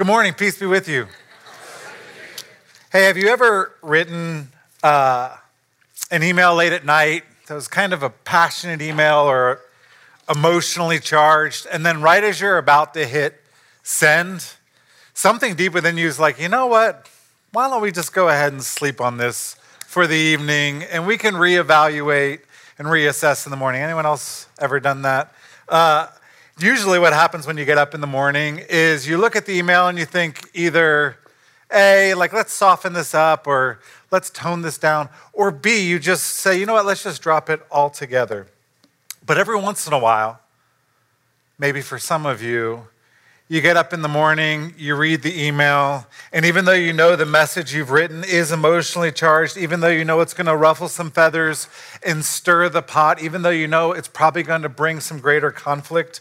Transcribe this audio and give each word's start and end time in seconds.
Good 0.00 0.06
morning. 0.06 0.32
Peace 0.32 0.58
be 0.58 0.64
with 0.64 0.88
you. 0.88 1.08
Hey, 2.90 3.02
have 3.04 3.18
you 3.18 3.28
ever 3.28 3.74
written 3.82 4.48
uh, 4.82 5.36
an 6.10 6.22
email 6.22 6.54
late 6.54 6.72
at 6.72 6.86
night 6.86 7.24
that 7.46 7.54
was 7.54 7.68
kind 7.68 7.92
of 7.92 8.02
a 8.02 8.08
passionate 8.08 8.80
email 8.80 9.18
or 9.18 9.60
emotionally 10.34 11.00
charged, 11.00 11.66
and 11.70 11.84
then 11.84 12.00
right 12.00 12.24
as 12.24 12.40
you're 12.40 12.56
about 12.56 12.94
to 12.94 13.04
hit 13.04 13.42
send, 13.82 14.54
something 15.12 15.54
deep 15.54 15.74
within 15.74 15.98
you 15.98 16.06
is 16.06 16.18
like, 16.18 16.40
you 16.40 16.48
know 16.48 16.66
what? 16.66 17.06
Why 17.52 17.68
don't 17.68 17.82
we 17.82 17.92
just 17.92 18.14
go 18.14 18.30
ahead 18.30 18.54
and 18.54 18.62
sleep 18.62 19.02
on 19.02 19.18
this 19.18 19.56
for 19.86 20.06
the 20.06 20.16
evening, 20.16 20.82
and 20.84 21.06
we 21.06 21.18
can 21.18 21.34
reevaluate 21.34 22.40
and 22.78 22.88
reassess 22.88 23.44
in 23.44 23.50
the 23.50 23.56
morning. 23.58 23.82
Anyone 23.82 24.06
else 24.06 24.48
ever 24.58 24.80
done 24.80 25.02
that? 25.02 25.34
Uh, 25.68 26.06
usually, 26.62 26.98
what 26.98 27.12
happens 27.12 27.46
when 27.46 27.56
you 27.56 27.64
get 27.64 27.78
up 27.78 27.94
in 27.94 28.00
the 28.00 28.06
morning 28.06 28.60
is 28.68 29.06
you 29.08 29.18
look 29.18 29.36
at 29.36 29.46
the 29.46 29.52
email 29.52 29.88
and 29.88 29.98
you 29.98 30.04
think 30.04 30.48
either 30.54 31.16
A, 31.72 32.14
like, 32.14 32.32
let's 32.32 32.52
soften 32.52 32.92
this 32.92 33.14
up, 33.14 33.46
or 33.46 33.80
let's 34.10 34.30
tone 34.30 34.62
this 34.62 34.78
down, 34.78 35.08
or 35.32 35.50
B, 35.50 35.86
you 35.86 35.98
just 35.98 36.24
say, 36.24 36.58
you 36.58 36.66
know 36.66 36.74
what, 36.74 36.86
let's 36.86 37.02
just 37.02 37.22
drop 37.22 37.48
it 37.48 37.60
all 37.70 37.90
together. 37.90 38.46
But 39.24 39.38
every 39.38 39.56
once 39.56 39.86
in 39.86 39.92
a 39.92 39.98
while, 39.98 40.40
maybe 41.58 41.80
for 41.80 41.98
some 41.98 42.26
of 42.26 42.42
you, 42.42 42.88
you 43.48 43.60
get 43.60 43.76
up 43.76 43.92
in 43.92 44.00
the 44.00 44.08
morning, 44.08 44.74
you 44.78 44.94
read 44.94 45.22
the 45.22 45.44
email, 45.44 46.06
and 46.32 46.44
even 46.44 46.64
though 46.64 46.72
you 46.72 46.92
know 46.92 47.16
the 47.16 47.26
message 47.26 47.74
you've 47.74 47.90
written 47.90 48.22
is 48.22 48.52
emotionally 48.52 49.10
charged, 49.10 49.56
even 49.56 49.80
though 49.80 49.88
you 49.88 50.04
know 50.04 50.20
it's 50.20 50.34
going 50.34 50.46
to 50.46 50.56
ruffle 50.56 50.88
some 50.88 51.10
feathers 51.10 51.66
and 52.06 52.24
stir 52.24 52.68
the 52.68 52.80
pot, 52.80 53.20
even 53.20 53.42
though 53.42 53.50
you 53.50 53.66
know 53.66 53.90
it's 53.92 54.06
probably 54.06 54.44
going 54.44 54.62
to 54.62 54.68
bring 54.68 55.00
some 55.00 55.18
greater 55.18 55.50
conflict, 55.50 56.20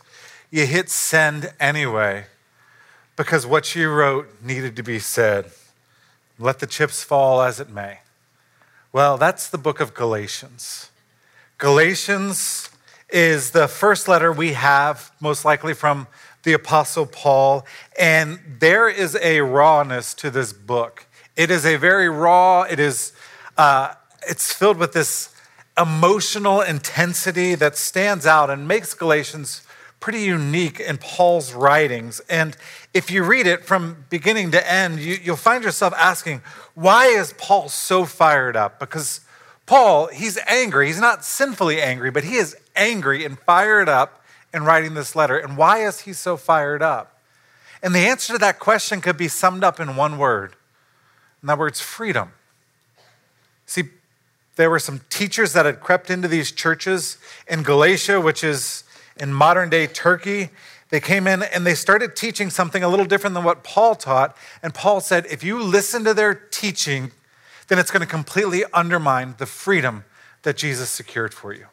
you 0.51 0.65
hit 0.65 0.89
send 0.89 1.53
anyway 1.59 2.25
because 3.15 3.45
what 3.45 3.75
you 3.75 3.89
wrote 3.91 4.27
needed 4.41 4.75
to 4.77 4.83
be 4.83 4.99
said. 4.99 5.51
Let 6.37 6.59
the 6.59 6.67
chips 6.67 7.03
fall 7.03 7.41
as 7.41 7.59
it 7.59 7.69
may. 7.69 7.99
Well, 8.91 9.17
that's 9.17 9.49
the 9.49 9.57
book 9.57 9.79
of 9.79 9.93
Galatians. 9.93 10.89
Galatians 11.57 12.69
is 13.09 13.51
the 13.51 13.67
first 13.67 14.07
letter 14.07 14.31
we 14.31 14.53
have, 14.53 15.11
most 15.19 15.43
likely 15.43 15.73
from 15.73 16.07
the 16.43 16.53
Apostle 16.53 17.05
Paul, 17.05 17.65
and 17.99 18.39
there 18.59 18.87
is 18.87 19.17
a 19.21 19.41
rawness 19.41 20.13
to 20.15 20.31
this 20.31 20.53
book. 20.53 21.05
It 21.35 21.51
is 21.51 21.65
a 21.65 21.75
very 21.75 22.09
raw, 22.09 22.61
it 22.63 22.79
is, 22.79 23.11
uh, 23.57 23.93
it's 24.27 24.53
filled 24.53 24.77
with 24.77 24.93
this 24.93 25.35
emotional 25.77 26.61
intensity 26.61 27.55
that 27.55 27.75
stands 27.75 28.25
out 28.25 28.49
and 28.49 28.67
makes 28.67 28.93
Galatians 28.93 29.61
pretty 29.99 30.21
unique 30.21 30.79
in 30.79 30.97
Paul's 30.97 31.53
writings. 31.53 32.21
And 32.29 32.55
if 32.93 33.11
you 33.11 33.23
read 33.23 33.47
it 33.47 33.65
from 33.65 34.05
beginning 34.09 34.51
to 34.51 34.71
end, 34.71 34.99
you, 34.99 35.19
will 35.27 35.35
find 35.35 35.63
yourself 35.63 35.93
asking, 35.97 36.41
why 36.73 37.07
is 37.07 37.33
Paul 37.37 37.69
so 37.69 38.05
fired 38.05 38.55
up? 38.55 38.79
Because 38.79 39.21
Paul, 39.65 40.07
he's 40.07 40.37
angry. 40.47 40.87
He's 40.87 41.01
not 41.01 41.25
sinfully 41.25 41.81
angry, 41.81 42.11
but 42.11 42.23
he 42.23 42.35
is 42.35 42.55
angry 42.75 43.25
and 43.25 43.37
fired 43.39 43.89
up 43.89 44.19
in 44.53 44.63
writing 44.63 44.93
this 44.93 45.15
letter? 45.15 45.37
And 45.37 45.57
why 45.57 45.85
is 45.85 46.01
he 46.01 46.13
so 46.13 46.37
fired 46.37 46.81
up? 46.81 47.19
And 47.81 47.95
the 47.95 47.99
answer 47.99 48.33
to 48.33 48.39
that 48.39 48.59
question 48.59 49.01
could 49.01 49.17
be 49.17 49.27
summed 49.27 49.63
up 49.63 49.79
in 49.79 49.95
one 49.95 50.17
word, 50.17 50.55
and 51.41 51.49
that 51.49 51.57
word's 51.57 51.79
freedom. 51.79 52.33
See, 53.65 53.83
there 54.55 54.69
were 54.69 54.79
some 54.79 55.01
teachers 55.09 55.53
that 55.53 55.65
had 55.65 55.79
crept 55.79 56.09
into 56.09 56.27
these 56.27 56.51
churches 56.51 57.17
in 57.47 57.63
Galatia, 57.63 58.19
which 58.19 58.43
is 58.43 58.83
in 59.19 59.33
modern 59.33 59.69
day 59.69 59.87
Turkey. 59.87 60.49
They 60.89 60.99
came 60.99 61.27
in 61.27 61.43
and 61.43 61.65
they 61.65 61.75
started 61.75 62.15
teaching 62.15 62.49
something 62.49 62.83
a 62.83 62.89
little 62.89 63.05
different 63.05 63.35
than 63.35 63.43
what 63.43 63.63
Paul 63.63 63.95
taught. 63.95 64.35
And 64.63 64.73
Paul 64.73 65.01
said, 65.01 65.27
if 65.27 65.43
you 65.43 65.61
listen 65.61 66.03
to 66.05 66.13
their 66.13 66.33
teaching, 66.33 67.11
then 67.67 67.77
it's 67.77 67.91
going 67.91 68.01
to 68.01 68.07
completely 68.07 68.63
undermine 68.73 69.35
the 69.37 69.45
freedom 69.45 70.03
that 70.41 70.57
Jesus 70.57 70.89
secured 70.89 71.33
for 71.33 71.53
you. 71.53 71.65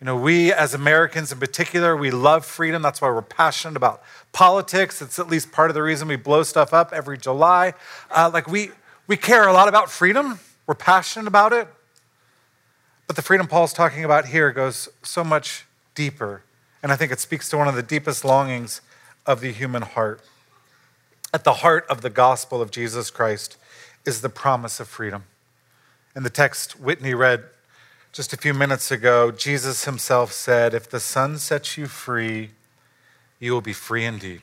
You 0.00 0.06
know, 0.06 0.16
we 0.16 0.52
as 0.52 0.74
Americans 0.74 1.32
in 1.32 1.38
particular, 1.38 1.96
we 1.96 2.10
love 2.10 2.44
freedom. 2.44 2.82
That's 2.82 3.00
why 3.00 3.08
we're 3.08 3.22
passionate 3.22 3.76
about 3.76 4.02
politics. 4.32 5.00
It's 5.00 5.18
at 5.18 5.28
least 5.28 5.50
part 5.50 5.70
of 5.70 5.74
the 5.74 5.82
reason 5.82 6.08
we 6.08 6.16
blow 6.16 6.42
stuff 6.42 6.74
up 6.74 6.92
every 6.92 7.16
July. 7.16 7.72
Uh, 8.10 8.30
like, 8.30 8.46
we, 8.46 8.72
we 9.06 9.16
care 9.16 9.48
a 9.48 9.52
lot 9.54 9.66
about 9.66 9.90
freedom, 9.90 10.40
we're 10.66 10.74
passionate 10.74 11.26
about 11.26 11.54
it. 11.54 11.68
But 13.06 13.16
the 13.16 13.22
freedom 13.22 13.46
Paul's 13.46 13.72
talking 13.72 14.04
about 14.04 14.26
here 14.26 14.50
goes 14.50 14.88
so 15.02 15.24
much 15.24 15.64
deeper. 15.94 16.42
And 16.82 16.92
I 16.92 16.96
think 16.96 17.12
it 17.12 17.20
speaks 17.20 17.48
to 17.50 17.56
one 17.56 17.68
of 17.68 17.74
the 17.74 17.82
deepest 17.82 18.24
longings 18.24 18.80
of 19.26 19.40
the 19.40 19.52
human 19.52 19.82
heart. 19.82 20.20
At 21.32 21.44
the 21.44 21.54
heart 21.54 21.86
of 21.88 22.02
the 22.02 22.10
gospel 22.10 22.60
of 22.60 22.70
Jesus 22.70 23.10
Christ 23.10 23.56
is 24.04 24.20
the 24.20 24.28
promise 24.28 24.80
of 24.80 24.88
freedom. 24.88 25.24
In 26.14 26.22
the 26.22 26.30
text 26.30 26.78
Whitney 26.78 27.14
read 27.14 27.44
just 28.12 28.32
a 28.32 28.36
few 28.36 28.54
minutes 28.54 28.92
ago, 28.92 29.32
Jesus 29.32 29.84
himself 29.84 30.30
said, 30.30 30.74
If 30.74 30.88
the 30.88 31.00
Son 31.00 31.38
sets 31.38 31.76
you 31.76 31.86
free, 31.86 32.50
you 33.40 33.52
will 33.52 33.60
be 33.60 33.72
free 33.72 34.04
indeed. 34.04 34.42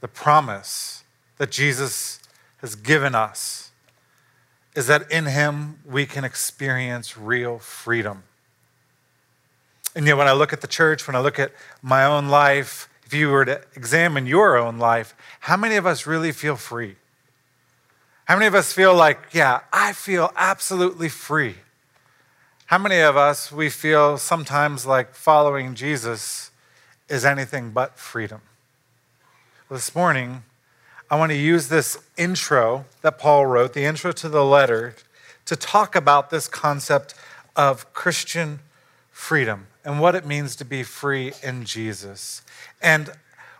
The 0.00 0.08
promise 0.08 1.02
that 1.38 1.50
Jesus 1.50 2.20
has 2.58 2.76
given 2.76 3.14
us 3.14 3.72
is 4.76 4.86
that 4.86 5.10
in 5.10 5.26
him 5.26 5.78
we 5.84 6.06
can 6.06 6.22
experience 6.22 7.18
real 7.18 7.58
freedom. 7.58 8.22
And 9.96 10.06
yet, 10.06 10.18
when 10.18 10.28
I 10.28 10.32
look 10.32 10.52
at 10.52 10.60
the 10.60 10.66
church, 10.66 11.06
when 11.06 11.16
I 11.16 11.20
look 11.20 11.38
at 11.38 11.52
my 11.80 12.04
own 12.04 12.28
life, 12.28 12.90
if 13.06 13.14
you 13.14 13.30
were 13.30 13.46
to 13.46 13.62
examine 13.74 14.26
your 14.26 14.58
own 14.58 14.76
life, 14.76 15.16
how 15.40 15.56
many 15.56 15.76
of 15.76 15.86
us 15.86 16.06
really 16.06 16.32
feel 16.32 16.56
free? 16.56 16.96
How 18.26 18.34
many 18.34 18.46
of 18.46 18.54
us 18.54 18.74
feel 18.74 18.94
like, 18.94 19.18
yeah, 19.32 19.60
I 19.72 19.94
feel 19.94 20.34
absolutely 20.36 21.08
free? 21.08 21.54
How 22.66 22.76
many 22.76 22.98
of 22.98 23.16
us, 23.16 23.50
we 23.50 23.70
feel 23.70 24.18
sometimes 24.18 24.84
like 24.84 25.14
following 25.14 25.74
Jesus 25.74 26.50
is 27.08 27.24
anything 27.24 27.70
but 27.70 27.98
freedom? 27.98 28.42
This 29.70 29.94
morning, 29.94 30.42
I 31.10 31.16
want 31.16 31.32
to 31.32 31.38
use 31.38 31.68
this 31.68 31.96
intro 32.18 32.84
that 33.00 33.18
Paul 33.18 33.46
wrote, 33.46 33.72
the 33.72 33.84
intro 33.84 34.12
to 34.12 34.28
the 34.28 34.44
letter, 34.44 34.94
to 35.46 35.56
talk 35.56 35.96
about 35.96 36.28
this 36.28 36.48
concept 36.48 37.14
of 37.56 37.90
Christian 37.94 38.58
freedom 39.10 39.68
and 39.86 40.00
what 40.00 40.16
it 40.16 40.26
means 40.26 40.56
to 40.56 40.64
be 40.64 40.82
free 40.82 41.32
in 41.44 41.64
Jesus. 41.64 42.42
And 42.82 43.08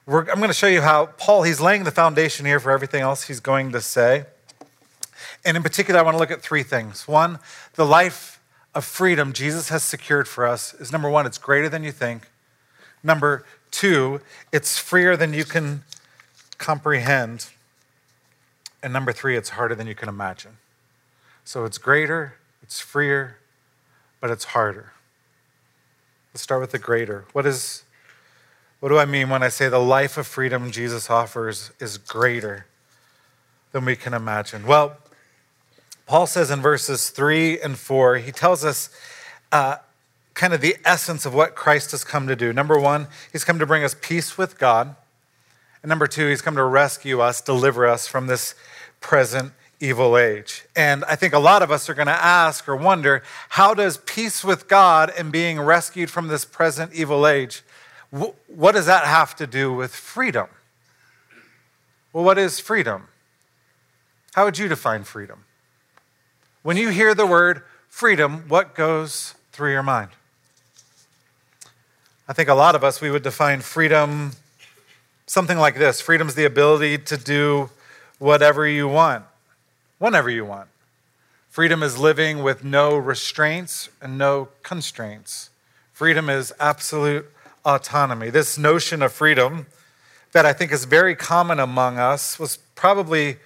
I'm 0.09 0.25
going 0.25 0.49
to 0.49 0.53
show 0.53 0.67
you 0.67 0.83
how 0.83 1.07
Paul, 1.07 1.45
he's 1.45 1.61
laying 1.61 1.85
the 1.85 1.93
foundation 1.93 2.45
here 2.45 2.59
for 2.59 2.73
everything 2.73 3.01
else 3.01 3.23
he's 3.29 3.39
going 3.39 3.71
to 3.73 3.81
say. 3.81 4.25
And 5.45 5.57
in 5.57 5.63
particular, 5.63 6.01
I 6.01 6.03
want 6.03 6.17
to 6.17 6.19
look 6.19 6.33
at 6.33 6.43
three 6.43 6.65
things. 6.65 7.07
One, 7.07 7.39
the 7.75 7.87
life 7.87 8.41
of 8.75 8.85
freedom 8.85 9.33
Jesus 9.33 9.69
has 9.69 9.85
secured 9.85 10.27
for 10.27 10.47
us 10.47 10.75
is 10.75 10.91
number 10.91 11.09
one, 11.09 11.27
it's 11.27 11.39
greater 11.39 11.69
than 11.69 11.85
you 11.85 11.93
think. 11.93 12.29
Number 13.05 13.45
two, 13.71 14.21
it's 14.51 14.79
freer 14.79 15.17
than 15.17 15.33
you 15.33 15.45
can 15.45 15.85
comprehend. 16.59 17.47
And 18.83 18.93
number 18.93 19.13
three, 19.13 19.37
it's 19.37 19.51
harder 19.51 19.77
than 19.77 19.87
you 19.87 19.95
can 19.95 20.09
imagine. 20.09 20.57
So 21.45 21.65
it's 21.65 21.79
greater, 21.79 22.35
it's 22.65 22.81
freer, 22.81 23.37
but 24.21 24.31
it's 24.31 24.47
harder. 24.47 24.93
Let's 26.37 26.43
start 26.43 26.61
with 26.61 26.73
the 26.73 26.79
greater. 26.79 27.25
What 27.33 27.47
is 27.47 27.85
what 28.81 28.91
do 28.91 28.99
I 28.99 29.07
mean 29.07 29.31
when 29.31 29.43
I 29.43 29.49
say 29.49 29.71
the 29.71 29.79
life 29.79 30.19
of 30.19 30.27
freedom 30.27 30.71
Jesus 30.71 31.09
offers 31.09 31.71
is 31.81 31.97
greater 31.97 32.67
than 33.73 33.87
we 33.87 33.97
can 33.97 34.13
imagine? 34.13 34.67
Well, 34.67 34.99
Paul 36.05 36.27
says 36.27 36.51
in 36.51 36.61
verses 36.61 37.09
three 37.09 37.59
and 37.59 37.79
four, 37.79 38.19
he 38.19 38.33
tells 38.33 38.67
us 38.67 38.91
uh, 39.51 39.77
kind 40.35 40.53
of 40.53 40.61
the 40.61 40.77
essence 40.85 41.25
of 41.25 41.33
what 41.33 41.55
Christ 41.55 41.93
has 41.93 42.05
come 42.05 42.27
to 42.29 42.37
do. 42.37 42.53
Number 42.53 42.79
one, 42.79 43.07
he's 43.33 43.43
come 43.43 43.59
to 43.59 43.65
bring 43.65 43.83
us 43.83 43.97
peace 43.99 44.37
with 44.37 44.59
God. 44.59 44.95
And 45.83 45.89
number 45.89 46.07
two, 46.07 46.29
he's 46.29 46.43
come 46.43 46.57
to 46.57 46.65
rescue 46.65 47.23
us, 47.23 47.41
deliver 47.41 47.87
us 47.87 48.07
from 48.07 48.27
this 48.27 48.55
present 49.01 49.55
evil 49.81 50.17
age. 50.17 50.65
And 50.75 51.05
I 51.05 51.17
think 51.17 51.35
a 51.35 51.39
lot 51.39 51.63
of 51.63 51.71
us 51.71 51.89
are 51.89 51.95
going 51.95 52.07
to 52.07 52.13
ask 52.13 52.69
or 52.69 52.77
wonder 52.77 53.23
how 53.51 53.75
does 53.75 53.99
peace 53.99 54.43
with 54.45 54.69
God 54.69 55.13
and 55.17 55.31
being 55.31 55.61
rescued 55.61 56.11
from 56.11 56.29
this 56.29 56.45
present 56.45 56.95
evil 56.95 57.27
age, 57.27 57.63
what 58.11 58.73
does 58.73 58.87
that 58.87 59.05
have 59.05 59.37
to 59.37 59.47
do 59.47 59.73
with 59.73 59.95
freedom? 59.95 60.47
Well, 62.13 62.25
what 62.25 62.39
is 62.39 62.61
freedom? 62.61 63.09
How 64.35 64.45
would 64.45 64.59
you 64.59 64.69
define 64.69 65.05
freedom? 65.05 65.45
When 66.63 66.77
you 66.77 66.89
hear 66.89 67.15
the 67.15 67.27
word 67.27 67.63
freedom, 67.89 68.45
what 68.49 68.75
goes 68.75 69.35
through 69.53 69.73
your 69.73 69.83
mind? 69.83 70.11
I 72.29 72.33
think 72.33 72.49
a 72.49 72.55
lot 72.55 72.75
of 72.75 72.83
us, 72.83 73.01
we 73.01 73.11
would 73.11 73.23
define 73.23 73.61
freedom 73.61 74.33
something 75.27 75.59
like 75.59 75.77
this 75.77 76.01
freedom 76.01 76.29
is 76.29 76.35
the 76.35 76.45
ability 76.45 76.99
to 76.99 77.17
do 77.17 77.69
whatever 78.19 78.67
you 78.67 78.89
want, 78.89 79.25
whenever 79.99 80.31
you 80.31 80.45
want. 80.45 80.69
Freedom 81.49 81.83
is 81.83 81.99
living 81.99 82.43
with 82.43 82.65
no 82.65 82.97
restraints 82.97 83.89
and 84.03 84.19
no 84.19 84.49
constraints. 84.63 85.51
Freedom 85.93 86.29
is 86.29 86.53
absolute 86.61 87.31
autonomy. 87.65 88.31
This 88.31 88.59
notion 88.59 89.03
of 89.03 89.13
freedom 89.13 89.67
that 90.33 90.45
I 90.45 90.53
think 90.53 90.71
is 90.71 90.85
very 90.85 91.17
common 91.17 91.59
among 91.59 91.99
us 91.99 92.39
was 92.39 92.59
probably, 92.75 93.39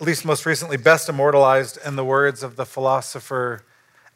at 0.00 0.06
least 0.06 0.24
most 0.24 0.46
recently, 0.46 0.76
best 0.76 1.08
immortalized 1.08 1.78
in 1.84 1.96
the 1.96 2.04
words 2.04 2.44
of 2.44 2.54
the 2.54 2.64
philosopher 2.64 3.64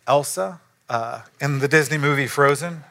Elsa 0.07 0.61
uh, 0.89 1.23
in 1.41 1.59
the 1.59 1.67
Disney 1.67 1.99
movie 1.99 2.29
Frozen. 2.29 2.85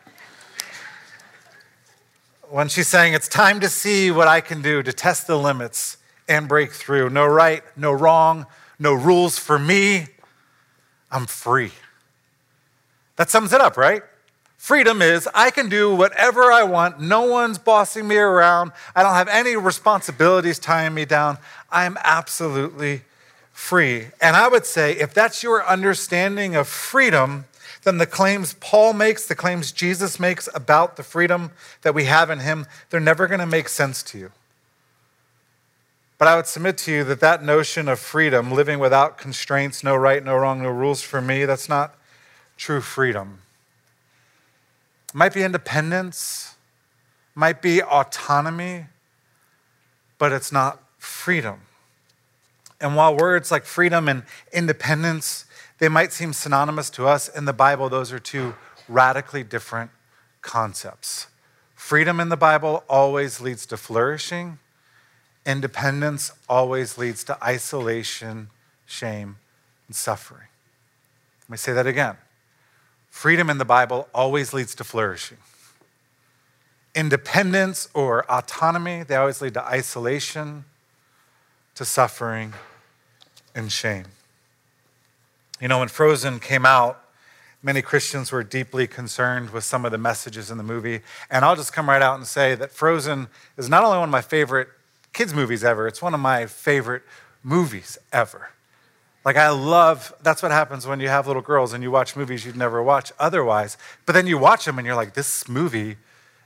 When 2.49 2.67
she's 2.67 2.89
saying, 2.89 3.13
It's 3.13 3.29
time 3.29 3.61
to 3.61 3.69
see 3.69 4.11
what 4.11 4.27
I 4.27 4.41
can 4.41 4.61
do 4.61 4.83
to 4.83 4.91
test 4.91 5.27
the 5.27 5.37
limits 5.37 5.95
and 6.27 6.49
break 6.49 6.73
through. 6.73 7.09
No 7.09 7.25
right, 7.25 7.63
no 7.77 7.91
wrong, 7.93 8.45
no 8.79 8.93
rules 8.93 9.37
for 9.37 9.57
me. 9.57 10.07
I'm 11.11 11.25
free. 11.25 11.71
That 13.15 13.29
sums 13.29 13.53
it 13.53 13.61
up, 13.61 13.77
right? 13.77 14.03
Freedom 14.57 15.01
is 15.01 15.29
I 15.33 15.51
can 15.51 15.69
do 15.69 15.93
whatever 15.95 16.51
I 16.51 16.63
want. 16.63 16.99
No 16.99 17.21
one's 17.21 17.57
bossing 17.57 18.07
me 18.07 18.17
around. 18.17 18.71
I 18.95 19.03
don't 19.03 19.13
have 19.13 19.27
any 19.27 19.55
responsibilities 19.55 20.57
tying 20.57 20.93
me 20.93 21.05
down. 21.05 21.37
I'm 21.71 21.97
absolutely 22.03 23.03
free. 23.53 24.07
And 24.19 24.35
I 24.35 24.47
would 24.47 24.65
say 24.65 24.93
if 24.93 25.13
that's 25.13 25.43
your 25.43 25.65
understanding 25.65 26.55
of 26.55 26.67
freedom, 26.67 27.45
then 27.83 27.99
the 27.99 28.07
claims 28.07 28.55
Paul 28.59 28.93
makes, 28.93 29.27
the 29.27 29.35
claims 29.35 29.71
Jesus 29.71 30.19
makes 30.19 30.49
about 30.55 30.97
the 30.97 31.03
freedom 31.03 31.51
that 31.83 31.93
we 31.93 32.05
have 32.05 32.29
in 32.29 32.39
him, 32.39 32.65
they're 32.89 32.99
never 32.99 33.27
going 33.27 33.39
to 33.39 33.45
make 33.45 33.69
sense 33.69 34.01
to 34.03 34.17
you. 34.17 34.31
But 36.17 36.27
I 36.29 36.35
would 36.35 36.47
submit 36.47 36.77
to 36.79 36.91
you 36.91 37.03
that 37.03 37.19
that 37.19 37.43
notion 37.43 37.87
of 37.89 37.99
freedom, 37.99 38.51
living 38.51 38.79
without 38.79 39.17
constraints, 39.17 39.83
no 39.83 39.95
right, 39.95 40.23
no 40.23 40.35
wrong, 40.37 40.61
no 40.63 40.69
rules 40.69 41.01
for 41.01 41.21
me, 41.21 41.45
that's 41.45 41.67
not 41.67 41.95
true 42.57 42.79
freedom. 42.79 43.39
It 45.09 45.15
might 45.15 45.33
be 45.33 45.43
independence, 45.43 46.55
might 47.33 47.61
be 47.61 47.83
autonomy, 47.83 48.85
but 50.17 50.31
it's 50.31 50.51
not 50.51 50.81
freedom. 50.97 51.61
And 52.79 52.95
while 52.95 53.15
words 53.15 53.51
like 53.51 53.65
freedom 53.65 54.07
and 54.07 54.23
independence, 54.53 55.45
they 55.79 55.89
might 55.89 56.13
seem 56.13 56.31
synonymous 56.31 56.89
to 56.91 57.07
us, 57.07 57.27
in 57.27 57.45
the 57.45 57.53
Bible, 57.53 57.89
those 57.89 58.13
are 58.13 58.19
two 58.19 58.55
radically 58.87 59.43
different 59.43 59.91
concepts. 60.41 61.27
Freedom 61.75 62.19
in 62.19 62.29
the 62.29 62.37
Bible 62.37 62.83
always 62.87 63.41
leads 63.41 63.65
to 63.65 63.77
flourishing. 63.77 64.59
Independence 65.45 66.31
always 66.49 66.97
leads 66.97 67.23
to 67.25 67.43
isolation, 67.43 68.49
shame, 68.85 69.37
and 69.87 69.95
suffering. 69.95 70.47
Let 71.43 71.49
me 71.49 71.57
say 71.57 71.73
that 71.73 71.85
again. 71.85 72.17
Freedom 73.09 73.49
in 73.49 73.59
the 73.59 73.65
Bible 73.65 74.09
always 74.13 74.53
leads 74.53 74.73
to 74.75 74.83
flourishing. 74.83 75.37
Independence 76.95 77.87
or 77.93 78.29
autonomy, 78.31 79.03
they 79.03 79.15
always 79.15 79.41
lead 79.41 79.53
to 79.53 79.63
isolation, 79.63 80.65
to 81.75 81.85
suffering, 81.85 82.53
and 83.53 83.71
shame. 83.71 84.05
You 85.61 85.67
know, 85.67 85.79
when 85.79 85.87
Frozen 85.87 86.39
came 86.39 86.65
out, 86.65 87.01
many 87.61 87.81
Christians 87.81 88.31
were 88.31 88.43
deeply 88.43 88.87
concerned 88.87 89.51
with 89.51 89.63
some 89.63 89.85
of 89.85 89.91
the 89.91 89.97
messages 89.97 90.51
in 90.51 90.57
the 90.57 90.63
movie. 90.63 91.01
And 91.29 91.45
I'll 91.45 91.55
just 91.55 91.73
come 91.73 91.89
right 91.89 92.01
out 92.01 92.15
and 92.15 92.27
say 92.27 92.55
that 92.55 92.71
Frozen 92.71 93.27
is 93.57 93.69
not 93.69 93.83
only 93.83 93.99
one 93.99 94.09
of 94.09 94.11
my 94.11 94.21
favorite 94.21 94.69
kids' 95.15 95.33
movies 95.33 95.63
ever, 95.63 95.87
it's 95.87 96.01
one 96.01 96.13
of 96.13 96.19
my 96.19 96.45
favorite 96.45 97.01
movies 97.41 97.97
ever. 98.13 98.49
Like, 99.23 99.37
I 99.37 99.49
love, 99.49 100.13
that's 100.21 100.43
what 100.43 100.51
happens 100.51 100.85
when 100.85 100.99
you 100.99 101.07
have 101.07 101.25
little 101.25 101.41
girls 101.41 101.73
and 101.73 101.81
you 101.81 101.89
watch 101.89 102.15
movies 102.15 102.45
you'd 102.45 102.55
never 102.55 102.83
watch 102.83 103.11
otherwise. 103.17 103.75
But 104.05 104.13
then 104.13 104.27
you 104.27 104.37
watch 104.37 104.65
them 104.65 104.77
and 104.77 104.85
you're 104.85 104.95
like, 104.95 105.15
this 105.15 105.49
movie 105.49 105.97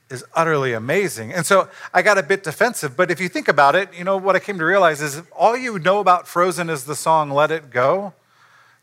is 0.10 0.24
utterly 0.34 0.72
amazing. 0.72 1.34
And 1.34 1.46
so 1.46 1.68
I 1.94 2.02
got 2.02 2.18
a 2.18 2.24
bit 2.24 2.44
defensive. 2.44 2.96
But 2.96 3.12
if 3.12 3.20
you 3.20 3.28
think 3.28 3.50
about 3.50 3.76
it, 3.76 3.90
you 3.94 4.06
know, 4.06 4.16
what 4.16 4.36
I 4.36 4.40
came 4.40 4.58
to 4.60 4.66
realize 4.66 5.02
is 5.02 5.22
all 5.36 5.58
you 5.58 5.78
know 5.78 6.00
about 6.00 6.26
Frozen 6.28 6.70
is 6.70 6.86
the 6.86 6.96
song 6.96 7.32
Let 7.32 7.52
It 7.52 7.70
Go, 7.70 8.14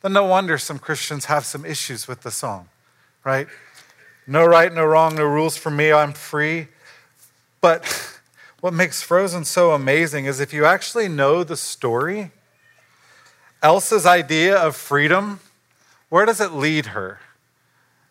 then 0.03 0.13
no 0.13 0.25
wonder 0.25 0.59
some 0.59 0.79
Christians 0.79 1.25
have 1.25 1.47
some 1.47 1.65
issues 1.65 2.07
with 2.07 2.21
the 2.21 2.31
song, 2.31 2.69
right? 3.25 3.47
No 4.27 4.45
right, 4.45 4.73
no 4.73 4.85
wrong, 4.85 5.15
no 5.15 5.25
rules 5.25 5.57
for 5.57 5.71
me, 5.71 5.91
I'm 5.91 6.13
free. 6.13 6.69
But 7.61 7.83
what 8.67 8.75
makes 8.75 9.01
Frozen 9.01 9.45
so 9.45 9.71
amazing 9.71 10.25
is 10.25 10.41
if 10.41 10.53
you 10.53 10.65
actually 10.65 11.07
know 11.07 11.45
the 11.45 11.57
story, 11.57 12.33
Elsa's 13.63 14.05
idea 14.05 14.57
of 14.57 14.75
freedom, 14.75 15.39
where 16.09 16.27
does 16.27 16.41
it 16.41 16.51
lead 16.51 16.87
her? 16.87 17.21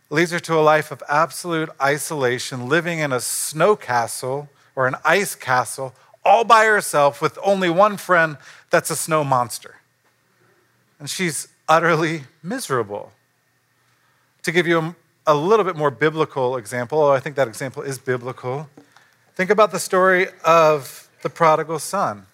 It 0.09 0.13
leads 0.13 0.31
her 0.31 0.39
to 0.39 0.57
a 0.57 0.63
life 0.63 0.91
of 0.91 1.03
absolute 1.09 1.69
isolation, 1.81 2.69
living 2.69 2.99
in 2.99 3.11
a 3.11 3.19
snow 3.19 3.75
castle 3.75 4.47
or 4.77 4.87
an 4.87 4.95
ice 5.03 5.35
castle 5.35 5.93
all 6.23 6.45
by 6.45 6.63
herself 6.63 7.21
with 7.21 7.37
only 7.43 7.69
one 7.69 7.97
friend 7.97 8.37
that's 8.69 8.89
a 8.89 8.95
snow 8.95 9.25
monster. 9.25 9.75
And 10.99 11.09
she's 11.09 11.49
utterly 11.67 12.23
miserable. 12.41 13.11
To 14.43 14.53
give 14.53 14.67
you 14.67 14.79
a, 14.79 14.95
a 15.27 15.35
little 15.35 15.65
bit 15.65 15.75
more 15.75 15.91
biblical 15.91 16.55
example, 16.55 17.11
I 17.11 17.19
think 17.19 17.35
that 17.35 17.49
example 17.49 17.83
is 17.83 17.99
biblical, 17.99 18.69
think 19.35 19.49
about 19.49 19.71
the 19.71 19.79
story 19.79 20.27
of 20.43 21.09
the 21.21 21.29
prodigal 21.29 21.79
son. 21.79 22.25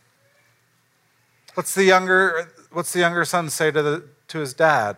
What's 1.55 1.75
the 1.75 1.83
younger, 1.83 2.51
what's 2.71 2.93
the 2.93 2.99
younger 2.99 3.25
son 3.25 3.49
say 3.49 3.71
to, 3.71 3.81
the, 3.81 4.03
to 4.29 4.39
his 4.39 4.53
dad? 4.53 4.97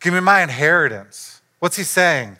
Give 0.00 0.14
me 0.14 0.20
my 0.20 0.42
inheritance. 0.42 1.42
What's 1.58 1.76
he 1.76 1.82
saying? 1.82 2.38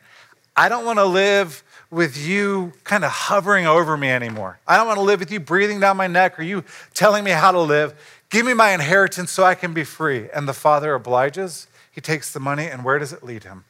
I 0.57 0.69
don't 0.69 0.85
want 0.85 0.99
to 0.99 1.05
live 1.05 1.63
with 1.91 2.17
you 2.17 2.73
kind 2.85 3.05
of 3.05 3.11
hovering 3.11 3.67
over 3.67 3.97
me 3.97 4.11
anymore. 4.11 4.59
I 4.67 4.77
don't 4.77 4.87
want 4.87 4.99
to 4.99 5.05
live 5.05 5.21
with 5.21 5.31
you 5.31 5.41
breathing 5.41 5.81
down 5.81 5.97
my 5.97 6.07
neck 6.07 6.39
or 6.39 6.43
you 6.43 6.65
telling 6.95 7.25
me 7.25 7.31
how 7.31 7.51
to 7.51 7.61
live. 7.61 7.95
Give 8.31 8.45
me 8.45 8.55
my 8.55 8.73
inheritance 8.73 9.31
so 9.31 9.45
I 9.45 9.55
can 9.55 9.73
be 9.73 9.85
free. 9.85 10.29
And 10.35 10.47
the 10.47 10.53
father 10.53 10.95
obliges. 10.95 11.67
He 11.91 12.01
takes 12.01 12.33
the 12.33 12.41
money, 12.41 12.67
and 12.67 12.85
where 12.85 12.99
does 12.99 13.13
it 13.13 13.25
lead 13.25 13.45
him? 13.45 13.65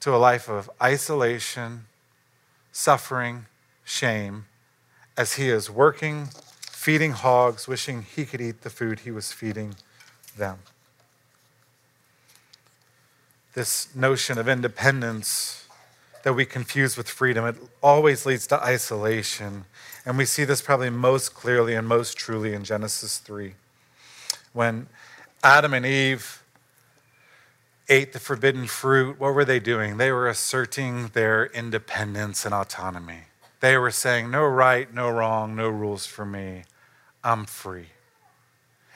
To 0.00 0.14
a 0.14 0.16
life 0.16 0.48
of 0.48 0.70
isolation, 0.82 1.84
suffering, 2.76 3.46
shame, 3.84 4.44
as 5.16 5.34
he 5.34 5.48
is 5.48 5.70
working 5.70 6.28
feeding 6.86 7.12
hogs, 7.12 7.66
wishing 7.66 8.02
he 8.02 8.26
could 8.26 8.40
eat 8.40 8.60
the 8.60 8.70
food 8.70 9.00
he 9.00 9.10
was 9.10 9.32
feeding 9.32 9.74
them. 10.36 10.58
This 13.54 13.88
notion 13.96 14.36
of 14.38 14.46
independence 14.46 15.66
that 16.22 16.34
we 16.34 16.44
confuse 16.44 16.96
with 16.96 17.08
freedom, 17.08 17.46
it 17.46 17.56
always 17.82 18.26
leads 18.26 18.46
to 18.48 18.62
isolation. 18.62 19.64
And 20.04 20.18
we 20.18 20.26
see 20.26 20.44
this 20.44 20.60
probably 20.60 20.90
most 20.90 21.34
clearly 21.34 21.74
and 21.74 21.88
most 21.88 22.18
truly 22.18 22.52
in 22.52 22.62
Genesis 22.62 23.18
3. 23.18 23.54
When 24.52 24.86
Adam 25.42 25.72
and 25.72 25.86
Eve 25.86 26.42
ate 27.88 28.12
the 28.12 28.18
forbidden 28.18 28.66
fruit, 28.66 29.20
what 29.20 29.34
were 29.34 29.44
they 29.44 29.60
doing? 29.60 29.96
They 29.96 30.10
were 30.10 30.28
asserting 30.28 31.08
their 31.08 31.46
independence 31.46 32.44
and 32.44 32.54
autonomy. 32.54 33.24
They 33.60 33.78
were 33.78 33.90
saying, 33.90 34.30
no 34.30 34.44
right, 34.44 34.92
no 34.92 35.08
wrong, 35.08 35.56
no 35.56 35.68
rules 35.68 36.06
for 36.06 36.24
me. 36.24 36.64
I'm 37.22 37.44
free. 37.44 37.86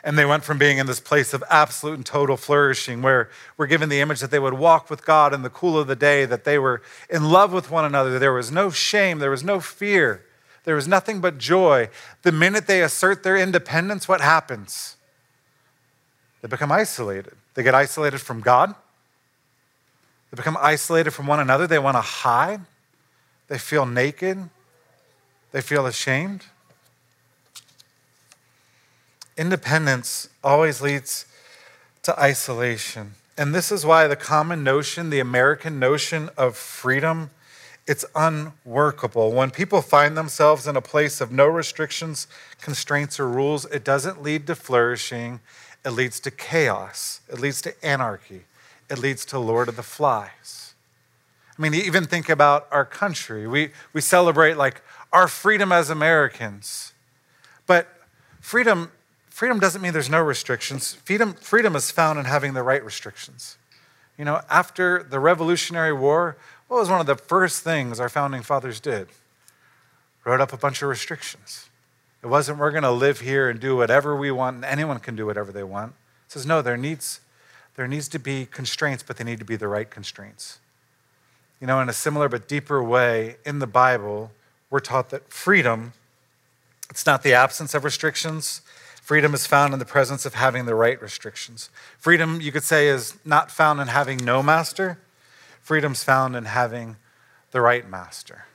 And 0.02 0.18
they 0.18 0.24
went 0.24 0.44
from 0.44 0.58
being 0.58 0.78
in 0.78 0.86
this 0.86 1.00
place 1.00 1.34
of 1.34 1.44
absolute 1.50 1.94
and 1.96 2.06
total 2.06 2.36
flourishing, 2.36 3.02
where 3.02 3.28
we're 3.56 3.66
given 3.66 3.88
the 3.88 4.00
image 4.00 4.20
that 4.20 4.30
they 4.30 4.38
would 4.38 4.54
walk 4.54 4.88
with 4.88 5.04
God 5.04 5.34
in 5.34 5.42
the 5.42 5.50
cool 5.50 5.78
of 5.78 5.88
the 5.88 5.96
day, 5.96 6.24
that 6.24 6.44
they 6.44 6.58
were 6.58 6.80
in 7.10 7.30
love 7.30 7.52
with 7.52 7.70
one 7.70 7.84
another. 7.84 8.18
There 8.18 8.32
was 8.32 8.50
no 8.50 8.70
shame, 8.70 9.18
there 9.18 9.30
was 9.30 9.44
no 9.44 9.60
fear, 9.60 10.24
there 10.64 10.74
was 10.74 10.88
nothing 10.88 11.20
but 11.20 11.38
joy. 11.38 11.90
The 12.22 12.32
minute 12.32 12.66
they 12.66 12.82
assert 12.82 13.22
their 13.22 13.36
independence, 13.36 14.08
what 14.08 14.20
happens? 14.20 14.96
They 16.40 16.48
become 16.48 16.72
isolated. 16.72 17.34
They 17.60 17.64
get 17.64 17.74
isolated 17.74 18.22
from 18.22 18.40
God, 18.40 18.74
they 20.30 20.36
become 20.36 20.56
isolated 20.58 21.10
from 21.10 21.26
one 21.26 21.40
another. 21.40 21.66
They 21.66 21.78
want 21.78 21.94
to 21.98 22.00
hide, 22.00 22.62
they 23.48 23.58
feel 23.58 23.84
naked, 23.84 24.48
they 25.52 25.60
feel 25.60 25.84
ashamed. 25.84 26.46
Independence 29.36 30.30
always 30.42 30.80
leads 30.80 31.26
to 32.04 32.18
isolation. 32.18 33.12
And 33.36 33.54
this 33.54 33.70
is 33.70 33.84
why 33.84 34.06
the 34.06 34.16
common 34.16 34.64
notion, 34.64 35.10
the 35.10 35.20
American 35.20 35.78
notion 35.78 36.30
of 36.38 36.56
freedom, 36.56 37.28
it's 37.86 38.06
unworkable. 38.14 39.32
When 39.32 39.50
people 39.50 39.82
find 39.82 40.16
themselves 40.16 40.66
in 40.66 40.76
a 40.76 40.80
place 40.80 41.20
of 41.20 41.30
no 41.30 41.46
restrictions, 41.46 42.26
constraints, 42.62 43.20
or 43.20 43.28
rules, 43.28 43.66
it 43.66 43.84
doesn't 43.84 44.22
lead 44.22 44.46
to 44.46 44.54
flourishing. 44.54 45.40
It 45.84 45.90
leads 45.90 46.20
to 46.20 46.30
chaos. 46.30 47.20
It 47.28 47.40
leads 47.40 47.62
to 47.62 47.84
anarchy. 47.84 48.44
It 48.88 48.98
leads 48.98 49.24
to 49.26 49.38
Lord 49.38 49.68
of 49.68 49.76
the 49.76 49.82
Flies. 49.82 50.74
I 51.58 51.62
mean, 51.62 51.74
even 51.74 52.04
think 52.04 52.28
about 52.28 52.66
our 52.70 52.84
country. 52.84 53.46
We, 53.46 53.70
we 53.92 54.00
celebrate 54.00 54.56
like 54.56 54.82
our 55.12 55.28
freedom 55.28 55.72
as 55.72 55.90
Americans. 55.90 56.92
But 57.66 57.88
freedom 58.40 58.92
freedom 59.28 59.58
doesn't 59.58 59.80
mean 59.80 59.94
there's 59.94 60.10
no 60.10 60.20
restrictions. 60.20 60.92
Freedom, 61.04 61.32
freedom 61.32 61.74
is 61.74 61.90
found 61.90 62.18
in 62.18 62.26
having 62.26 62.52
the 62.52 62.62
right 62.62 62.84
restrictions. 62.84 63.56
You 64.18 64.26
know, 64.26 64.42
after 64.50 65.02
the 65.02 65.18
Revolutionary 65.18 65.94
War, 65.94 66.36
what 66.68 66.78
was 66.78 66.90
one 66.90 67.00
of 67.00 67.06
the 67.06 67.16
first 67.16 67.62
things 67.62 67.98
our 67.98 68.10
founding 68.10 68.42
fathers 68.42 68.80
did? 68.80 69.08
wrote 70.26 70.42
up 70.42 70.52
a 70.52 70.58
bunch 70.58 70.82
of 70.82 70.88
restrictions. 70.90 71.69
It 72.22 72.26
wasn't 72.26 72.58
we're 72.58 72.70
going 72.70 72.82
to 72.82 72.90
live 72.90 73.20
here 73.20 73.48
and 73.48 73.58
do 73.58 73.76
whatever 73.76 74.14
we 74.14 74.30
want 74.30 74.56
and 74.56 74.64
anyone 74.64 74.98
can 74.98 75.16
do 75.16 75.26
whatever 75.26 75.52
they 75.52 75.62
want. 75.62 75.92
It 76.26 76.32
says 76.32 76.46
no, 76.46 76.62
there 76.62 76.76
needs 76.76 77.20
there 77.76 77.88
needs 77.88 78.08
to 78.08 78.18
be 78.18 78.46
constraints, 78.46 79.02
but 79.02 79.16
they 79.16 79.24
need 79.24 79.38
to 79.38 79.44
be 79.44 79.56
the 79.56 79.68
right 79.68 79.88
constraints. 79.88 80.58
You 81.60 81.66
know, 81.66 81.80
in 81.80 81.88
a 81.88 81.94
similar 81.94 82.28
but 82.28 82.46
deeper 82.48 82.82
way 82.82 83.36
in 83.46 83.58
the 83.58 83.66
Bible, 83.66 84.32
we're 84.68 84.80
taught 84.80 85.10
that 85.10 85.32
freedom 85.32 85.92
it's 86.90 87.06
not 87.06 87.22
the 87.22 87.32
absence 87.32 87.72
of 87.72 87.84
restrictions. 87.84 88.62
Freedom 89.00 89.32
is 89.32 89.46
found 89.46 89.72
in 89.72 89.78
the 89.78 89.84
presence 89.84 90.26
of 90.26 90.34
having 90.34 90.66
the 90.66 90.74
right 90.74 91.00
restrictions. 91.00 91.70
Freedom, 91.98 92.40
you 92.40 92.52
could 92.52 92.64
say, 92.64 92.88
is 92.88 93.16
not 93.24 93.50
found 93.50 93.80
in 93.80 93.88
having 93.88 94.18
no 94.18 94.42
master. 94.42 94.98
Freedom's 95.62 96.02
found 96.02 96.34
in 96.34 96.44
having 96.44 96.96
the 97.52 97.60
right 97.60 97.88
master. 97.88 98.46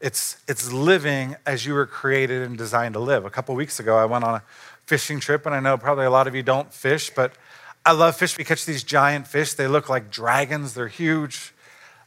It's, 0.00 0.38
it's 0.48 0.72
living 0.72 1.36
as 1.44 1.66
you 1.66 1.74
were 1.74 1.86
created 1.86 2.42
and 2.42 2.56
designed 2.56 2.94
to 2.94 3.00
live. 3.00 3.24
A 3.24 3.30
couple 3.30 3.54
weeks 3.54 3.78
ago, 3.80 3.98
I 3.98 4.06
went 4.06 4.24
on 4.24 4.36
a 4.36 4.42
fishing 4.86 5.20
trip, 5.20 5.44
and 5.44 5.54
I 5.54 5.60
know 5.60 5.76
probably 5.76 6.06
a 6.06 6.10
lot 6.10 6.26
of 6.26 6.34
you 6.34 6.42
don't 6.42 6.72
fish, 6.72 7.10
but 7.14 7.34
I 7.84 7.92
love 7.92 8.16
fish. 8.16 8.38
We 8.38 8.44
catch 8.44 8.64
these 8.64 8.82
giant 8.82 9.26
fish. 9.26 9.52
They 9.52 9.66
look 9.66 9.88
like 9.88 10.10
dragons, 10.10 10.74
they're 10.74 10.88
huge. 10.88 11.52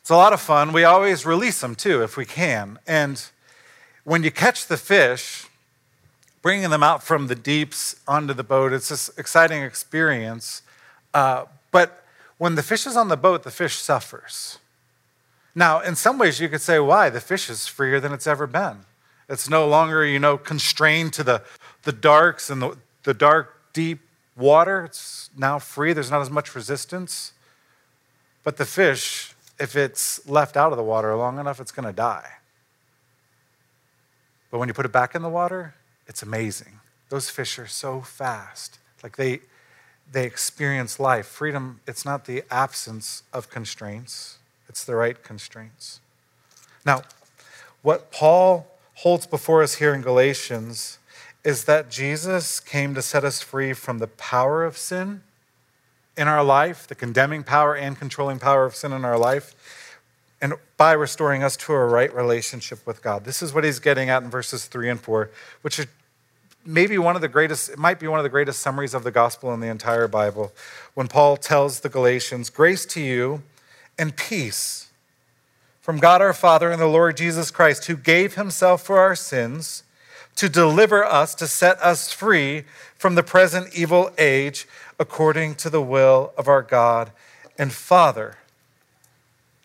It's 0.02 0.10
a 0.10 0.16
lot 0.16 0.34
of 0.34 0.42
fun. 0.42 0.74
We 0.74 0.84
always 0.84 1.26
release 1.26 1.62
them 1.62 1.76
too, 1.76 2.04
if 2.04 2.18
we 2.18 2.26
can. 2.26 2.80
And 2.88 3.24
when 4.04 4.24
you 4.24 4.32
catch 4.32 4.68
the 4.68 4.76
fish, 4.76 5.48
bringing 6.42 6.72
them 6.72 6.84
out 6.84 7.04
from 7.04 7.28
the 7.28 7.36
deeps 7.36 7.96
onto 8.08 8.34
the 8.34 8.44
boat, 8.44 8.74
it's 8.74 8.90
this 8.90 9.10
exciting 9.18 9.64
experience. 9.64 10.62
Uh, 11.14 11.46
but 11.72 12.04
when 12.38 12.56
the 12.56 12.64
fish 12.64 12.86
is 12.86 12.98
on 12.98 13.08
the 13.08 13.16
boat, 13.16 13.44
the 13.44 13.52
fish 13.52 13.76
suffers. 13.76 14.58
Now, 15.56 15.80
in 15.82 15.96
some 15.96 16.18
ways, 16.18 16.40
you 16.40 16.50
could 16.50 16.62
say, 16.62 16.80
why? 16.80 17.10
The 17.10 17.22
fish 17.22 17.50
is 17.50 17.68
freer 17.68 18.00
than 18.00 18.12
it's 18.12 18.28
ever 18.28 18.48
been. 18.48 18.86
It's 19.30 19.50
no 19.50 19.68
longer, 19.68 20.06
you 20.06 20.20
know, 20.20 20.38
constrained 20.38 21.14
to 21.14 21.24
the, 21.24 21.44
the 21.84 21.92
darks 21.92 22.50
and 22.50 22.62
the, 22.62 22.78
the 23.04 23.14
dark, 23.14 23.56
deep 23.72 24.00
water. 24.36 24.86
It's 24.86 25.30
now 25.38 25.60
free. 25.60 25.94
There's 25.94 26.12
not 26.12 26.22
as 26.22 26.32
much 26.32 26.56
resistance. 26.56 27.34
But 28.44 28.58
the 28.58 28.66
fish, 28.66 29.34
if 29.60 29.76
it's 29.76 30.28
left 30.28 30.58
out 30.58 30.72
of 30.72 30.78
the 30.78 30.84
water 30.84 31.16
long 31.16 31.40
enough, 31.40 31.60
it's 31.60 31.72
going 31.72 31.88
to 31.88 31.94
die. 31.94 32.30
But 34.52 34.60
when 34.60 34.68
you 34.68 34.74
put 34.74 34.86
it 34.86 34.92
back 34.92 35.16
in 35.16 35.22
the 35.22 35.30
water, 35.30 35.76
it's 36.08 36.22
amazing. 36.22 36.80
Those 37.10 37.30
fish 37.30 37.58
are 37.58 37.68
so 37.68 38.02
fast. 38.02 38.80
Like 39.02 39.18
they, 39.18 39.42
they 40.12 40.26
experience 40.26 41.00
life. 41.00 41.28
Freedom, 41.28 41.80
it's 41.88 42.06
not 42.06 42.26
the 42.26 42.44
absence 42.52 43.24
of 43.32 43.50
constraints, 43.50 44.38
it's 44.74 44.84
the 44.84 44.96
right 44.96 45.22
constraints. 45.22 46.02
Now, 46.84 47.04
what 47.84 48.12
Paul 48.12 48.66
holds 48.96 49.28
before 49.28 49.62
us 49.62 49.76
here 49.76 49.94
in 49.94 50.02
Galatians 50.02 50.98
is 51.44 51.66
that 51.66 51.92
Jesus 51.92 52.60
came 52.60 52.96
to 52.96 53.04
set 53.04 53.24
us 53.24 53.40
free 53.40 53.74
from 53.74 54.00
the 54.00 54.08
power 54.08 54.66
of 54.66 54.76
sin 54.76 55.22
in 56.18 56.28
our 56.28 56.44
life, 56.44 56.88
the 56.88 56.96
condemning 56.96 57.44
power 57.44 57.76
and 57.76 58.00
controlling 58.00 58.40
power 58.40 58.66
of 58.66 58.74
sin 58.74 58.94
in 58.94 59.06
our 59.06 59.20
life, 59.20 59.54
and 60.42 60.54
by 60.76 60.94
restoring 60.94 61.44
us 61.44 61.56
to 61.58 61.74
a 61.74 61.86
right 61.86 62.12
relationship 62.12 62.80
with 62.88 63.04
God. 63.04 63.26
This 63.26 63.44
is 63.44 63.54
what 63.54 63.64
he's 63.64 63.78
getting 63.78 64.10
at 64.10 64.24
in 64.24 64.32
verses 64.32 64.66
three 64.66 64.90
and 64.90 65.00
four, 65.00 65.30
which 65.62 65.80
are 65.80 65.86
maybe 66.66 66.98
one 66.98 67.16
of 67.16 67.22
the 67.22 67.28
greatest, 67.28 67.70
it 67.70 67.78
might 67.78 68.00
be 68.00 68.08
one 68.08 68.18
of 68.18 68.24
the 68.24 68.30
greatest 68.30 68.60
summaries 68.60 68.96
of 68.96 69.04
the 69.04 69.12
gospel 69.12 69.54
in 69.54 69.60
the 69.60 69.68
entire 69.68 70.08
Bible, 70.08 70.52
when 70.96 71.08
Paul 71.08 71.38
tells 71.38 71.82
the 71.82 71.90
Galatians, 71.90 72.50
Grace 72.50 72.88
to 72.88 73.00
you 73.00 73.44
and 73.98 74.16
peace 74.16 74.88
from 75.84 75.98
God 75.98 76.22
our 76.22 76.34
Father 76.34 76.72
and 76.72 76.82
the 76.82 76.88
Lord 76.88 77.18
Jesus 77.18 77.52
Christ, 77.52 77.86
who 77.88 77.98
gave 77.98 78.36
himself 78.36 78.82
for 78.84 79.00
our 79.00 79.16
sins 79.16 79.84
to 80.38 80.48
deliver 80.48 81.04
us, 81.04 81.36
to 81.36 81.46
set 81.46 81.78
us 81.82 82.12
free 82.12 82.64
from 82.98 83.16
the 83.16 83.22
present 83.22 83.76
evil 83.76 84.10
age, 84.18 84.66
according 84.98 85.56
to 85.56 85.70
the 85.70 85.82
will 85.82 86.32
of 86.38 86.48
our 86.48 86.62
God 86.62 87.12
and 87.60 87.74
Father. 87.74 88.38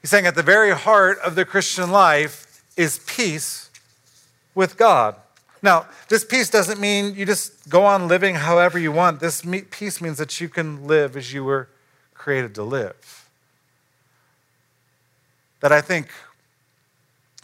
He's 0.03 0.11
saying 0.11 0.27
at 0.27 0.35
the 0.35 0.43
very 0.43 0.73
heart 0.73 1.21
of 1.21 1.37
the 1.37 1.45
Christian 1.45 1.93
life 1.93 2.65
is 2.77 2.99
peace 3.07 3.71
with 4.57 4.77
God. 4.77 5.15
Now, 5.63 5.87
this 6.09 6.25
peace 6.25 6.51
doesn't 6.51 6.81
mean 6.81 7.15
you 7.15 7.27
just 7.27 7.69
go 7.69 7.85
on 7.85 8.09
living 8.09 8.35
however 8.35 8.77
you 8.79 8.91
want. 8.91 9.21
This 9.21 9.43
peace 9.71 10.01
means 10.01 10.19
that 10.19 10.41
you 10.41 10.49
can 10.49 10.87
live 10.87 11.17
as 11.17 11.33
you 11.33 11.45
were 11.45 11.69
created 12.15 12.57
to 12.57 12.65
live 12.65 13.28
that 15.61 15.73
I 15.73 15.81
think, 15.81 16.09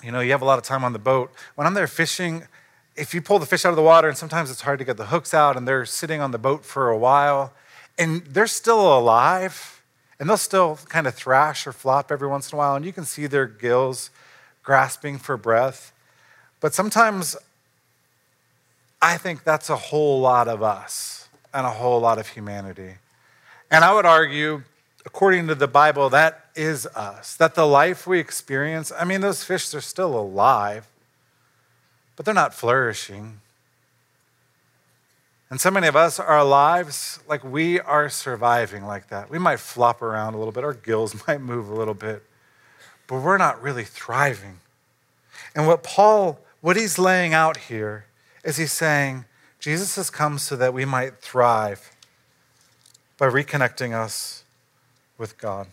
you 0.03 0.13
know, 0.13 0.21
you 0.21 0.31
have 0.33 0.43
a 0.43 0.45
lot 0.45 0.59
of 0.59 0.65
time 0.65 0.85
on 0.85 0.93
the 0.93 0.99
boat. 0.99 1.33
When 1.55 1.67
I'm 1.67 1.75
there 1.75 1.87
fishing, 1.87 2.45
if 2.97 3.15
you 3.15 3.21
pull 3.21 3.39
the 3.39 3.47
fish 3.47 3.65
out 3.65 3.71
of 3.71 3.77
the 3.77 3.83
water, 3.83 4.09
and 4.09 4.17
sometimes 4.17 4.51
it's 4.51 4.61
hard 4.61 4.79
to 4.79 4.85
get 4.85 4.97
the 4.97 5.07
hooks 5.07 5.35
out, 5.35 5.57
and 5.57 5.67
they're 5.67 5.85
sitting 5.85 6.21
on 6.21 6.31
the 6.31 6.39
boat 6.39 6.65
for 6.65 6.91
a 6.91 6.99
while, 6.99 7.53
and 7.99 8.25
they're 8.27 8.47
still 8.47 8.97
alive, 8.97 9.83
and 10.19 10.29
they'll 10.29 10.37
still 10.37 10.79
kind 10.89 11.07
of 11.07 11.15
thrash 11.15 11.67
or 11.67 11.73
flop 11.73 12.13
every 12.13 12.29
once 12.29 12.53
in 12.53 12.57
a 12.57 12.59
while, 12.59 12.77
and 12.77 12.85
you 12.85 12.93
can 12.93 13.05
see 13.05 13.27
their 13.27 13.47
gills 13.47 14.11
grasping 14.63 15.19
for 15.19 15.37
breath. 15.37 15.93
But 16.61 16.75
sometimes 16.75 17.37
I 19.03 19.19
think 19.19 19.45
that's 19.45 19.69
a 19.69 19.77
whole 19.77 20.21
lot 20.21 20.49
of 20.49 20.63
us 20.63 21.29
and 21.53 21.67
a 21.67 21.71
whole 21.71 22.01
lot 22.01 22.19
of 22.19 22.29
humanity. 22.29 22.95
And 23.71 23.85
I 23.85 23.93
would 23.93 24.07
argue 24.07 24.63
according 25.07 25.47
to 25.49 25.55
the 25.55 25.69
Bible, 25.69 26.11
that 26.11 26.44
is 26.55 26.87
us. 26.87 27.37
That 27.37 27.55
the 27.55 27.67
life 27.67 28.07
we 28.07 28.19
experience, 28.19 28.93
I 28.97 29.05
mean, 29.05 29.21
those 29.21 29.45
fish 29.45 29.73
are 29.75 29.81
still 29.81 30.19
alive, 30.19 30.87
but 32.17 32.25
they're 32.25 32.35
not 32.35 32.55
flourishing. 32.55 33.41
And 35.51 35.61
so 35.61 35.71
many 35.71 35.87
of 35.87 35.97
us, 35.97 36.19
our 36.19 36.45
lives, 36.45 37.21
like 37.29 37.45
we 37.45 37.79
are 37.81 38.09
surviving 38.09 38.85
like 38.85 39.09
that. 39.09 39.31
We 39.31 39.39
might 39.39 39.61
flop 39.61 40.03
around 40.03 40.35
a 40.35 40.39
little 40.39 40.53
bit, 40.53 40.65
our 40.65 40.75
gills 40.75 41.15
might 41.29 41.41
move 41.41 41.69
a 41.69 41.75
little 41.75 41.95
bit, 41.95 42.23
but 43.07 43.21
we're 43.23 43.39
not 43.39 43.63
really 43.63 43.85
thriving. 43.85 44.59
And 45.55 45.67
what 45.67 45.83
Paul, 45.83 46.41
what 46.61 46.77
he's 46.77 46.99
laying 46.99 47.35
out 47.35 47.57
here 47.57 48.07
is 48.45 48.57
he's 48.57 48.73
saying, 48.73 49.25
Jesus 49.61 49.97
has 49.97 50.11
come 50.11 50.39
so 50.39 50.57
that 50.57 50.75
we 50.75 50.85
might 50.85 51.19
thrive 51.19 51.91
by 53.17 53.27
reconnecting 53.29 53.95
us 53.95 54.45
with 55.17 55.39
God. 55.39 55.69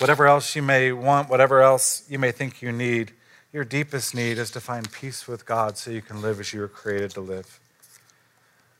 Whatever 0.00 0.26
else 0.26 0.56
you 0.56 0.62
may 0.62 0.92
want, 0.92 1.28
whatever 1.28 1.60
else 1.60 2.04
you 2.08 2.18
may 2.18 2.32
think 2.32 2.62
you 2.62 2.72
need, 2.72 3.12
your 3.52 3.64
deepest 3.64 4.14
need 4.14 4.38
is 4.38 4.50
to 4.52 4.60
find 4.60 4.90
peace 4.90 5.28
with 5.28 5.44
God 5.44 5.76
so 5.76 5.90
you 5.90 6.00
can 6.00 6.22
live 6.22 6.40
as 6.40 6.54
you 6.54 6.60
were 6.60 6.68
created 6.68 7.10
to 7.12 7.20
live. 7.20 7.60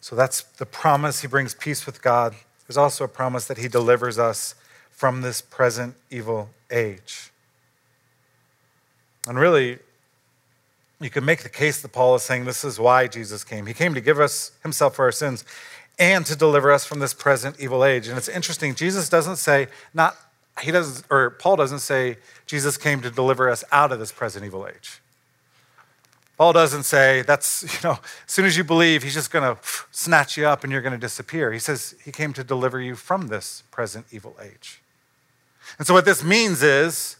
So 0.00 0.16
that's 0.16 0.42
the 0.42 0.64
promise. 0.64 1.20
He 1.20 1.28
brings 1.28 1.54
peace 1.54 1.84
with 1.84 2.00
God. 2.00 2.34
There's 2.66 2.78
also 2.78 3.04
a 3.04 3.08
promise 3.08 3.46
that 3.48 3.58
He 3.58 3.68
delivers 3.68 4.18
us 4.18 4.54
from 4.90 5.20
this 5.20 5.42
present 5.42 5.94
evil 6.10 6.50
age. 6.70 7.30
And 9.28 9.38
really, 9.38 9.78
you 11.00 11.10
can 11.10 11.24
make 11.24 11.42
the 11.42 11.50
case 11.50 11.82
that 11.82 11.92
Paul 11.92 12.14
is 12.14 12.22
saying 12.22 12.46
this 12.46 12.64
is 12.64 12.78
why 12.78 13.08
Jesus 13.08 13.44
came. 13.44 13.66
He 13.66 13.74
came 13.74 13.92
to 13.92 14.00
give 14.00 14.18
us 14.18 14.52
Himself 14.62 14.96
for 14.96 15.04
our 15.04 15.12
sins 15.12 15.44
and 15.98 16.24
to 16.24 16.34
deliver 16.34 16.72
us 16.72 16.86
from 16.86 17.00
this 17.00 17.12
present 17.12 17.60
evil 17.60 17.84
age. 17.84 18.08
And 18.08 18.16
it's 18.16 18.28
interesting, 18.28 18.74
Jesus 18.74 19.10
doesn't 19.10 19.36
say, 19.36 19.68
not, 19.92 20.16
he 20.60 20.70
doesn't, 20.70 21.06
or 21.10 21.30
Paul 21.30 21.56
doesn't 21.56 21.78
say 21.80 22.18
Jesus 22.46 22.76
came 22.76 23.00
to 23.02 23.10
deliver 23.10 23.48
us 23.48 23.64
out 23.72 23.92
of 23.92 23.98
this 23.98 24.12
present 24.12 24.44
evil 24.44 24.66
age. 24.66 25.00
Paul 26.36 26.54
doesn't 26.54 26.84
say 26.84 27.22
that's, 27.22 27.62
you 27.82 27.88
know, 27.88 27.98
as 28.26 28.32
soon 28.32 28.46
as 28.46 28.56
you 28.56 28.64
believe, 28.64 29.02
he's 29.02 29.14
just 29.14 29.30
going 29.30 29.54
to 29.56 29.60
snatch 29.90 30.36
you 30.36 30.46
up 30.46 30.64
and 30.64 30.72
you're 30.72 30.82
going 30.82 30.94
to 30.94 30.98
disappear. 30.98 31.52
He 31.52 31.58
says 31.58 31.94
he 32.04 32.12
came 32.12 32.32
to 32.32 32.44
deliver 32.44 32.80
you 32.80 32.96
from 32.96 33.28
this 33.28 33.62
present 33.70 34.06
evil 34.10 34.36
age. 34.42 34.80
And 35.78 35.86
so, 35.86 35.94
what 35.94 36.04
this 36.04 36.24
means 36.24 36.62
is 36.62 37.16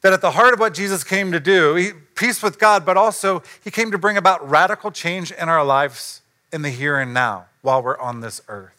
that 0.00 0.12
at 0.12 0.20
the 0.20 0.32
heart 0.32 0.54
of 0.54 0.60
what 0.60 0.74
Jesus 0.74 1.04
came 1.04 1.32
to 1.32 1.40
do, 1.40 1.74
he, 1.74 1.90
peace 2.14 2.42
with 2.42 2.58
God, 2.58 2.84
but 2.84 2.96
also 2.96 3.42
he 3.62 3.70
came 3.70 3.90
to 3.90 3.98
bring 3.98 4.16
about 4.16 4.48
radical 4.48 4.90
change 4.90 5.32
in 5.32 5.48
our 5.48 5.64
lives 5.64 6.22
in 6.52 6.62
the 6.62 6.70
here 6.70 6.98
and 6.98 7.12
now 7.12 7.46
while 7.62 7.82
we're 7.82 7.98
on 7.98 8.20
this 8.20 8.40
earth. 8.48 8.75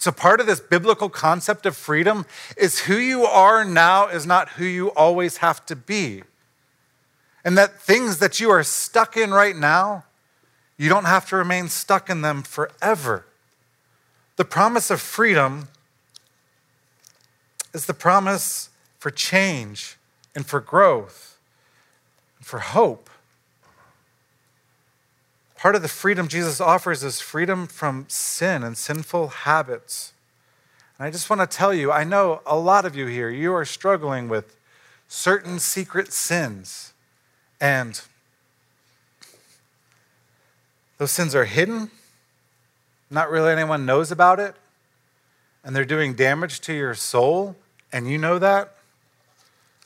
So, 0.00 0.10
part 0.10 0.40
of 0.40 0.46
this 0.46 0.60
biblical 0.60 1.10
concept 1.10 1.66
of 1.66 1.76
freedom 1.76 2.24
is 2.56 2.80
who 2.80 2.96
you 2.96 3.24
are 3.24 3.66
now 3.66 4.08
is 4.08 4.24
not 4.24 4.48
who 4.50 4.64
you 4.64 4.88
always 4.92 5.36
have 5.38 5.66
to 5.66 5.76
be. 5.76 6.22
And 7.44 7.58
that 7.58 7.82
things 7.82 8.18
that 8.18 8.40
you 8.40 8.48
are 8.48 8.62
stuck 8.62 9.18
in 9.18 9.30
right 9.30 9.54
now, 9.54 10.04
you 10.78 10.88
don't 10.88 11.04
have 11.04 11.28
to 11.28 11.36
remain 11.36 11.68
stuck 11.68 12.08
in 12.08 12.22
them 12.22 12.42
forever. 12.42 13.26
The 14.36 14.44
promise 14.46 14.90
of 14.90 15.02
freedom 15.02 15.68
is 17.74 17.84
the 17.84 17.92
promise 17.92 18.70
for 18.98 19.10
change 19.10 19.98
and 20.34 20.46
for 20.46 20.60
growth 20.60 21.38
and 22.38 22.46
for 22.46 22.60
hope. 22.60 23.09
Part 25.60 25.76
of 25.76 25.82
the 25.82 25.88
freedom 25.88 26.26
Jesus 26.26 26.58
offers 26.58 27.04
is 27.04 27.20
freedom 27.20 27.66
from 27.66 28.06
sin 28.08 28.62
and 28.62 28.78
sinful 28.78 29.28
habits. 29.28 30.14
And 30.96 31.06
I 31.06 31.10
just 31.10 31.28
want 31.28 31.42
to 31.42 31.46
tell 31.46 31.74
you, 31.74 31.92
I 31.92 32.02
know 32.02 32.40
a 32.46 32.56
lot 32.56 32.86
of 32.86 32.96
you 32.96 33.04
here, 33.04 33.28
you 33.28 33.52
are 33.52 33.66
struggling 33.66 34.30
with 34.30 34.56
certain 35.06 35.58
secret 35.58 36.14
sins 36.14 36.94
And 37.60 38.00
those 40.96 41.10
sins 41.10 41.34
are 41.34 41.44
hidden, 41.44 41.90
not 43.10 43.30
really 43.30 43.52
anyone 43.52 43.84
knows 43.84 44.10
about 44.10 44.40
it, 44.40 44.54
and 45.62 45.76
they're 45.76 45.84
doing 45.84 46.14
damage 46.14 46.60
to 46.60 46.72
your 46.72 46.94
soul, 46.94 47.54
and 47.92 48.08
you 48.08 48.16
know 48.16 48.38
that. 48.38 48.76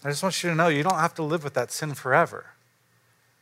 I 0.04 0.10
just 0.10 0.22
want 0.22 0.40
you 0.44 0.50
to 0.50 0.54
know 0.54 0.68
you 0.68 0.84
don't 0.84 1.00
have 1.00 1.14
to 1.14 1.24
live 1.24 1.42
with 1.42 1.54
that 1.54 1.72
sin 1.72 1.94
forever. 1.94 2.53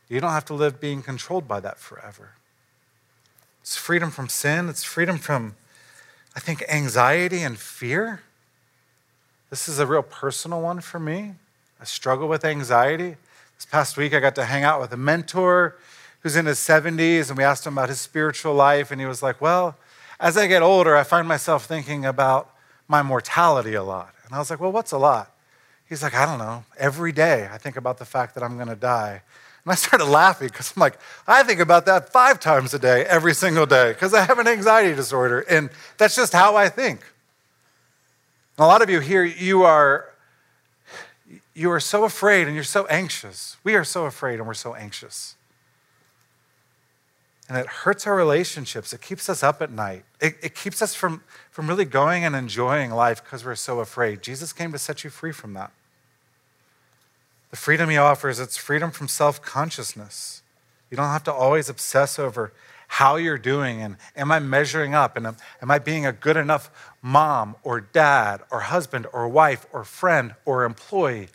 You 0.09 0.19
don't 0.19 0.31
have 0.31 0.45
to 0.45 0.53
live 0.53 0.79
being 0.79 1.01
controlled 1.01 1.47
by 1.47 1.59
that 1.61 1.79
forever. 1.79 2.31
It's 3.61 3.77
freedom 3.77 4.11
from 4.11 4.27
sin, 4.27 4.69
it's 4.69 4.83
freedom 4.83 5.17
from, 5.17 5.55
I 6.35 6.39
think, 6.39 6.63
anxiety 6.67 7.41
and 7.41 7.57
fear. 7.57 8.21
This 9.49 9.69
is 9.69 9.79
a 9.79 9.85
real 9.85 10.03
personal 10.03 10.61
one 10.61 10.81
for 10.81 10.99
me. 10.99 11.35
I 11.79 11.85
struggle 11.85 12.27
with 12.27 12.43
anxiety. 12.43 13.15
This 13.55 13.65
past 13.65 13.97
week, 13.97 14.13
I 14.13 14.19
got 14.19 14.35
to 14.35 14.45
hang 14.45 14.63
out 14.63 14.81
with 14.81 14.91
a 14.91 14.97
mentor 14.97 15.77
who's 16.21 16.35
in 16.35 16.45
his 16.45 16.57
70s, 16.57 17.29
and 17.29 17.37
we 17.37 17.43
asked 17.43 17.65
him 17.67 17.77
about 17.77 17.89
his 17.89 18.01
spiritual 18.01 18.53
life, 18.53 18.91
and 18.91 18.99
he 18.99 19.07
was 19.07 19.21
like, 19.21 19.39
Well, 19.39 19.77
as 20.19 20.37
I 20.37 20.47
get 20.47 20.61
older, 20.61 20.95
I 20.95 21.03
find 21.03 21.27
myself 21.27 21.65
thinking 21.65 22.05
about 22.05 22.53
my 22.87 23.01
mortality 23.01 23.73
a 23.73 23.83
lot. 23.83 24.13
And 24.25 24.33
I 24.33 24.39
was 24.39 24.49
like, 24.49 24.59
Well, 24.59 24.71
what's 24.71 24.91
a 24.91 24.97
lot? 24.97 25.31
He's 25.87 26.01
like, 26.01 26.15
I 26.15 26.25
don't 26.25 26.39
know. 26.39 26.63
Every 26.77 27.11
day 27.11 27.47
I 27.51 27.57
think 27.57 27.77
about 27.77 27.97
the 27.97 28.05
fact 28.05 28.35
that 28.35 28.43
I'm 28.43 28.55
going 28.55 28.69
to 28.69 28.75
die. 28.75 29.21
And 29.65 29.71
I 29.71 29.75
started 29.75 30.05
laughing 30.05 30.49
because 30.49 30.73
I'm 30.75 30.81
like, 30.81 30.99
I 31.25 31.43
think 31.43 31.59
about 31.59 31.85
that 31.85 32.09
five 32.09 32.39
times 32.39 32.73
a 32.73 32.79
day, 32.79 33.05
every 33.05 33.33
single 33.33 33.65
day, 33.65 33.93
because 33.93 34.13
I 34.13 34.21
have 34.21 34.39
an 34.39 34.47
anxiety 34.47 34.93
disorder. 34.93 35.41
And 35.41 35.69
that's 35.97 36.15
just 36.15 36.33
how 36.33 36.55
I 36.55 36.69
think. 36.69 37.01
And 38.57 38.65
a 38.65 38.67
lot 38.67 38.81
of 38.81 38.89
you 38.89 38.99
here, 38.99 39.23
you 39.23 39.63
are, 39.63 40.09
you 41.53 41.71
are 41.71 41.79
so 41.79 42.03
afraid 42.03 42.47
and 42.47 42.55
you're 42.55 42.63
so 42.63 42.85
anxious. 42.87 43.57
We 43.63 43.75
are 43.75 43.85
so 43.85 44.05
afraid 44.05 44.39
and 44.39 44.47
we're 44.47 44.53
so 44.53 44.75
anxious. 44.75 45.35
And 47.47 47.57
it 47.57 47.67
hurts 47.67 48.05
our 48.05 48.15
relationships. 48.15 48.93
It 48.93 49.01
keeps 49.01 49.29
us 49.29 49.43
up 49.43 49.61
at 49.61 49.71
night. 49.71 50.03
It, 50.19 50.35
it 50.41 50.55
keeps 50.55 50.81
us 50.81 50.93
from, 50.95 51.23
from 51.51 51.67
really 51.67 51.85
going 51.85 52.25
and 52.25 52.35
enjoying 52.35 52.91
life 52.91 53.23
because 53.23 53.45
we're 53.45 53.55
so 53.55 53.79
afraid. 53.79 54.21
Jesus 54.21 54.51
came 54.51 54.71
to 54.73 54.79
set 54.79 55.03
you 55.03 55.09
free 55.09 55.31
from 55.31 55.53
that. 55.53 55.71
The 57.53 57.57
freedom 57.57 57.91
he 57.91 57.97
offers, 57.97 58.39
it's 58.39 58.57
freedom 58.57 58.89
from 58.89 59.07
self 59.07 59.39
consciousness. 59.39 60.41
You 60.89 60.97
don't 60.97 61.09
have 61.09 61.23
to 61.25 61.31
always 61.31 61.69
obsess 61.69 62.17
over 62.17 62.51
how 62.87 63.17
you're 63.17 63.37
doing 63.37 63.79
and 63.79 63.97
am 64.15 64.31
I 64.31 64.39
measuring 64.39 64.95
up 64.95 65.15
and 65.15 65.27
am, 65.27 65.37
am 65.61 65.69
I 65.69 65.77
being 65.77 66.03
a 66.03 66.11
good 66.11 66.35
enough 66.35 66.71
mom 67.03 67.55
or 67.61 67.79
dad 67.79 68.41
or 68.49 68.61
husband 68.61 69.05
or 69.13 69.27
wife 69.27 69.67
or 69.71 69.83
friend 69.83 70.33
or 70.45 70.63
employee 70.63 71.27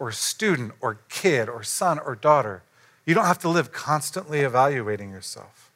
or 0.00 0.10
student 0.10 0.72
or 0.80 0.98
kid 1.08 1.48
or 1.48 1.62
son 1.62 2.00
or 2.00 2.16
daughter. 2.16 2.64
You 3.06 3.14
don't 3.14 3.26
have 3.26 3.38
to 3.38 3.48
live 3.48 3.70
constantly 3.70 4.40
evaluating 4.40 5.12
yourself. 5.12 5.70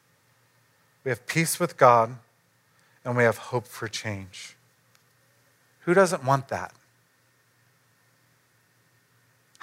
We 1.05 1.09
have 1.09 1.25
peace 1.25 1.57
with 1.57 1.77
God 1.77 2.17
and 3.05 3.15
we 3.15 3.23
have 3.23 3.37
hope 3.37 3.65
for 3.65 3.87
change. 3.87 4.57
Who 5.83 5.93
doesn't 5.93 6.25
want 6.25 6.49
that? 6.49 6.73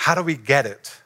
How 0.02 0.16
do 0.16 0.22
we 0.22 0.34
get 0.34 0.66
it? 0.66 0.96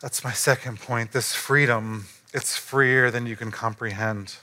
That's 0.00 0.22
my 0.22 0.30
second 0.30 0.78
point. 0.78 1.10
This 1.10 1.34
freedom, 1.34 2.06
it's 2.32 2.56
freer 2.56 3.10
than 3.10 3.26
you 3.26 3.34
can 3.34 3.50
comprehend. 3.50 4.36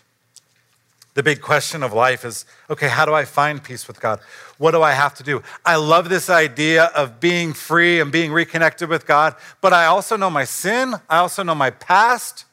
The 1.13 1.23
big 1.23 1.39
question 1.39 1.81
of 1.81 1.93
life 1.93 2.25
is 2.25 2.43
okay, 2.69 2.89
how 2.89 3.05
do 3.05 3.13
I 3.13 3.23
find 3.23 3.63
peace 3.63 3.87
with 3.87 4.01
God? 4.01 4.19
What 4.57 4.71
do 4.71 4.81
I 4.81 4.91
have 4.91 5.13
to 5.13 5.23
do? 5.23 5.43
I 5.65 5.77
love 5.77 6.09
this 6.09 6.29
idea 6.29 6.87
of 6.87 7.21
being 7.21 7.53
free 7.53 8.01
and 8.01 8.11
being 8.11 8.33
reconnected 8.33 8.89
with 8.89 9.07
God, 9.07 9.37
but 9.61 9.71
I 9.71 9.85
also 9.85 10.17
know 10.17 10.29
my 10.29 10.43
sin. 10.43 10.95
I 11.09 11.19
also 11.19 11.41
know 11.41 11.55
my 11.55 11.69
past. 11.69 12.43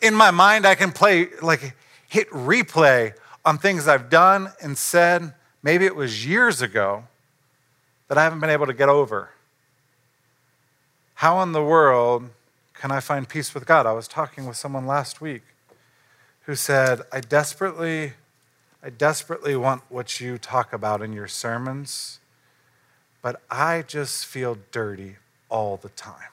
In 0.00 0.14
my 0.14 0.30
mind, 0.30 0.66
I 0.66 0.76
can 0.76 0.92
play, 0.92 1.30
like, 1.42 1.74
hit 2.08 2.30
replay 2.30 3.14
on 3.44 3.58
things 3.58 3.88
I've 3.88 4.08
done 4.08 4.52
and 4.62 4.78
said. 4.78 5.34
Maybe 5.64 5.84
it 5.84 5.96
was 5.96 6.24
years 6.24 6.62
ago 6.62 7.08
that 8.12 8.18
I 8.18 8.24
haven't 8.24 8.40
been 8.40 8.50
able 8.50 8.66
to 8.66 8.74
get 8.74 8.90
over. 8.90 9.30
How 11.14 11.40
in 11.40 11.52
the 11.52 11.62
world 11.62 12.28
can 12.74 12.90
I 12.90 13.00
find 13.00 13.26
peace 13.26 13.54
with 13.54 13.64
God? 13.64 13.86
I 13.86 13.92
was 13.92 14.06
talking 14.06 14.44
with 14.44 14.58
someone 14.58 14.86
last 14.86 15.22
week 15.22 15.40
who 16.42 16.54
said, 16.54 17.00
I 17.10 17.20
desperately, 17.20 18.12
I 18.82 18.90
desperately 18.90 19.56
want 19.56 19.84
what 19.88 20.20
you 20.20 20.36
talk 20.36 20.74
about 20.74 21.00
in 21.00 21.14
your 21.14 21.26
sermons, 21.26 22.20
but 23.22 23.40
I 23.50 23.80
just 23.80 24.26
feel 24.26 24.58
dirty 24.72 25.16
all 25.48 25.78
the 25.78 25.88
time. 25.88 26.32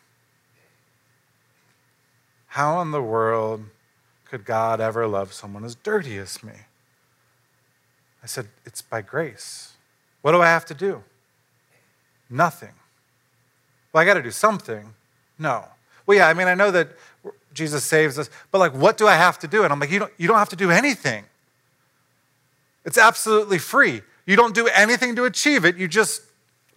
How 2.48 2.82
in 2.82 2.92
the 2.92 3.02
world 3.02 3.64
could 4.26 4.44
God 4.44 4.82
ever 4.82 5.08
love 5.08 5.32
someone 5.32 5.64
as 5.64 5.76
dirty 5.76 6.18
as 6.18 6.44
me? 6.44 6.56
I 8.22 8.28
said, 8.28 8.50
It's 8.66 8.82
by 8.82 9.02
grace. 9.02 9.76
What 10.22 10.34
do 10.34 10.42
I 10.42 10.48
have 10.48 10.66
to 10.66 10.74
do? 10.74 11.04
Nothing. 12.30 12.74
Well, 13.92 14.02
I 14.02 14.06
got 14.06 14.16
to 14.16 14.24
do 14.24 14.32
something. 14.32 14.94
No. 15.38 15.66
Well, 16.06 16.18
yeah, 16.18 16.28
I 16.28 16.34
mean, 16.34 16.48
I 16.48 16.56
know 16.56 16.72
that 16.72 16.90
Jesus 17.54 17.84
saves 17.84 18.20
us. 18.20 18.30
But 18.52 18.60
like, 18.60 18.74
what 18.74 18.98
do 18.98 19.08
I 19.08 19.16
have 19.16 19.40
to 19.40 19.48
do? 19.48 19.64
And 19.64 19.74
I'm 19.74 19.80
like, 19.80 19.92
you 19.92 20.00
don't, 20.00 20.14
you 20.18 20.28
don't 20.28 20.38
have 20.38 20.50
to 20.50 20.56
do 20.56 20.72
anything. 20.72 21.26
It's 22.86 22.98
absolutely 22.98 23.58
free. 23.58 24.02
You 24.26 24.36
don't 24.36 24.54
do 24.54 24.68
anything 24.68 25.16
to 25.16 25.26
achieve 25.26 25.66
it. 25.66 25.78
You 25.78 25.88
just, 25.88 26.22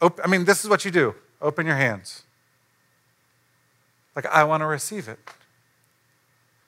I 0.00 0.26
mean, 0.26 0.44
this 0.44 0.64
is 0.64 0.70
what 0.70 0.84
you 0.84 0.90
do 0.90 1.14
open 1.40 1.66
your 1.66 1.76
hands. 1.76 2.22
Like, 4.14 4.26
I 4.26 4.44
want 4.44 4.60
to 4.60 4.66
receive 4.66 5.08
it. 5.08 5.18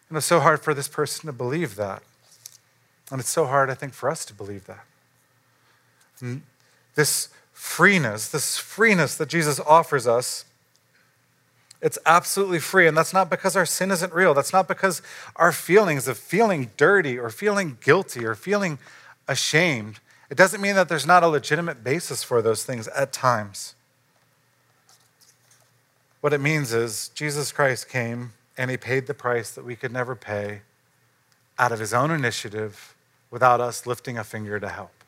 And 0.09 0.18
it's 0.18 0.27
so 0.27 0.40
hard 0.40 0.61
for 0.61 0.75
this 0.75 0.88
person 0.88 1.27
to 1.27 1.33
believe 1.33 1.77
that. 1.77 2.03
And 3.11 3.20
it's 3.20 3.31
so 3.31 3.47
hard, 3.47 3.70
I 3.70 3.75
think, 3.75 3.92
for 3.92 4.11
us 4.11 4.25
to 4.27 4.35
believe 4.35 4.66
that. 4.66 4.85
And 6.20 6.42
this 6.94 7.29
freeness, 7.55 8.29
this 8.29 8.59
freeness 8.59 9.17
that 9.17 9.31
Jesus 9.31 9.59
offers 9.61 10.07
us 10.07 10.45
it's 11.85 11.99
absolutely 12.07 12.61
free. 12.61 12.87
And 12.87 12.97
that's 12.97 13.12
not 13.12 13.29
because 13.29 13.57
our 13.57 13.67
sin 13.67 13.90
isn't 13.90 14.14
real. 14.14 14.33
That's 14.33 14.55
not 14.55 14.67
because 14.67 15.03
our 15.37 15.53
feelings 15.53 16.09
of 16.09 16.17
feeling 16.17 16.71
dirty 16.79 17.19
or 17.19 17.29
feeling 17.29 17.77
guilty 17.85 18.25
or 18.25 18.35
feeling 18.35 18.79
ashamed. 19.29 20.01
It 20.31 20.38
doesn't 20.38 20.62
mean 20.62 20.77
that 20.77 20.88
there's 20.88 21.07
not 21.07 21.23
a 21.23 21.29
legitimate 21.29 21.85
basis 21.85 22.25
for 22.25 22.40
those 22.40 22.64
things 22.64 22.88
at 22.88 23.12
times. 23.12 23.75
What 26.23 26.33
it 26.33 26.40
means 26.40 26.73
is 26.73 27.11
Jesus 27.14 27.53
Christ 27.53 27.90
came 27.90 28.33
and 28.57 28.71
he 28.71 28.79
paid 28.79 29.07
the 29.07 29.12
price 29.12 29.51
that 29.51 29.67
we 29.67 29.77
could 29.77 29.93
never 29.93 30.17
pay 30.17 30.62
out 31.59 31.71
of 31.71 31.81
his 31.81 31.93
own 31.93 32.11
initiative 32.11 32.95
without 33.31 33.61
us 33.61 33.87
lifting 33.87 34.17
a 34.17 34.25
finger 34.25 34.59
to 34.59 34.71
help. 34.71 35.04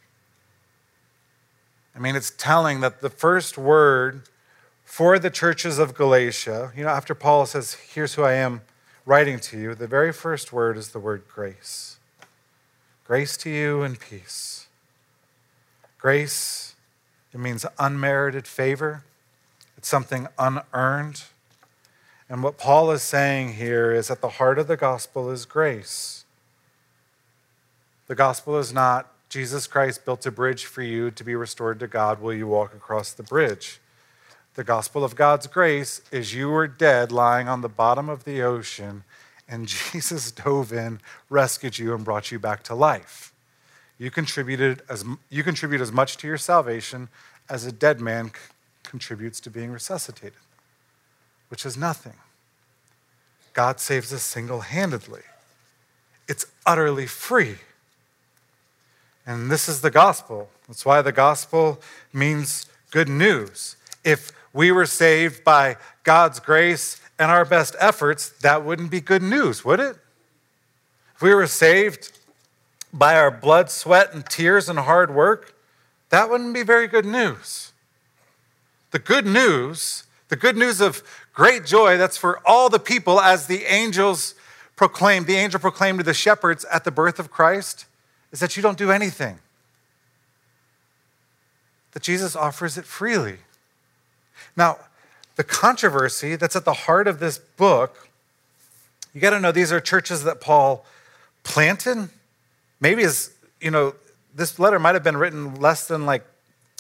I 1.97 1.99
mean, 1.99 2.15
it's 2.15 2.31
telling 2.31 2.81
that 2.81 3.01
the 3.01 3.09
first 3.09 3.57
word 3.57 4.23
for 4.85 5.19
the 5.19 5.31
churches 5.31 5.79
of 5.79 5.95
Galatia, 5.95 6.73
you 6.77 6.85
know, 6.85 6.91
after 6.91 7.15
Paul 7.15 7.47
says, 7.47 7.73
Here's 7.75 8.15
who 8.15 8.23
I 8.23 8.35
am 8.35 8.61
writing 9.07 9.41
to 9.41 9.59
you, 9.59 9.75
the 9.75 9.87
very 9.87 10.13
first 10.13 10.53
word 10.53 10.77
is 10.77 10.91
the 10.91 10.99
word 10.99 11.23
grace. 11.27 11.97
Grace 13.07 13.39
to 13.39 13.51
you 13.51 13.83
and 13.83 13.99
peace. 13.99 14.67
Grace, 15.99 16.75
it 17.33 17.41
means 17.41 17.65
unmerited 17.79 18.47
favor, 18.47 19.05
it's 19.79 19.89
something 19.89 20.29
unearned. 20.39 21.25
And 22.29 22.43
what 22.43 22.59
Paul 22.59 22.91
is 22.91 23.03
saying 23.03 23.55
here 23.55 23.93
is 23.93 24.11
at 24.11 24.21
the 24.21 24.31
heart 24.31 24.59
of 24.59 24.67
the 24.67 24.77
gospel 24.77 25.31
is 25.31 25.47
grace. 25.47 26.25
The 28.07 28.17
gospel 28.17 28.59
is 28.59 28.73
not 28.73 29.13
Jesus 29.29 29.67
Christ 29.67 30.05
built 30.05 30.25
a 30.27 30.31
bridge 30.31 30.65
for 30.65 30.83
you 30.83 31.11
to 31.11 31.25
be 31.25 31.35
restored 31.35 31.81
to 31.81 31.87
God. 31.87 32.21
Will 32.21 32.35
you 32.35 32.47
walk 32.47 32.75
across 32.75 33.13
the 33.13 33.23
bridge? 33.23 33.81
The 34.55 34.65
gospel 34.65 35.05
of 35.05 35.17
God's 35.17 35.47
grace 35.47 36.01
is 36.11 36.33
you 36.33 36.49
were 36.49 36.67
dead 36.67 37.13
lying 37.13 37.49
on 37.49 37.61
the 37.61 37.69
bottom 37.69 38.09
of 38.09 38.25
the 38.25 38.43
ocean, 38.43 39.05
and 39.49 39.67
Jesus 39.93 40.31
dove 40.33 40.73
in, 40.73 41.01
rescued 41.29 41.79
you, 41.79 41.95
and 41.95 42.05
brought 42.05 42.31
you 42.31 42.39
back 42.39 42.63
to 42.65 42.75
life. 42.75 43.33
You 43.99 44.11
contributed 44.11 44.83
as, 44.89 45.05
you 45.31 45.43
contribute 45.43 45.81
as 45.81 45.93
much 45.93 46.17
to 46.19 46.27
your 46.27 46.39
salvation 46.39 47.09
as 47.49 47.65
a 47.67 47.73
dead 47.73 48.01
man 48.01 48.31
contributes 48.83 49.41
to 49.41 49.51
being 49.51 49.71
resuscitated, 49.71 50.39
which 51.49 51.67
is 51.67 51.77
nothing. 51.77 52.15
God 53.53 53.81
saves 53.81 54.13
us 54.13 54.23
single 54.23 54.61
handedly, 54.61 55.23
it's 56.29 56.47
utterly 56.65 57.07
free. 57.07 57.57
And 59.27 59.51
this 59.51 59.69
is 59.69 59.81
the 59.81 59.91
gospel. 59.91 60.49
That's 60.69 60.85
why 60.85 61.03
the 61.03 61.13
gospel 61.13 61.81
means 62.13 62.67
good 62.91 63.09
news. 63.09 63.77
If 64.05 64.31
we 64.53 64.71
were 64.71 64.87
saved 64.87 65.45
by 65.45 65.77
God's 66.05 66.39
grace 66.41 67.01
and 67.19 67.31
our 67.31 67.45
best 67.45 67.75
efforts, 67.81 68.29
that 68.43 68.65
wouldn't 68.65 68.91
be 68.91 69.01
good 69.01 69.23
news, 69.23 69.65
would 69.65 69.81
it? 69.81 69.97
If 71.17 71.23
we 71.23 71.35
were 71.35 71.47
saved 71.47 72.19
by 72.93 73.17
our 73.17 73.31
blood, 73.31 73.71
sweat, 73.71 74.15
and 74.15 74.25
tears 74.25 74.69
and 74.69 74.79
hard 74.79 75.13
work, 75.13 75.55
that 76.11 76.31
wouldn't 76.31 76.55
be 76.55 76.63
very 76.63 76.87
good 76.87 77.05
news. 77.05 77.73
The 78.93 78.99
good 79.01 79.27
news 79.27 80.05
The 80.29 80.37
good 80.37 80.57
news 80.57 80.81
of 80.81 81.03
great 81.33 81.65
joy 81.65 81.97
that's 81.97 82.17
for 82.17 82.41
all 82.45 82.69
the 82.69 82.81
people 82.81 83.21
as 83.21 83.47
the 83.47 83.65
angels 83.65 84.35
proclaimed, 84.75 85.27
the 85.27 85.37
angel 85.37 85.61
proclaimed 85.61 85.99
to 85.99 86.05
the 86.05 86.15
shepherds 86.15 86.65
at 86.65 86.85
the 86.85 86.91
birth 86.91 87.19
of 87.19 87.31
Christ, 87.31 87.87
is 88.37 88.41
that 88.41 88.55
you 88.55 88.63
don't 88.63 88.77
do 88.77 88.91
anything. 88.91 89.39
That 91.93 92.03
Jesus 92.03 92.37
offers 92.37 92.77
it 92.77 92.85
freely. 92.85 93.39
Now, 94.55 94.77
the 95.37 95.43
controversy 95.43 96.37
that's 96.37 96.55
at 96.55 96.67
the 96.67 96.75
heart 96.75 97.09
of 97.09 97.19
this 97.19 97.39
book, 97.39 98.11
you 99.15 99.23
got 99.23 99.31
to 99.31 99.41
know 99.41 99.53
these 99.53 99.73
are 99.73 99.81
churches 99.81 100.23
that 100.25 100.43
Paul 100.43 100.85
planted. 101.45 102.11
Maybe 102.79 103.05
as, 103.05 103.31
you 103.59 103.71
know, 103.71 103.95
this 104.35 104.59
letter 104.59 104.79
might 104.79 104.95
have 104.95 105.03
been 105.03 105.17
written 105.17 105.55
less 105.55 105.89
than 105.89 106.05
like 106.05 106.23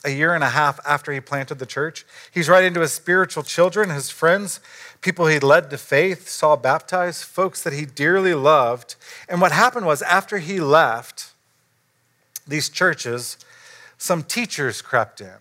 a 0.05 0.11
year 0.11 0.35
and 0.35 0.45
a 0.45 0.51
half 0.51 0.79
after 0.87 1.11
he 1.11 1.21
planted 1.21 1.59
the 1.59 1.65
church. 1.65 2.05
He's 2.31 2.51
writing 2.51 2.75
to 2.75 2.81
his 2.81 2.93
spiritual 2.93 3.45
children, 3.45 3.89
his 3.89 4.11
friends, 4.11 4.61
people 5.01 5.27
he 5.27 5.39
led 5.39 5.71
to 5.71 5.79
faith, 5.79 6.29
saw 6.29 6.55
baptized, 6.55 7.25
folks 7.25 7.63
that 7.63 7.73
he 7.73 7.87
dearly 7.87 8.35
loved. 8.35 8.97
And 9.27 9.41
what 9.41 9.53
happened 9.53 9.87
was 9.87 10.03
after 10.03 10.37
he 10.37 10.61
left 10.61 11.33
these 12.47 12.69
churches, 12.69 13.39
some 13.99 14.23
teachers 14.23 14.83
crept 14.83 15.21
in. 15.21 15.39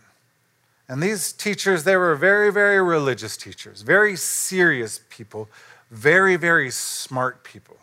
And 0.87 1.01
these 1.01 1.31
teachers, 1.31 1.83
they 1.83 1.97
were 1.97 2.15
very, 2.15 2.51
very 2.51 2.81
religious 2.81 3.37
teachers, 3.37 3.81
very 3.81 4.15
serious 4.15 5.01
people, 5.09 5.49
very, 5.89 6.35
very 6.35 6.69
smart 6.69 7.43
people. 7.43 7.77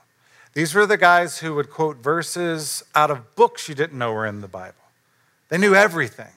These 0.54 0.74
were 0.74 0.86
the 0.86 0.96
guys 0.96 1.38
who 1.38 1.54
would 1.54 1.70
quote 1.70 1.96
verses 1.96 2.84
out 2.94 3.10
of 3.10 3.34
books 3.34 3.68
you 3.68 3.74
didn't 3.74 3.98
know 3.98 4.12
were 4.12 4.26
in 4.26 4.40
the 4.40 4.48
Bible. 4.48 4.74
They 5.48 5.58
knew 5.58 5.74
everything. 5.74 6.32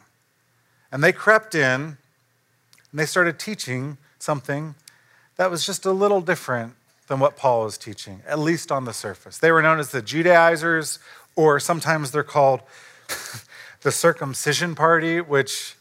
And 0.91 1.03
they 1.03 1.11
crept 1.11 1.53
in 1.53 1.97
and 2.91 2.99
they 2.99 3.05
started 3.05 3.37
teaching 3.37 3.97
something 4.19 4.75
that 5.35 5.51
was 5.51 5.65
just 5.65 5.85
a 5.85 5.91
little 5.91 6.21
different 6.21 6.73
than 7.07 7.19
what 7.19 7.35
Paul 7.35 7.65
was 7.65 7.77
teaching, 7.77 8.21
at 8.25 8.39
least 8.39 8.71
on 8.71 8.85
the 8.85 8.93
surface. 8.93 9.37
They 9.37 9.51
were 9.51 9.61
known 9.61 9.79
as 9.79 9.91
the 9.91 10.01
Judaizers, 10.01 10.99
or 11.35 11.59
sometimes 11.59 12.11
they're 12.11 12.23
called 12.23 12.61
the 13.81 13.91
circumcision 13.91 14.75
party, 14.75 15.21
which 15.21 15.75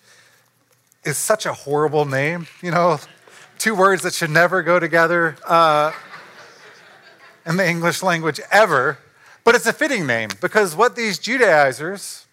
is 1.05 1.19
such 1.19 1.47
a 1.47 1.53
horrible 1.53 2.05
name, 2.05 2.47
you 2.63 2.71
know, 2.71 2.99
two 3.59 3.75
words 3.75 4.03
that 4.03 4.15
should 4.15 4.31
never 4.31 4.63
go 4.63 4.81
together 4.81 5.37
uh, 5.47 5.93
in 7.47 7.57
the 7.57 7.69
English 7.69 8.03
language 8.03 8.41
ever. 8.51 8.99
But 9.45 9.55
it's 9.55 9.67
a 9.67 9.73
fitting 9.73 10.07
name 10.07 10.31
because 10.41 10.75
what 10.75 10.97
these 10.97 11.19
Judaizers, 11.19 12.27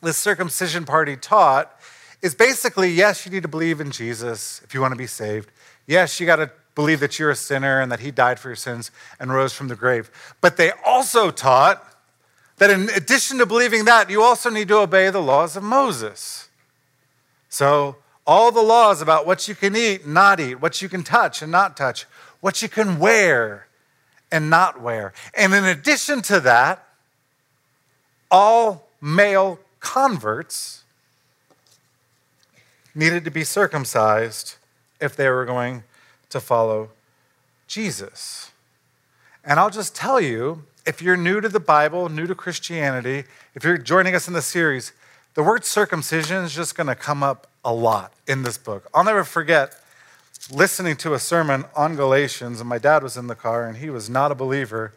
this 0.00 0.16
circumcision 0.16 0.84
party, 0.84 1.16
taught 1.16 1.72
is 2.22 2.34
basically 2.34 2.90
yes, 2.90 3.26
you 3.26 3.32
need 3.32 3.42
to 3.42 3.48
believe 3.48 3.80
in 3.80 3.90
Jesus 3.90 4.60
if 4.64 4.74
you 4.74 4.80
want 4.80 4.92
to 4.92 4.98
be 4.98 5.06
saved. 5.06 5.50
Yes, 5.86 6.20
you 6.20 6.26
got 6.26 6.36
to 6.36 6.50
believe 6.74 7.00
that 7.00 7.18
you're 7.18 7.30
a 7.30 7.36
sinner 7.36 7.80
and 7.80 7.90
that 7.90 8.00
he 8.00 8.12
died 8.12 8.38
for 8.38 8.48
your 8.48 8.56
sins 8.56 8.92
and 9.18 9.32
rose 9.32 9.52
from 9.52 9.66
the 9.66 9.74
grave. 9.74 10.10
But 10.40 10.56
they 10.56 10.70
also 10.86 11.32
taught 11.32 11.97
that 12.58 12.70
in 12.70 12.88
addition 12.90 13.38
to 13.38 13.46
believing 13.46 13.84
that, 13.86 14.10
you 14.10 14.22
also 14.22 14.50
need 14.50 14.68
to 14.68 14.78
obey 14.78 15.10
the 15.10 15.22
laws 15.22 15.56
of 15.56 15.62
Moses. 15.62 16.48
So, 17.48 17.96
all 18.26 18.52
the 18.52 18.62
laws 18.62 19.00
about 19.00 19.26
what 19.26 19.48
you 19.48 19.54
can 19.54 19.74
eat 19.74 20.04
and 20.04 20.12
not 20.12 20.38
eat, 20.38 20.60
what 20.60 20.82
you 20.82 20.88
can 20.88 21.02
touch 21.02 21.40
and 21.40 21.50
not 21.50 21.76
touch, 21.76 22.04
what 22.40 22.60
you 22.60 22.68
can 22.68 22.98
wear 22.98 23.68
and 24.30 24.50
not 24.50 24.82
wear. 24.82 25.14
And 25.34 25.54
in 25.54 25.64
addition 25.64 26.20
to 26.22 26.40
that, 26.40 26.86
all 28.30 28.88
male 29.00 29.58
converts 29.80 30.82
needed 32.94 33.24
to 33.24 33.30
be 33.30 33.44
circumcised 33.44 34.56
if 35.00 35.16
they 35.16 35.28
were 35.28 35.44
going 35.44 35.84
to 36.28 36.40
follow 36.40 36.90
Jesus. 37.66 38.50
And 39.44 39.58
I'll 39.58 39.70
just 39.70 39.94
tell 39.94 40.20
you 40.20 40.64
if 40.88 41.02
you're 41.02 41.18
new 41.18 41.38
to 41.42 41.50
the 41.50 41.60
Bible, 41.60 42.08
new 42.08 42.26
to 42.26 42.34
Christianity, 42.34 43.24
if 43.54 43.62
you're 43.62 43.76
joining 43.76 44.14
us 44.14 44.26
in 44.26 44.32
the 44.32 44.40
series, 44.40 44.92
the 45.34 45.42
word 45.42 45.66
circumcision 45.66 46.42
is 46.42 46.54
just 46.54 46.74
going 46.74 46.86
to 46.86 46.94
come 46.94 47.22
up 47.22 47.46
a 47.62 47.72
lot 47.72 48.14
in 48.26 48.42
this 48.42 48.56
book. 48.56 48.88
I'll 48.94 49.04
never 49.04 49.22
forget 49.22 49.78
listening 50.50 50.96
to 50.96 51.12
a 51.12 51.18
sermon 51.18 51.66
on 51.76 51.94
Galatians, 51.94 52.58
and 52.60 52.68
my 52.70 52.78
dad 52.78 53.02
was 53.02 53.18
in 53.18 53.26
the 53.26 53.34
car, 53.34 53.66
and 53.66 53.76
he 53.76 53.90
was 53.90 54.08
not 54.08 54.32
a 54.32 54.34
believer. 54.34 54.94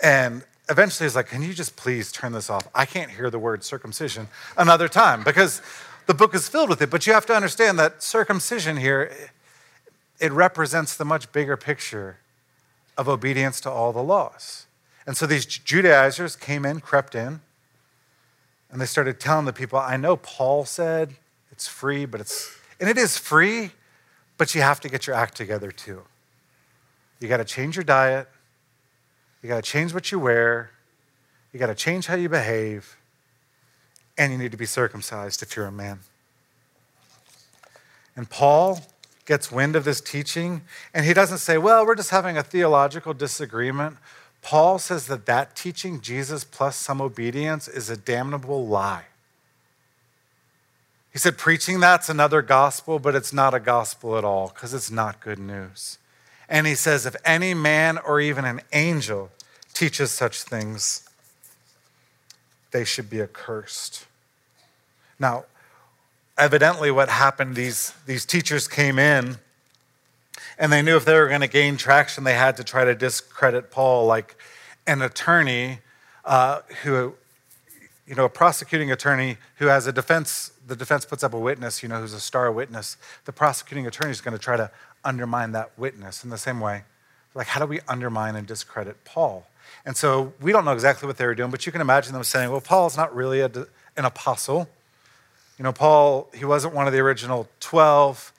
And 0.00 0.44
eventually 0.70 1.06
he's 1.06 1.16
like, 1.16 1.26
Can 1.26 1.42
you 1.42 1.52
just 1.54 1.74
please 1.74 2.12
turn 2.12 2.30
this 2.30 2.48
off? 2.48 2.68
I 2.72 2.86
can't 2.86 3.10
hear 3.10 3.28
the 3.28 3.40
word 3.40 3.64
circumcision 3.64 4.28
another 4.56 4.86
time 4.86 5.24
because 5.24 5.60
the 6.06 6.14
book 6.14 6.36
is 6.36 6.48
filled 6.48 6.68
with 6.68 6.80
it. 6.82 6.88
But 6.88 7.04
you 7.04 7.14
have 7.14 7.26
to 7.26 7.34
understand 7.34 7.80
that 7.80 8.00
circumcision 8.00 8.76
here, 8.76 9.12
it 10.20 10.30
represents 10.30 10.96
the 10.96 11.04
much 11.04 11.32
bigger 11.32 11.56
picture 11.56 12.18
of 12.96 13.08
obedience 13.08 13.60
to 13.62 13.70
all 13.70 13.92
the 13.92 14.04
laws. 14.04 14.66
And 15.06 15.16
so 15.16 15.26
these 15.26 15.44
Judaizers 15.46 16.36
came 16.36 16.64
in, 16.64 16.80
crept 16.80 17.14
in, 17.14 17.40
and 18.70 18.80
they 18.80 18.86
started 18.86 19.20
telling 19.20 19.44
the 19.44 19.52
people, 19.52 19.78
I 19.78 19.96
know 19.96 20.16
Paul 20.16 20.64
said 20.64 21.14
it's 21.50 21.68
free, 21.68 22.06
but 22.06 22.20
it's, 22.20 22.56
and 22.80 22.88
it 22.88 22.96
is 22.96 23.18
free, 23.18 23.72
but 24.38 24.54
you 24.54 24.62
have 24.62 24.80
to 24.80 24.88
get 24.88 25.06
your 25.06 25.14
act 25.14 25.36
together 25.36 25.70
too. 25.70 26.02
You 27.20 27.28
got 27.28 27.36
to 27.36 27.44
change 27.44 27.76
your 27.76 27.84
diet. 27.84 28.28
You 29.42 29.48
got 29.48 29.62
to 29.62 29.70
change 29.70 29.92
what 29.92 30.10
you 30.10 30.18
wear. 30.18 30.70
You 31.52 31.58
got 31.58 31.66
to 31.66 31.74
change 31.74 32.06
how 32.06 32.16
you 32.16 32.28
behave. 32.28 32.96
And 34.16 34.32
you 34.32 34.38
need 34.38 34.52
to 34.52 34.56
be 34.56 34.66
circumcised 34.66 35.42
if 35.42 35.54
you're 35.54 35.66
a 35.66 35.72
man. 35.72 36.00
And 38.16 38.28
Paul 38.28 38.80
gets 39.24 39.50
wind 39.50 39.76
of 39.76 39.84
this 39.84 40.00
teaching, 40.00 40.62
and 40.92 41.06
he 41.06 41.14
doesn't 41.14 41.38
say, 41.38 41.58
Well, 41.58 41.86
we're 41.86 41.94
just 41.94 42.10
having 42.10 42.36
a 42.36 42.42
theological 42.42 43.14
disagreement. 43.14 43.96
Paul 44.42 44.78
says 44.78 45.06
that 45.06 45.26
that 45.26 45.54
teaching, 45.54 46.00
Jesus 46.00 46.42
plus 46.44 46.76
some 46.76 47.00
obedience, 47.00 47.68
is 47.68 47.88
a 47.88 47.96
damnable 47.96 48.66
lie. 48.66 49.04
He 51.12 51.18
said, 51.18 51.38
preaching 51.38 51.78
that's 51.78 52.08
another 52.08 52.42
gospel, 52.42 52.98
but 52.98 53.14
it's 53.14 53.32
not 53.32 53.54
a 53.54 53.60
gospel 53.60 54.16
at 54.18 54.24
all 54.24 54.48
because 54.48 54.74
it's 54.74 54.90
not 54.90 55.20
good 55.20 55.38
news. 55.38 55.98
And 56.48 56.66
he 56.66 56.74
says, 56.74 57.06
if 57.06 57.14
any 57.24 57.54
man 57.54 57.98
or 57.98 58.20
even 58.20 58.44
an 58.44 58.62
angel 58.72 59.30
teaches 59.74 60.10
such 60.10 60.42
things, 60.42 61.08
they 62.72 62.84
should 62.84 63.08
be 63.08 63.20
accursed. 63.20 64.06
Now, 65.18 65.44
evidently, 66.36 66.90
what 66.90 67.10
happened, 67.10 67.54
these, 67.54 67.92
these 68.06 68.24
teachers 68.24 68.66
came 68.66 68.98
in 68.98 69.36
and 70.62 70.72
they 70.72 70.80
knew 70.80 70.94
if 70.94 71.04
they 71.04 71.18
were 71.18 71.26
going 71.26 71.40
to 71.40 71.48
gain 71.48 71.76
traction, 71.76 72.22
they 72.22 72.34
had 72.34 72.56
to 72.56 72.62
try 72.62 72.84
to 72.84 72.94
discredit 72.94 73.72
Paul, 73.72 74.06
like 74.06 74.36
an 74.86 75.02
attorney 75.02 75.80
uh, 76.24 76.60
who, 76.84 77.14
you 78.06 78.14
know, 78.14 78.26
a 78.26 78.28
prosecuting 78.28 78.92
attorney 78.92 79.38
who 79.56 79.66
has 79.66 79.88
a 79.88 79.92
defense, 79.92 80.52
the 80.64 80.76
defense 80.76 81.04
puts 81.04 81.24
up 81.24 81.34
a 81.34 81.38
witness, 81.38 81.82
you 81.82 81.88
know, 81.88 82.00
who's 82.00 82.12
a 82.12 82.20
star 82.20 82.52
witness. 82.52 82.96
The 83.24 83.32
prosecuting 83.32 83.88
attorney 83.88 84.12
is 84.12 84.20
going 84.20 84.38
to 84.38 84.42
try 84.42 84.56
to 84.56 84.70
undermine 85.04 85.50
that 85.50 85.76
witness 85.76 86.22
in 86.22 86.30
the 86.30 86.38
same 86.38 86.60
way. 86.60 86.84
Like, 87.34 87.48
how 87.48 87.58
do 87.58 87.66
we 87.66 87.80
undermine 87.88 88.36
and 88.36 88.46
discredit 88.46 89.04
Paul? 89.04 89.48
And 89.84 89.96
so 89.96 90.32
we 90.40 90.52
don't 90.52 90.64
know 90.64 90.74
exactly 90.74 91.08
what 91.08 91.16
they 91.16 91.26
were 91.26 91.34
doing, 91.34 91.50
but 91.50 91.66
you 91.66 91.72
can 91.72 91.80
imagine 91.80 92.12
them 92.12 92.22
saying, 92.22 92.52
well, 92.52 92.60
Paul's 92.60 92.96
not 92.96 93.12
really 93.12 93.40
a, 93.40 93.50
an 93.96 94.04
apostle. 94.04 94.68
You 95.58 95.64
know, 95.64 95.72
Paul, 95.72 96.28
he 96.32 96.44
wasn't 96.44 96.72
one 96.72 96.86
of 96.86 96.92
the 96.92 97.00
original 97.00 97.48
12 97.58 98.31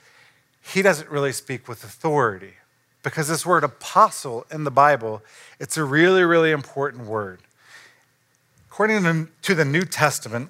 he 0.63 0.81
doesn't 0.81 1.09
really 1.09 1.33
speak 1.33 1.67
with 1.67 1.83
authority 1.83 2.53
because 3.03 3.27
this 3.27 3.45
word 3.45 3.63
apostle 3.63 4.45
in 4.49 4.63
the 4.63 4.71
Bible, 4.71 5.21
it's 5.59 5.75
a 5.75 5.83
really, 5.83 6.23
really 6.23 6.51
important 6.51 7.05
word. 7.05 7.39
According 8.69 9.27
to 9.41 9.53
the 9.53 9.65
New 9.65 9.83
Testament, 9.83 10.49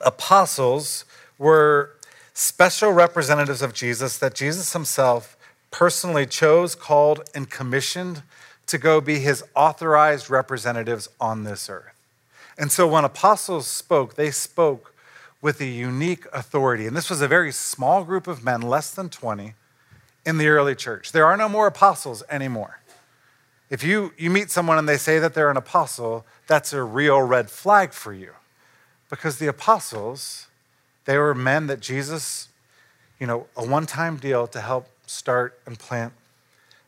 apostles 0.00 1.04
were 1.38 1.92
special 2.34 2.92
representatives 2.92 3.62
of 3.62 3.72
Jesus 3.72 4.18
that 4.18 4.34
Jesus 4.34 4.72
himself 4.72 5.36
personally 5.70 6.26
chose, 6.26 6.74
called, 6.74 7.28
and 7.34 7.50
commissioned 7.50 8.22
to 8.66 8.78
go 8.78 9.00
be 9.00 9.18
his 9.18 9.42
authorized 9.56 10.30
representatives 10.30 11.08
on 11.20 11.44
this 11.44 11.68
earth. 11.68 11.94
And 12.56 12.70
so 12.70 12.86
when 12.86 13.04
apostles 13.04 13.66
spoke, 13.66 14.14
they 14.14 14.30
spoke 14.30 14.93
with 15.44 15.60
a 15.60 15.66
unique 15.66 16.24
authority. 16.32 16.86
And 16.86 16.96
this 16.96 17.10
was 17.10 17.20
a 17.20 17.28
very 17.28 17.52
small 17.52 18.02
group 18.02 18.26
of 18.26 18.42
men, 18.42 18.62
less 18.62 18.90
than 18.94 19.10
20, 19.10 19.52
in 20.24 20.38
the 20.38 20.48
early 20.48 20.74
church. 20.74 21.12
There 21.12 21.26
are 21.26 21.36
no 21.36 21.50
more 21.50 21.66
apostles 21.66 22.22
anymore. 22.30 22.80
If 23.68 23.84
you, 23.84 24.14
you 24.16 24.30
meet 24.30 24.50
someone 24.50 24.78
and 24.78 24.88
they 24.88 24.96
say 24.96 25.18
that 25.18 25.34
they're 25.34 25.50
an 25.50 25.58
apostle, 25.58 26.24
that's 26.46 26.72
a 26.72 26.82
real 26.82 27.20
red 27.20 27.50
flag 27.50 27.92
for 27.92 28.14
you. 28.14 28.30
Because 29.10 29.36
the 29.36 29.46
apostles, 29.46 30.46
they 31.04 31.18
were 31.18 31.34
men 31.34 31.66
that 31.66 31.80
Jesus, 31.80 32.48
you 33.20 33.26
know, 33.26 33.46
a 33.54 33.66
one 33.66 33.84
time 33.84 34.16
deal 34.16 34.46
to 34.46 34.62
help 34.62 34.88
start 35.06 35.60
and 35.66 35.78
plant 35.78 36.14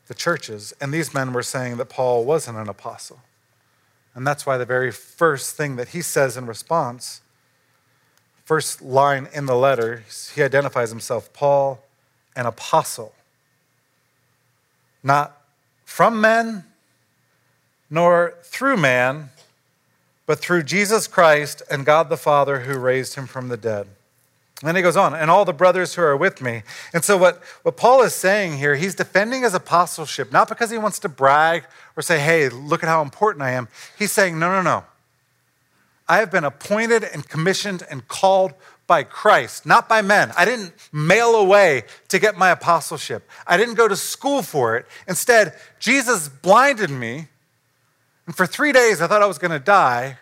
the 0.07 0.15
churches. 0.15 0.73
And 0.81 0.95
these 0.95 1.13
men 1.13 1.35
were 1.35 1.43
saying 1.43 1.77
that 1.77 1.91
Paul 1.91 2.25
wasn't 2.25 2.57
an 2.57 2.71
apostle. 2.71 3.21
And 4.15 4.27
that's 4.27 4.47
why 4.47 4.57
the 4.57 4.65
very 4.65 4.93
first 4.93 5.57
thing 5.57 5.77
that 5.77 5.89
he 5.89 6.01
says 6.01 6.39
in 6.39 6.47
response 6.47 7.21
first 8.47 8.81
line 8.81 9.29
in 9.35 9.45
the 9.45 9.57
letter, 9.57 10.05
he 10.35 10.43
identifies 10.43 10.89
himself 10.89 11.33
Paul, 11.33 11.81
an 12.35 12.47
apostle, 12.47 13.13
not 15.03 15.43
from 15.85 16.21
men, 16.21 16.65
nor 17.91 18.35
through 18.43 18.77
man, 18.77 19.31
but 20.27 20.39
through 20.39 20.63
Jesus 20.63 21.07
Christ 21.07 21.63
and 21.71 21.85
God 21.85 22.09
the 22.09 22.17
Father 22.17 22.61
who 22.61 22.79
raised 22.79 23.17
him 23.17 23.27
from 23.27 23.49
the 23.49 23.57
dead. 23.57 23.89
And 24.61 24.69
then 24.69 24.77
he 24.77 24.83
goes 24.83 24.97
on, 24.97 25.15
and 25.15 25.31
all 25.31 25.45
the 25.45 25.53
brothers 25.53 25.95
who 25.95 26.03
are 26.03 26.17
with 26.17 26.41
me. 26.41 26.63
And 26.95 27.05
so, 27.05 27.19
what, 27.19 27.43
what 27.63 27.77
Paul 27.77 28.03
is 28.03 28.15
saying 28.15 28.57
here, 28.57 28.75
he's 28.75 28.95
defending 28.95 29.43
his 29.43 29.53
apostleship, 29.53 30.33
not 30.33 30.49
because 30.49 30.71
he 30.71 30.79
wants 30.79 30.99
to 31.01 31.11
brag 31.11 31.65
or 31.95 32.03
say, 32.03 32.19
hey, 32.19 32.49
look 32.49 32.83
at 32.83 32.89
how 32.89 33.03
important 33.03 33.43
I 33.43 33.51
am. 33.51 33.69
He's 33.99 34.13
saying, 34.13 34.39
no, 34.39 34.51
no, 34.51 34.63
no. 34.63 34.85
I 36.09 36.19
have 36.19 36.31
been 36.31 36.45
appointed 36.45 37.05
and 37.05 37.29
commissioned 37.29 37.83
and 37.91 38.07
called 38.07 38.55
by 38.87 39.03
Christ, 39.03 39.67
not 39.67 39.89
by 39.89 40.03
men. 40.03 40.33
I 40.37 40.45
didn't 40.45 40.73
mail 40.93 41.35
away 41.35 41.85
to 42.09 42.19
get 42.19 42.39
my 42.39 42.51
apostleship, 42.51 43.29
I 43.47 43.57
didn't 43.57 43.75
go 43.75 43.89
to 43.89 43.97
school 43.97 44.43
for 44.43 44.77
it. 44.77 44.87
Instead, 45.09 45.55
Jesus 45.79 46.29
blinded 46.29 46.91
me. 46.91 47.29
And 48.27 48.37
for 48.37 48.47
three 48.47 48.73
days, 48.73 49.01
I 49.01 49.07
thought 49.07 49.23
I 49.23 49.27
was 49.27 49.39
going 49.39 49.53
to 49.53 49.61
die. 49.61 50.19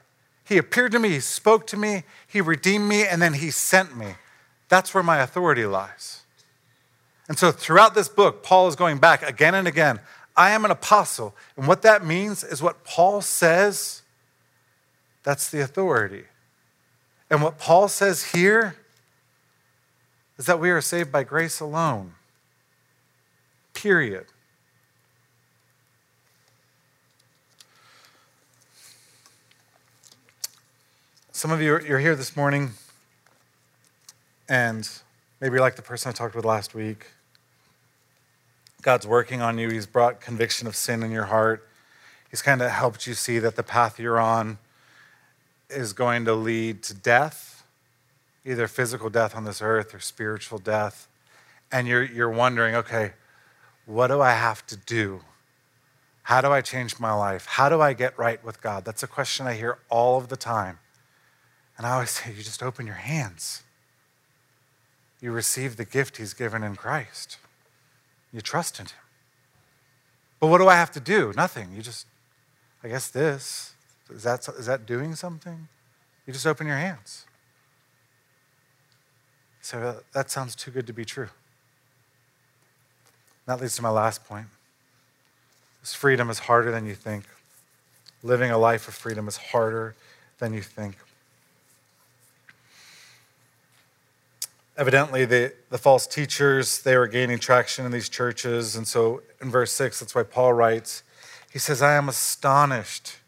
He 0.46 0.58
appeared 0.58 0.92
to 0.92 0.98
me, 0.98 1.08
he 1.08 1.20
spoke 1.20 1.66
to 1.68 1.76
me, 1.76 2.04
he 2.26 2.42
redeemed 2.42 2.86
me, 2.86 3.06
and 3.06 3.22
then 3.22 3.32
he 3.32 3.50
sent 3.50 3.96
me. 3.96 4.16
That's 4.68 4.92
where 4.92 5.02
my 5.02 5.18
authority 5.18 5.64
lies. 5.64 6.22
And 7.28 7.38
so 7.38 7.50
throughout 7.50 7.94
this 7.94 8.08
book, 8.08 8.42
Paul 8.42 8.68
is 8.68 8.76
going 8.76 8.98
back 8.98 9.22
again 9.22 9.54
and 9.54 9.66
again. 9.66 10.00
I 10.36 10.50
am 10.50 10.64
an 10.64 10.70
apostle. 10.70 11.34
And 11.56 11.66
what 11.66 11.82
that 11.82 12.04
means 12.04 12.44
is 12.44 12.60
what 12.60 12.84
Paul 12.84 13.20
says, 13.22 14.02
that's 15.24 15.50
the 15.50 15.60
authority. 15.60 16.24
And 17.30 17.42
what 17.42 17.58
Paul 17.58 17.88
says 17.88 18.32
here 18.32 18.76
is 20.38 20.46
that 20.46 20.60
we 20.60 20.70
are 20.70 20.80
saved 20.80 21.10
by 21.10 21.24
grace 21.24 21.58
alone. 21.58 22.12
Period. 23.72 24.26
Some 31.32 31.50
of 31.50 31.60
you, 31.60 31.80
you're 31.80 31.98
here 31.98 32.14
this 32.14 32.36
morning 32.36 32.70
and 34.48 34.88
maybe 35.40 35.54
you're 35.54 35.60
like 35.60 35.76
the 35.76 35.82
person 35.82 36.10
I 36.10 36.12
talked 36.12 36.34
with 36.34 36.44
last 36.44 36.74
week. 36.74 37.06
God's 38.82 39.06
working 39.06 39.40
on 39.40 39.58
you. 39.58 39.70
He's 39.70 39.86
brought 39.86 40.20
conviction 40.20 40.66
of 40.66 40.76
sin 40.76 41.02
in 41.02 41.10
your 41.10 41.24
heart. 41.24 41.66
He's 42.30 42.42
kind 42.42 42.60
of 42.60 42.70
helped 42.70 43.06
you 43.06 43.14
see 43.14 43.38
that 43.38 43.56
the 43.56 43.62
path 43.62 43.98
you're 43.98 44.20
on 44.20 44.58
is 45.74 45.92
going 45.92 46.24
to 46.24 46.34
lead 46.34 46.82
to 46.84 46.94
death, 46.94 47.64
either 48.44 48.68
physical 48.68 49.10
death 49.10 49.36
on 49.36 49.44
this 49.44 49.60
earth 49.60 49.94
or 49.94 50.00
spiritual 50.00 50.58
death. 50.58 51.08
And 51.72 51.88
you're, 51.88 52.04
you're 52.04 52.30
wondering, 52.30 52.74
okay, 52.74 53.12
what 53.86 54.08
do 54.08 54.20
I 54.20 54.32
have 54.32 54.66
to 54.66 54.76
do? 54.76 55.20
How 56.24 56.40
do 56.40 56.50
I 56.50 56.60
change 56.60 56.98
my 56.98 57.12
life? 57.12 57.46
How 57.46 57.68
do 57.68 57.80
I 57.80 57.92
get 57.92 58.18
right 58.18 58.42
with 58.42 58.62
God? 58.62 58.84
That's 58.84 59.02
a 59.02 59.06
question 59.06 59.46
I 59.46 59.54
hear 59.54 59.78
all 59.90 60.16
of 60.16 60.28
the 60.28 60.36
time. 60.36 60.78
And 61.76 61.86
I 61.86 61.92
always 61.92 62.10
say, 62.10 62.30
you 62.30 62.42
just 62.42 62.62
open 62.62 62.86
your 62.86 62.96
hands 62.96 63.64
you 65.24 65.32
receive 65.32 65.76
the 65.76 65.86
gift 65.86 66.18
he's 66.18 66.34
given 66.34 66.62
in 66.62 66.76
Christ. 66.76 67.38
You 68.30 68.42
trust 68.42 68.78
in 68.78 68.84
him. 68.84 68.92
But 70.38 70.48
what 70.48 70.58
do 70.58 70.68
I 70.68 70.74
have 70.74 70.90
to 70.92 71.00
do? 71.00 71.32
Nothing. 71.34 71.72
You 71.74 71.80
just, 71.80 72.06
I 72.82 72.88
guess 72.88 73.08
this. 73.08 73.72
Is 74.10 74.22
that, 74.22 74.46
is 74.48 74.66
that 74.66 74.86
doing 74.86 75.14
something? 75.14 75.68
You 76.26 76.32
just 76.32 76.46
open 76.46 76.66
your 76.66 76.76
hands. 76.76 77.24
So 79.60 79.78
uh, 79.78 79.94
that 80.12 80.30
sounds 80.30 80.54
too 80.54 80.70
good 80.70 80.86
to 80.86 80.92
be 80.92 81.04
true. 81.04 81.28
That 83.46 83.60
leads 83.60 83.76
to 83.76 83.82
my 83.82 83.90
last 83.90 84.24
point. 84.24 84.46
This 85.80 85.94
freedom 85.94 86.30
is 86.30 86.40
harder 86.40 86.70
than 86.70 86.86
you 86.86 86.94
think. 86.94 87.24
Living 88.22 88.50
a 88.50 88.58
life 88.58 88.88
of 88.88 88.94
freedom 88.94 89.28
is 89.28 89.36
harder 89.36 89.94
than 90.38 90.52
you 90.52 90.62
think. 90.62 90.96
evidently 94.76 95.24
the, 95.24 95.52
the 95.70 95.78
false 95.78 96.06
teachers 96.06 96.82
they 96.82 96.96
were 96.96 97.06
gaining 97.06 97.38
traction 97.38 97.86
in 97.86 97.92
these 97.92 98.08
churches 98.08 98.76
and 98.76 98.86
so 98.86 99.22
in 99.40 99.50
verse 99.50 99.72
6 99.72 100.00
that's 100.00 100.14
why 100.14 100.22
paul 100.22 100.52
writes 100.52 101.02
he 101.52 101.58
says 101.58 101.80
i 101.80 101.94
am 101.94 102.08
astonished 102.08 103.18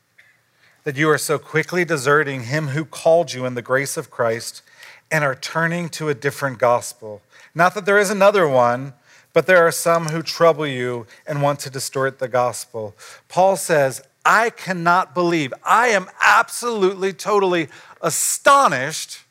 that 0.86 0.96
you 0.96 1.10
are 1.10 1.18
so 1.18 1.36
quickly 1.36 1.84
deserting 1.84 2.44
him 2.44 2.68
who 2.68 2.84
called 2.84 3.32
you 3.32 3.44
in 3.44 3.54
the 3.54 3.60
grace 3.60 3.96
of 3.96 4.08
christ 4.08 4.62
and 5.10 5.24
are 5.24 5.34
turning 5.34 5.88
to 5.88 6.08
a 6.08 6.14
different 6.14 6.58
gospel. 6.60 7.22
Not 7.56 7.74
that 7.74 7.86
there 7.86 7.98
is 7.98 8.08
another 8.08 8.48
one 8.48 8.92
but 9.32 9.48
there 9.48 9.66
are 9.66 9.72
some 9.72 10.06
who 10.06 10.22
trouble 10.22 10.64
you 10.64 11.08
and 11.26 11.42
want 11.42 11.58
to 11.60 11.70
distort 11.70 12.20
the 12.20 12.28
gospel. 12.28 12.94
Paul 13.28 13.56
says 13.56 14.00
i 14.24 14.48
cannot 14.48 15.12
believe. 15.12 15.52
I 15.64 15.88
am 15.88 16.08
absolutely 16.20 17.12
totally 17.12 17.66
astonished 18.00 19.24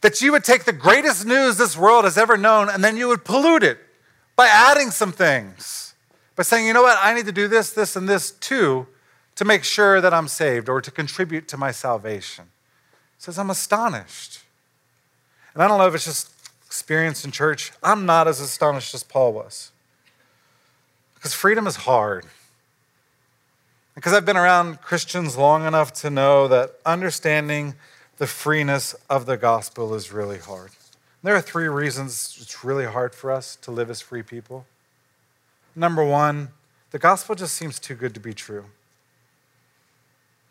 that 0.00 0.20
you 0.20 0.32
would 0.32 0.42
take 0.42 0.64
the 0.64 0.72
greatest 0.72 1.24
news 1.24 1.56
this 1.56 1.76
world 1.76 2.02
has 2.02 2.18
ever 2.18 2.36
known 2.36 2.68
and 2.68 2.82
then 2.82 2.96
you 2.96 3.06
would 3.06 3.24
pollute 3.24 3.62
it 3.62 3.78
by 4.34 4.48
adding 4.48 4.90
some 4.90 5.12
things, 5.12 5.94
by 6.34 6.42
saying, 6.42 6.66
you 6.66 6.72
know 6.72 6.82
what, 6.82 6.98
I 7.00 7.14
need 7.14 7.26
to 7.26 7.32
do 7.32 7.46
this, 7.46 7.70
this, 7.70 7.94
and 7.94 8.08
this 8.08 8.32
too 8.32 8.88
to 9.36 9.44
make 9.44 9.64
sure 9.64 10.00
that 10.00 10.12
I'm 10.12 10.28
saved 10.28 10.68
or 10.68 10.80
to 10.80 10.90
contribute 10.90 11.48
to 11.48 11.56
my 11.56 11.70
salvation. 11.70 12.46
He 13.16 13.22
says, 13.22 13.38
I'm 13.38 13.50
astonished. 13.50 14.40
And 15.54 15.62
I 15.62 15.68
don't 15.68 15.78
know 15.78 15.86
if 15.86 15.94
it's 15.94 16.04
just 16.04 16.32
experience 16.66 17.24
in 17.24 17.30
church. 17.30 17.72
I'm 17.82 18.06
not 18.06 18.28
as 18.28 18.40
astonished 18.40 18.94
as 18.94 19.02
Paul 19.02 19.32
was. 19.32 19.72
Because 21.14 21.34
freedom 21.34 21.66
is 21.66 21.76
hard. 21.76 22.26
Because 23.94 24.12
I've 24.12 24.24
been 24.24 24.36
around 24.36 24.80
Christians 24.80 25.36
long 25.36 25.66
enough 25.66 25.92
to 25.94 26.10
know 26.10 26.48
that 26.48 26.76
understanding 26.86 27.74
the 28.18 28.26
freeness 28.26 28.94
of 29.08 29.26
the 29.26 29.36
gospel 29.36 29.94
is 29.94 30.12
really 30.12 30.38
hard. 30.38 30.70
There 31.22 31.34
are 31.34 31.40
three 31.40 31.68
reasons 31.68 32.38
it's 32.40 32.64
really 32.64 32.86
hard 32.86 33.14
for 33.14 33.30
us 33.30 33.56
to 33.56 33.70
live 33.70 33.90
as 33.90 34.00
free 34.00 34.22
people. 34.22 34.64
Number 35.76 36.04
one, 36.04 36.48
the 36.90 36.98
gospel 36.98 37.34
just 37.34 37.54
seems 37.54 37.78
too 37.78 37.94
good 37.94 38.14
to 38.14 38.20
be 38.20 38.32
true. 38.32 38.66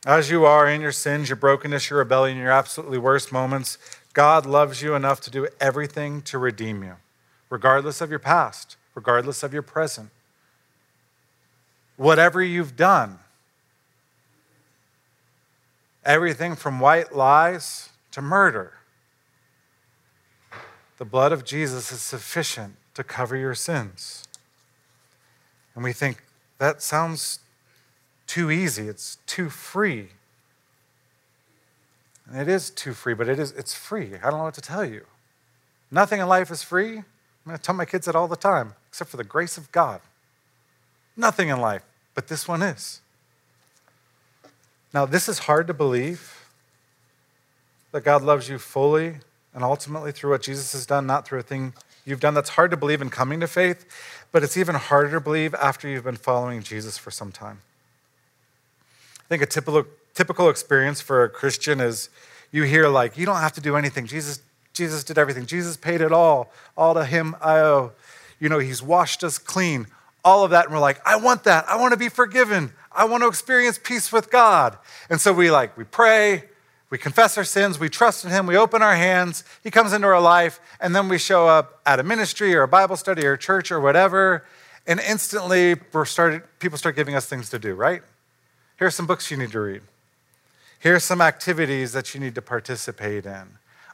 As 0.06 0.30
you 0.30 0.46
are 0.46 0.68
in 0.68 0.82
your 0.82 0.94
sins, 0.94 1.30
your 1.30 1.36
brokenness, 1.36 1.90
your 1.90 2.00
rebellion, 2.00 2.38
your 2.38 2.52
absolutely 2.52 2.98
worst 2.98 3.32
moments, 3.32 3.78
God 4.14 4.46
loves 4.46 4.82
you 4.82 4.96
enough 4.96 5.20
to 5.22 5.32
do 5.32 5.48
everything 5.60 6.22
to 6.24 6.38
redeem 6.38 6.84
you, 6.84 6.96
regardless 7.50 8.00
of 8.00 8.10
your 8.10 8.20
past, 8.20 8.78
regardless 8.96 9.44
of 9.44 9.54
your 9.54 9.62
present. 9.62 10.10
Whatever 11.98 12.42
you've 12.42 12.78
done, 12.78 13.20
everything 16.06 16.56
from 16.56 16.80
white 16.80 17.14
lies 17.14 17.90
to 18.12 18.22
murder. 18.22 18.74
The 20.98 21.06
blood 21.06 21.32
of 21.32 21.44
Jesus 21.44 21.92
is 21.92 22.02
sufficient 22.02 22.76
to 22.94 23.04
cover 23.04 23.36
your 23.36 23.56
sins. 23.56 24.26
And 25.76 25.84
we 25.84 25.94
think 25.94 26.24
that 26.58 26.82
sounds 26.82 27.40
too 28.30 28.52
easy, 28.52 28.88
it's 28.88 29.18
too 29.26 29.50
free. 29.50 30.10
And 32.30 32.39
it 32.39 32.48
is 32.48 32.70
too 32.70 32.94
free, 32.94 33.15
but 33.15 33.28
it 33.28 33.39
is 33.39 33.52
it's 33.54 33.74
free. 33.74 34.12
I 34.24 34.30
don't 34.30 34.38
know 34.38 34.44
what 34.44 34.54
to 34.54 34.62
tell 34.62 34.86
you. 34.86 35.06
Nothing 35.89 36.22
in 36.22 36.28
life 36.28 36.52
is 36.52 36.62
free. 36.62 36.98
I'm 36.98 37.06
going 37.46 37.58
to 37.58 37.62
tell 37.62 37.74
my 37.74 37.86
kids 37.86 38.06
that 38.06 38.15
all 38.15 38.28
the 38.28 38.36
time, 38.36 38.76
except 38.88 39.10
for 39.10 39.18
the 39.18 39.24
grace 39.24 39.58
of 39.58 39.72
God. 39.72 40.02
Nothing 41.18 41.50
in 41.50 41.60
life, 41.60 41.82
but 42.13 42.28
this 42.28 42.48
one 42.48 42.62
is. 42.62 43.02
Now, 44.94 45.08
this 45.08 45.28
is 45.28 45.39
hard 45.39 45.65
to 45.65 45.74
believe 45.74 46.46
that 47.92 48.04
God 48.04 48.22
loves 48.22 48.48
you 48.48 48.60
fully 48.60 49.15
and 49.56 49.63
ultimately 49.63 50.12
through 50.12 50.30
what 50.30 50.44
Jesus 50.44 50.74
has 50.74 50.86
done, 50.86 51.08
not 51.08 51.28
through 51.28 51.39
a 51.39 51.44
thing 51.44 51.74
you've 52.06 52.20
done. 52.20 52.36
That's 52.36 52.50
hard 52.50 52.70
to 52.70 52.78
believe 52.78 53.02
in 53.02 53.10
coming 53.10 53.39
to 53.39 53.48
faith, 53.48 53.86
but 54.32 54.44
it's 54.44 54.56
even 54.56 54.76
harder 54.76 55.10
to 55.12 55.20
believe 55.20 55.56
after 55.56 55.88
you've 55.88 56.04
been 56.04 56.15
following 56.15 56.62
Jesus 56.62 57.00
for 57.00 57.10
some 57.10 57.32
time. 57.32 57.62
I 59.30 59.38
think 59.38 59.44
a 59.44 59.46
typical, 59.46 59.86
typical 60.15 60.50
experience 60.50 61.02
for 61.02 61.24
a 61.24 61.30
Christian 61.30 61.80
is 61.80 62.10
you 62.52 62.63
hear, 62.63 62.88
like, 62.88 63.15
you 63.15 63.28
don't 63.28 63.38
have 63.38 63.54
to 63.54 63.62
do 63.62 63.76
anything. 63.76 64.08
Jesus, 64.08 64.42
Jesus 64.74 65.04
did 65.04 65.20
everything. 65.20 65.46
Jesus 65.46 65.78
paid 65.78 66.02
it 66.02 66.12
all. 66.12 66.52
All 66.76 66.96
to 66.96 67.06
him 67.06 67.36
I 67.39 67.60
owe. 67.60 67.92
You 68.39 68.50
know, 68.50 68.58
he's 68.58 68.82
washed 68.82 69.24
us 69.24 69.38
clean. 69.38 69.86
All 70.26 70.44
of 70.44 70.50
that. 70.50 70.65
And 70.65 70.74
we're 70.74 70.80
like, 70.80 71.00
I 71.06 71.18
want 71.18 71.44
that. 71.44 71.70
I 71.70 71.78
want 71.80 71.94
to 71.94 71.98
be 71.98 72.10
forgiven. 72.10 72.72
I 72.92 73.06
want 73.06 73.22
to 73.22 73.28
experience 73.28 73.80
peace 73.82 74.12
with 74.12 74.32
God. 74.32 74.80
And 75.12 75.22
so 75.22 75.32
we 75.32 75.52
like, 75.52 75.78
we 75.78 75.84
pray, 75.84 76.46
we 76.89 76.98
confess 76.98 77.38
our 77.38 77.44
sins, 77.44 77.80
we 77.80 77.88
trust 77.88 78.26
in 78.26 78.32
Him, 78.32 78.48
we 78.48 78.58
open 78.58 78.82
our 78.82 78.96
hands, 78.96 79.44
He 79.63 79.70
comes 79.70 79.94
into 79.94 80.08
our 80.08 80.20
life, 80.20 80.60
and 80.82 80.96
then 80.96 81.08
we 81.08 81.20
show 81.20 81.48
up 81.48 81.82
at 81.86 82.00
a 82.00 82.04
ministry 82.04 82.56
or 82.56 82.63
a 82.63 82.68
Bible 82.68 82.98
study 82.98 83.28
or 83.28 83.38
church 83.38 83.72
or 83.72 83.80
whatever, 83.80 84.44
and 84.88 85.00
instantly 85.00 85.76
we're 85.94 86.06
started, 86.06 86.42
people 86.58 86.80
start 86.80 86.96
giving 86.96 87.13
us 87.13 87.28
things 87.28 87.52
to 87.52 87.60
do, 87.60 87.76
right? 87.76 88.02
Here 88.80 88.88
are 88.88 88.92
some 88.92 89.06
books 89.06 89.30
you 89.30 89.36
need 89.36 89.52
to 89.52 89.60
read. 89.60 89.82
Here 90.80 90.96
are 90.96 91.02
some 91.02 91.20
activities 91.20 91.92
that 91.92 92.13
you 92.13 92.22
need 92.22 92.34
to 92.36 92.42
participate 92.42 93.26
in. 93.26 93.44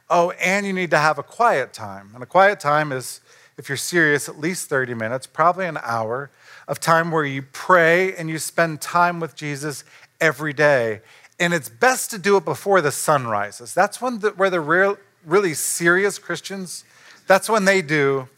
Oh, 0.08 0.30
and 0.40 0.64
you 0.64 0.72
need 0.72 0.92
to 0.92 0.98
have 0.98 1.18
a 1.18 1.24
quiet 1.24 1.72
time. 1.72 2.12
And 2.14 2.22
a 2.22 2.26
quiet 2.26 2.60
time 2.60 2.92
is 2.92 3.20
if 3.58 3.68
you're 3.68 3.76
serious, 3.76 4.28
at 4.28 4.38
least 4.38 4.68
30 4.68 4.94
minutes, 4.94 5.26
probably 5.26 5.66
an 5.66 5.78
hour 5.82 6.30
of 6.68 6.78
time 6.78 7.10
where 7.10 7.24
you 7.24 7.42
pray 7.42 8.14
and 8.14 8.30
you 8.30 8.38
spend 8.38 8.80
time 8.80 9.18
with 9.18 9.34
Jesus 9.34 9.82
every 10.20 10.52
day. 10.52 11.00
And 11.40 11.52
it's 11.52 11.68
best 11.68 12.10
to 12.12 12.18
do 12.18 12.36
it 12.36 12.44
before 12.44 12.80
the 12.80 12.92
sun 12.92 13.26
rises. 13.26 13.74
That's 13.74 14.00
when 14.00 14.20
the, 14.20 14.30
where 14.30 14.50
the 14.50 14.60
real, 14.60 14.98
really 15.24 15.54
serious 15.54 16.20
Christians, 16.20 16.84
that's 17.26 17.48
when 17.48 17.64
they 17.64 17.82
do 17.82 18.28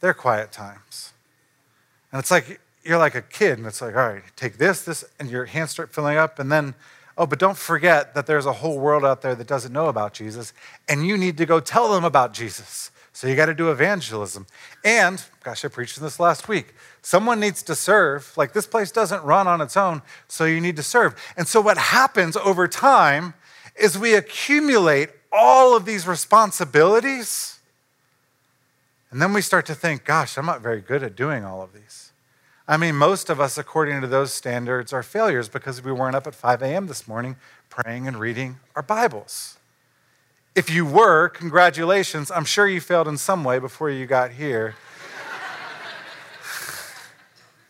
their 0.00 0.14
quiet 0.14 0.50
times. 0.50 1.12
And 2.10 2.20
it's 2.20 2.30
like 2.30 2.58
you're 2.88 2.98
like 2.98 3.14
a 3.14 3.22
kid, 3.22 3.58
and 3.58 3.66
it's 3.66 3.82
like, 3.82 3.94
all 3.94 4.08
right, 4.08 4.22
take 4.34 4.56
this, 4.56 4.82
this, 4.82 5.04
and 5.20 5.30
your 5.30 5.44
hands 5.44 5.70
start 5.70 5.92
filling 5.92 6.16
up, 6.16 6.38
and 6.38 6.50
then, 6.50 6.74
oh, 7.18 7.26
but 7.26 7.38
don't 7.38 7.58
forget 7.58 8.14
that 8.14 8.26
there's 8.26 8.46
a 8.46 8.52
whole 8.54 8.78
world 8.78 9.04
out 9.04 9.20
there 9.20 9.34
that 9.34 9.46
doesn't 9.46 9.72
know 9.72 9.88
about 9.88 10.14
Jesus, 10.14 10.54
and 10.88 11.06
you 11.06 11.18
need 11.18 11.36
to 11.36 11.44
go 11.44 11.60
tell 11.60 11.92
them 11.92 12.02
about 12.02 12.32
Jesus. 12.32 12.90
So 13.12 13.26
you 13.26 13.36
got 13.36 13.46
to 13.46 13.54
do 13.54 13.70
evangelism. 13.70 14.46
And, 14.84 15.22
gosh, 15.42 15.64
I 15.64 15.68
preached 15.68 16.00
this 16.00 16.18
last 16.18 16.48
week. 16.48 16.74
Someone 17.02 17.40
needs 17.40 17.62
to 17.64 17.74
serve. 17.74 18.32
Like 18.36 18.52
this 18.52 18.66
place 18.66 18.90
doesn't 18.90 19.22
run 19.22 19.46
on 19.46 19.60
its 19.60 19.76
own, 19.76 20.02
so 20.26 20.44
you 20.44 20.60
need 20.60 20.76
to 20.76 20.82
serve. 20.82 21.14
And 21.36 21.46
so 21.46 21.60
what 21.60 21.76
happens 21.76 22.36
over 22.36 22.68
time 22.68 23.34
is 23.76 23.98
we 23.98 24.14
accumulate 24.14 25.10
all 25.30 25.76
of 25.76 25.84
these 25.84 26.06
responsibilities. 26.06 27.58
And 29.10 29.20
then 29.20 29.32
we 29.32 29.42
start 29.42 29.66
to 29.66 29.74
think, 29.74 30.04
gosh, 30.04 30.38
I'm 30.38 30.46
not 30.46 30.60
very 30.60 30.80
good 30.80 31.02
at 31.02 31.16
doing 31.16 31.44
all 31.44 31.60
of 31.60 31.74
these. 31.74 32.07
I 32.70 32.76
mean, 32.76 32.96
most 32.96 33.30
of 33.30 33.40
us, 33.40 33.56
according 33.56 34.02
to 34.02 34.06
those 34.06 34.30
standards, 34.30 34.92
are 34.92 35.02
failures 35.02 35.48
because 35.48 35.82
we 35.82 35.90
weren't 35.90 36.14
up 36.14 36.26
at 36.26 36.34
5 36.34 36.60
a.m. 36.60 36.86
this 36.86 37.08
morning 37.08 37.36
praying 37.70 38.06
and 38.06 38.20
reading 38.20 38.58
our 38.76 38.82
Bibles. 38.82 39.56
If 40.54 40.68
you 40.68 40.84
were, 40.84 41.30
congratulations. 41.30 42.30
I'm 42.30 42.44
sure 42.44 42.68
you 42.68 42.82
failed 42.82 43.08
in 43.08 43.16
some 43.16 43.42
way 43.42 43.58
before 43.58 43.88
you 43.88 44.04
got 44.04 44.32
here. 44.32 44.74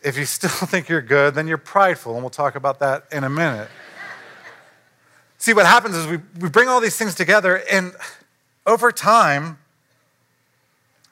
if 0.03 0.17
you 0.17 0.25
still 0.25 0.49
think 0.67 0.89
you're 0.89 1.01
good, 1.01 1.33
then 1.33 1.47
you're 1.47 1.57
prideful, 1.57 2.15
and 2.15 2.21
we'll 2.21 2.29
talk 2.29 2.55
about 2.55 2.79
that 2.79 3.05
in 3.09 3.23
a 3.23 3.29
minute. 3.29 3.69
See, 5.37 5.53
what 5.53 5.65
happens 5.65 5.95
is 5.95 6.07
we, 6.07 6.17
we 6.41 6.49
bring 6.49 6.67
all 6.67 6.81
these 6.81 6.97
things 6.97 7.15
together, 7.15 7.63
and 7.71 7.93
over 8.65 8.91
time, 8.91 9.59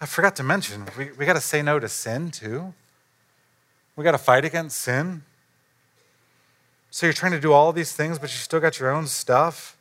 I 0.01 0.05
forgot 0.07 0.35
to 0.35 0.43
mention, 0.43 0.85
we, 0.97 1.11
we 1.11 1.25
got 1.25 1.35
to 1.35 1.41
say 1.41 1.61
no 1.61 1.79
to 1.79 1.87
sin 1.87 2.31
too. 2.31 2.73
We 3.97 4.03
got 4.03 4.11
to 4.11 4.19
fight 4.19 4.45
against 4.45 4.79
sin. 4.79 5.23
So 6.91 7.07
you're 7.07 7.13
trying 7.13 7.33
to 7.33 7.39
do 7.39 7.51
all 7.51 7.73
these 7.73 7.93
things, 7.93 8.19
but 8.19 8.29
you 8.29 8.37
still 8.37 8.59
got 8.59 8.79
your 8.79 8.91
own 8.91 9.07
stuff. 9.07 9.75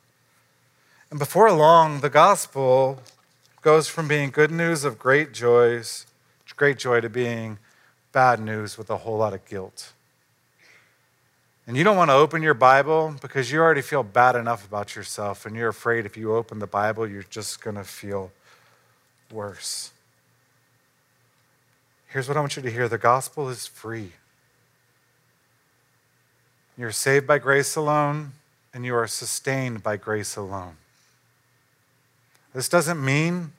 And 1.09 1.19
before 1.19 1.51
long, 1.51 2.01
the 2.01 2.09
gospel 2.09 2.99
goes 3.61 3.87
from 3.87 4.07
being 4.07 4.31
good 4.31 4.51
news 4.51 4.83
of 4.83 4.97
great 4.97 5.33
joys, 5.33 6.07
great 6.55 6.77
joy, 6.79 6.99
to 6.99 7.09
being 7.09 7.59
bad 8.11 8.39
news 8.39 8.77
with 8.77 8.89
a 8.89 8.97
whole 8.97 9.17
lot 9.17 9.33
of 9.33 9.45
guilt. 9.45 9.93
And 11.67 11.77
you 11.77 11.83
don't 11.83 11.97
want 11.97 12.09
to 12.09 12.15
open 12.15 12.41
your 12.41 12.53
Bible 12.55 13.15
because 13.21 13.51
you 13.51 13.59
already 13.59 13.81
feel 13.81 14.01
bad 14.01 14.35
enough 14.35 14.65
about 14.65 14.95
yourself, 14.95 15.45
and 15.45 15.55
you're 15.55 15.69
afraid 15.69 16.05
if 16.05 16.17
you 16.17 16.35
open 16.35 16.59
the 16.59 16.67
Bible, 16.67 17.07
you're 17.07 17.23
just 17.29 17.61
going 17.61 17.75
to 17.75 17.83
feel 17.83 18.31
worse. 19.31 19.91
Here's 22.17 22.27
what 22.27 22.35
I 22.35 22.39
want 22.39 22.55
you 22.55 22.63
to 22.63 22.71
hear 22.71 22.89
the 22.89 22.97
gospel 22.97 23.47
is 23.47 23.67
free. 23.67 24.13
You're 26.75 26.91
saved 26.91 27.27
by 27.27 27.37
grace 27.37 27.75
alone, 27.75 28.31
and 28.73 28.83
you 28.83 28.95
are 28.95 29.05
sustained 29.05 29.83
by 29.83 29.97
grace 29.97 30.35
alone. 30.35 30.77
This 32.55 32.69
doesn't 32.69 33.05
mean 33.05 33.51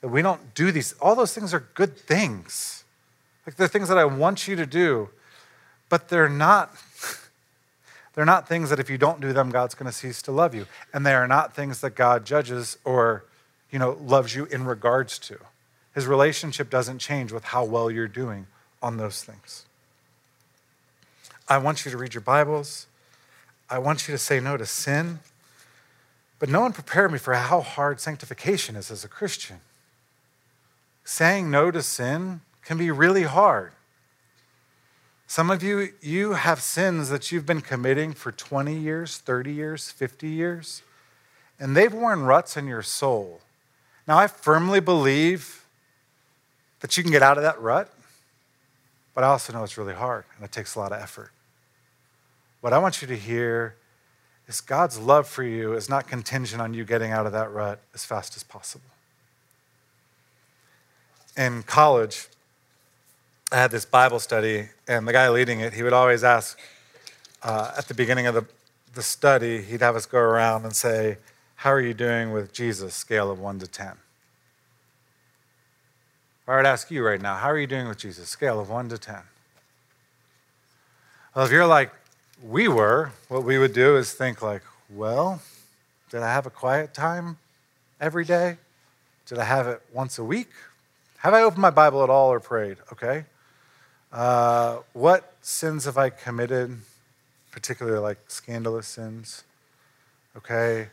that 0.00 0.08
we 0.08 0.20
don't 0.20 0.52
do 0.52 0.72
these. 0.72 0.94
All 0.94 1.14
those 1.14 1.32
things 1.32 1.54
are 1.54 1.60
good 1.74 1.96
things. 1.96 2.82
Like 3.46 3.54
they're 3.54 3.68
things 3.68 3.88
that 3.88 3.98
I 3.98 4.04
want 4.04 4.48
you 4.48 4.56
to 4.56 4.66
do, 4.66 5.10
but 5.88 6.08
they're 6.08 6.28
not. 6.28 6.74
They're 8.14 8.26
not 8.26 8.48
things 8.48 8.68
that 8.70 8.80
if 8.80 8.90
you 8.90 8.98
don't 8.98 9.20
do 9.20 9.32
them, 9.32 9.50
God's 9.50 9.76
going 9.76 9.86
to 9.86 9.96
cease 9.96 10.22
to 10.22 10.32
love 10.32 10.56
you. 10.56 10.66
And 10.92 11.06
they 11.06 11.14
are 11.14 11.28
not 11.28 11.54
things 11.54 11.80
that 11.82 11.94
God 11.94 12.26
judges 12.26 12.76
or, 12.84 13.24
you 13.70 13.78
know, 13.78 13.96
loves 14.02 14.34
you 14.34 14.46
in 14.46 14.64
regards 14.64 15.20
to. 15.20 15.38
His 15.94 16.06
relationship 16.06 16.70
doesn't 16.70 16.98
change 16.98 17.32
with 17.32 17.44
how 17.44 17.64
well 17.64 17.90
you're 17.90 18.08
doing 18.08 18.46
on 18.82 18.96
those 18.96 19.22
things. 19.22 19.66
I 21.48 21.58
want 21.58 21.84
you 21.84 21.90
to 21.90 21.98
read 21.98 22.14
your 22.14 22.22
Bibles. 22.22 22.86
I 23.68 23.78
want 23.78 24.08
you 24.08 24.12
to 24.12 24.18
say 24.18 24.40
no 24.40 24.56
to 24.56 24.66
sin. 24.66 25.20
But 26.38 26.48
no 26.48 26.60
one 26.60 26.72
prepared 26.72 27.12
me 27.12 27.18
for 27.18 27.34
how 27.34 27.60
hard 27.60 28.00
sanctification 28.00 28.74
is 28.74 28.90
as 28.90 29.04
a 29.04 29.08
Christian. 29.08 29.58
Saying 31.04 31.50
no 31.50 31.70
to 31.70 31.82
sin 31.82 32.40
can 32.64 32.78
be 32.78 32.90
really 32.90 33.24
hard. 33.24 33.72
Some 35.26 35.50
of 35.50 35.62
you, 35.62 35.90
you 36.00 36.32
have 36.32 36.60
sins 36.60 37.08
that 37.08 37.32
you've 37.32 37.46
been 37.46 37.60
committing 37.60 38.12
for 38.12 38.32
20 38.32 38.74
years, 38.74 39.18
30 39.18 39.52
years, 39.52 39.90
50 39.90 40.28
years, 40.28 40.82
and 41.58 41.76
they've 41.76 41.92
worn 41.92 42.24
ruts 42.24 42.56
in 42.56 42.66
your 42.66 42.82
soul. 42.82 43.40
Now, 44.06 44.18
I 44.18 44.26
firmly 44.26 44.80
believe 44.80 45.61
that 46.82 46.96
you 46.96 47.02
can 47.02 47.12
get 47.12 47.22
out 47.22 47.38
of 47.38 47.44
that 47.44 47.58
rut, 47.60 47.90
but 49.14 49.24
I 49.24 49.28
also 49.28 49.52
know 49.52 49.62
it's 49.64 49.78
really 49.78 49.94
hard 49.94 50.24
and 50.36 50.44
it 50.44 50.52
takes 50.52 50.74
a 50.74 50.78
lot 50.78 50.92
of 50.92 51.00
effort. 51.00 51.30
What 52.60 52.72
I 52.72 52.78
want 52.78 53.00
you 53.00 53.08
to 53.08 53.16
hear 53.16 53.76
is 54.48 54.60
God's 54.60 54.98
love 54.98 55.26
for 55.26 55.44
you 55.44 55.74
is 55.74 55.88
not 55.88 56.06
contingent 56.08 56.60
on 56.60 56.74
you 56.74 56.84
getting 56.84 57.12
out 57.12 57.24
of 57.24 57.32
that 57.32 57.50
rut 57.52 57.80
as 57.94 58.04
fast 58.04 58.36
as 58.36 58.42
possible. 58.42 58.90
In 61.36 61.62
college, 61.62 62.26
I 63.50 63.56
had 63.56 63.70
this 63.70 63.84
Bible 63.84 64.18
study, 64.18 64.68
and 64.88 65.06
the 65.06 65.12
guy 65.12 65.28
leading 65.28 65.60
it, 65.60 65.72
he 65.72 65.82
would 65.82 65.92
always 65.92 66.24
ask 66.24 66.58
uh, 67.42 67.72
at 67.76 67.86
the 67.86 67.94
beginning 67.94 68.26
of 68.26 68.34
the, 68.34 68.44
the 68.94 69.02
study, 69.02 69.62
he'd 69.62 69.80
have 69.80 69.96
us 69.96 70.06
go 70.06 70.18
around 70.18 70.64
and 70.64 70.74
say, 70.74 71.18
How 71.56 71.70
are 71.72 71.80
you 71.80 71.94
doing 71.94 72.32
with 72.32 72.52
Jesus, 72.52 72.94
scale 72.94 73.30
of 73.30 73.38
1 73.38 73.60
to 73.60 73.66
10? 73.66 73.92
I 76.46 76.56
would 76.56 76.66
ask 76.66 76.90
you 76.90 77.04
right 77.04 77.20
now, 77.20 77.36
How 77.36 77.50
are 77.50 77.58
you 77.58 77.66
doing 77.66 77.88
with 77.88 77.98
Jesus, 77.98 78.28
scale 78.28 78.58
of 78.58 78.68
1 78.68 78.88
to 78.88 78.98
10? 78.98 79.16
Well, 81.34 81.44
if 81.44 81.52
you're 81.52 81.66
like, 81.66 81.92
we 82.42 82.66
were, 82.66 83.12
what 83.28 83.44
we 83.44 83.58
would 83.58 83.72
do 83.72 83.96
is 83.96 84.12
think 84.12 84.42
like, 84.42 84.62
well, 84.90 85.40
did 86.10 86.20
I 86.20 86.32
have 86.32 86.44
a 86.44 86.50
quiet 86.50 86.92
time 86.92 87.38
every 88.00 88.24
day? 88.24 88.58
Did 89.26 89.38
I 89.38 89.44
have 89.44 89.68
it 89.68 89.80
once 89.92 90.18
a 90.18 90.24
week? 90.24 90.50
Have 91.18 91.32
I 91.32 91.42
opened 91.42 91.62
my 91.62 91.70
Bible 91.70 92.02
at 92.02 92.10
all 92.10 92.32
or 92.32 92.40
prayed? 92.40 92.78
Okay. 92.92 93.24
Uh, 94.12 94.78
what 94.92 95.32
sins 95.40 95.84
have 95.84 95.96
I 95.96 96.10
committed, 96.10 96.76
particularly 97.52 98.00
like 98.00 98.18
scandalous 98.26 98.88
sins? 98.88 99.44
Okay. 100.36 100.88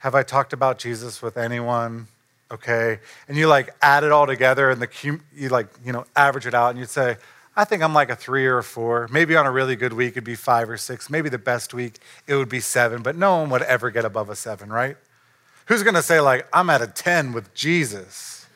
Have 0.00 0.16
I 0.16 0.24
talked 0.24 0.52
about 0.52 0.78
Jesus 0.78 1.22
with 1.22 1.36
anyone? 1.36 2.08
Okay. 2.50 2.98
And 3.28 3.36
you 3.36 3.46
like 3.46 3.74
add 3.82 4.04
it 4.04 4.12
all 4.12 4.26
together 4.26 4.70
and 4.70 4.80
the 4.80 5.20
you 5.34 5.48
like, 5.48 5.68
you 5.84 5.92
know, 5.92 6.06
average 6.16 6.46
it 6.46 6.54
out 6.54 6.70
and 6.70 6.78
you'd 6.78 6.88
say, 6.88 7.16
I 7.58 7.64
think 7.64 7.82
I'm 7.82 7.92
like 7.92 8.08
a 8.08 8.16
three 8.16 8.46
or 8.46 8.58
a 8.58 8.62
four. 8.62 9.08
Maybe 9.10 9.34
on 9.34 9.44
a 9.44 9.50
really 9.50 9.74
good 9.74 9.92
week, 9.92 10.12
it'd 10.12 10.24
be 10.24 10.36
five 10.36 10.70
or 10.70 10.76
six. 10.76 11.10
Maybe 11.10 11.28
the 11.28 11.38
best 11.38 11.74
week, 11.74 11.98
it 12.26 12.36
would 12.36 12.48
be 12.48 12.60
seven, 12.60 13.02
but 13.02 13.16
no 13.16 13.38
one 13.38 13.50
would 13.50 13.62
ever 13.62 13.90
get 13.90 14.04
above 14.04 14.30
a 14.30 14.36
seven, 14.36 14.70
right? 14.72 14.96
Who's 15.66 15.82
gonna 15.82 16.02
say, 16.02 16.20
like, 16.20 16.46
I'm 16.52 16.70
at 16.70 16.80
a 16.80 16.86
10 16.86 17.32
with 17.32 17.52
Jesus? 17.54 18.46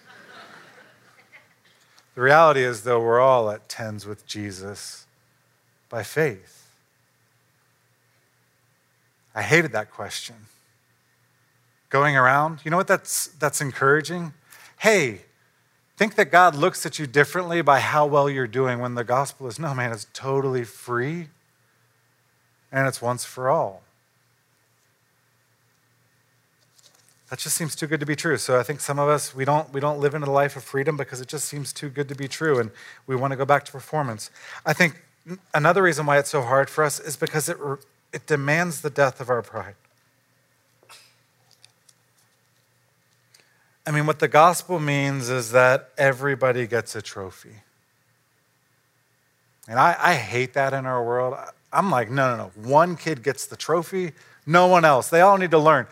the 2.15 2.21
reality 2.21 2.63
is, 2.63 2.85
though, 2.85 3.01
we're 3.01 3.21
all 3.21 3.51
at 3.51 3.69
10s 3.69 4.07
with 4.07 4.25
Jesus 4.25 5.05
by 5.91 6.03
faith. 6.05 6.71
I 9.35 9.43
hated 9.43 9.73
that 9.73 9.91
question. 9.91 10.37
Going 11.93 12.17
around, 12.17 12.61
you 12.65 12.71
know 12.71 12.79
what 12.79 12.87
that's, 12.87 13.27
that's 13.27 13.61
encouraging? 13.61 14.33
Hey, 14.79 15.21
think 15.99 16.15
that 16.15 16.33
God 16.33 16.55
looks 16.55 16.87
at 16.87 16.99
you 16.99 17.07
differently 17.07 17.61
by 17.61 17.81
how 17.81 18.07
well 18.07 18.31
you're 18.31 18.47
doing 18.47 18.79
when 18.79 18.95
the 18.95 19.05
gospel 19.05 19.47
is 19.47 19.59
no, 19.59 19.75
man, 19.75 19.93
it's 19.93 20.07
totally 20.15 20.65
free 20.65 21.29
and 22.73 22.89
it's 22.89 23.03
once 23.03 23.27
for 23.27 23.51
all. 23.51 23.83
That 27.29 27.39
just 27.39 27.57
seems 27.57 27.77
too 27.77 27.87
good 27.87 28.01
to 28.01 28.07
be 28.07 28.17
true. 28.17 28.39
So 28.39 28.59
I 28.59 28.63
think 28.63 28.81
some 28.81 28.99
of 28.99 29.11
us 29.11 29.35
we 29.35 29.45
don't 29.45 29.71
we 29.71 29.79
don't 29.79 30.01
live 30.01 30.15
in 30.15 30.23
a 30.23 30.31
life 30.31 30.57
of 30.57 30.65
freedom 30.65 30.97
because 30.97 31.21
it 31.21 31.29
just 31.29 31.45
seems 31.45 31.75
too 31.75 31.91
good 31.91 32.09
to 32.09 32.15
be 32.15 32.27
true 32.27 32.59
and 32.59 32.71
we 33.07 33.17
want 33.17 33.33
to 33.33 33.37
go 33.37 33.45
back 33.45 33.67
to 33.67 33.73
performance. 33.73 34.31
I 34.65 34.73
think 34.73 35.05
another 35.53 35.83
reason 35.83 36.07
why 36.07 36.17
it's 36.19 36.31
so 36.31 36.41
hard 36.41 36.71
for 36.71 36.85
us 36.85 36.99
is 36.99 37.17
because 37.17 37.51
it 37.51 37.59
it 38.15 38.27
demands 38.27 38.81
the 38.81 38.91
death 38.91 39.21
of 39.21 39.29
our 39.29 39.43
pride. 39.43 39.75
I 43.87 43.91
mean, 43.91 44.07
what 44.07 44.21
the 44.21 44.29
gospel 44.29 44.79
means 44.79 45.29
is 45.29 45.51
that 45.53 45.91
everybody 45.99 46.67
gets 46.67 46.95
a 46.95 47.03
trophy. 47.03 47.57
And 49.69 49.79
I, 49.79 49.97
I, 49.99 50.15
hate 50.15 50.55
that 50.55 50.73
in 50.73 50.87
our 50.87 51.05
world. 51.05 51.37
I'm 51.73 51.91
like, 51.91 52.11
no, 52.11 52.37
no, 52.37 52.45
no. 52.45 52.69
One 52.69 52.97
kid 52.97 53.23
gets 53.23 53.47
the 53.47 53.57
trophy, 53.57 54.13
no 54.47 54.67
one 54.67 54.85
else. 54.85 55.09
They 55.09 55.21
all 55.21 55.39
need 55.39 55.53
to 55.53 55.59
learn. 55.59 55.87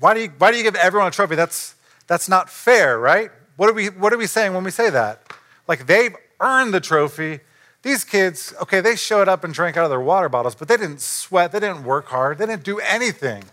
Why 0.00 0.14
do 0.14 0.20
you, 0.20 0.28
why 0.38 0.50
do 0.50 0.58
you 0.58 0.62
give 0.62 0.74
everyone 0.76 1.08
a 1.08 1.10
trophy? 1.10 1.34
That's, 1.34 1.74
that's 2.06 2.28
not 2.28 2.50
fair, 2.50 2.98
right? 2.98 3.30
What 3.56 3.68
are 3.68 3.72
we, 3.72 3.86
what 3.86 4.12
are 4.12 4.18
we 4.18 4.26
saying 4.26 4.54
when 4.54 4.64
we 4.64 4.70
say 4.70 4.90
that? 4.90 5.22
Like 5.66 5.86
they've 5.86 6.14
earned 6.40 6.72
the 6.72 6.80
trophy. 6.80 7.40
These 7.82 8.04
kids, 8.04 8.54
okay, 8.62 8.80
they 8.80 8.96
showed 8.96 9.28
up 9.28 9.44
and 9.44 9.52
drank 9.52 9.76
out 9.76 9.84
of 9.84 9.90
their 9.90 10.00
water 10.00 10.28
bottles, 10.28 10.54
but 10.54 10.68
they 10.68 10.76
didn't 10.76 11.00
sweat, 11.00 11.52
they 11.52 11.60
didn't 11.60 11.84
work 11.84 12.06
hard, 12.06 12.38
they 12.38 12.46
didn't 12.46 12.64
do 12.64 12.78
anything. 12.80 13.44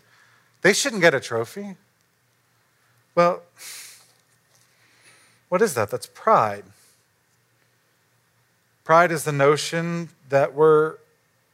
They 0.61 0.73
shouldn't 0.73 1.01
get 1.01 1.13
a 1.13 1.19
trophy. 1.19 1.75
Well, 3.15 3.41
what 5.47 5.61
is 5.61 5.73
that? 5.75 5.89
That's 5.89 6.07
pride. 6.07 6.65
Pride 8.83 9.11
is 9.11 9.23
the 9.23 9.31
notion 9.31 10.09
that 10.29 10.53
we're, 10.53 10.97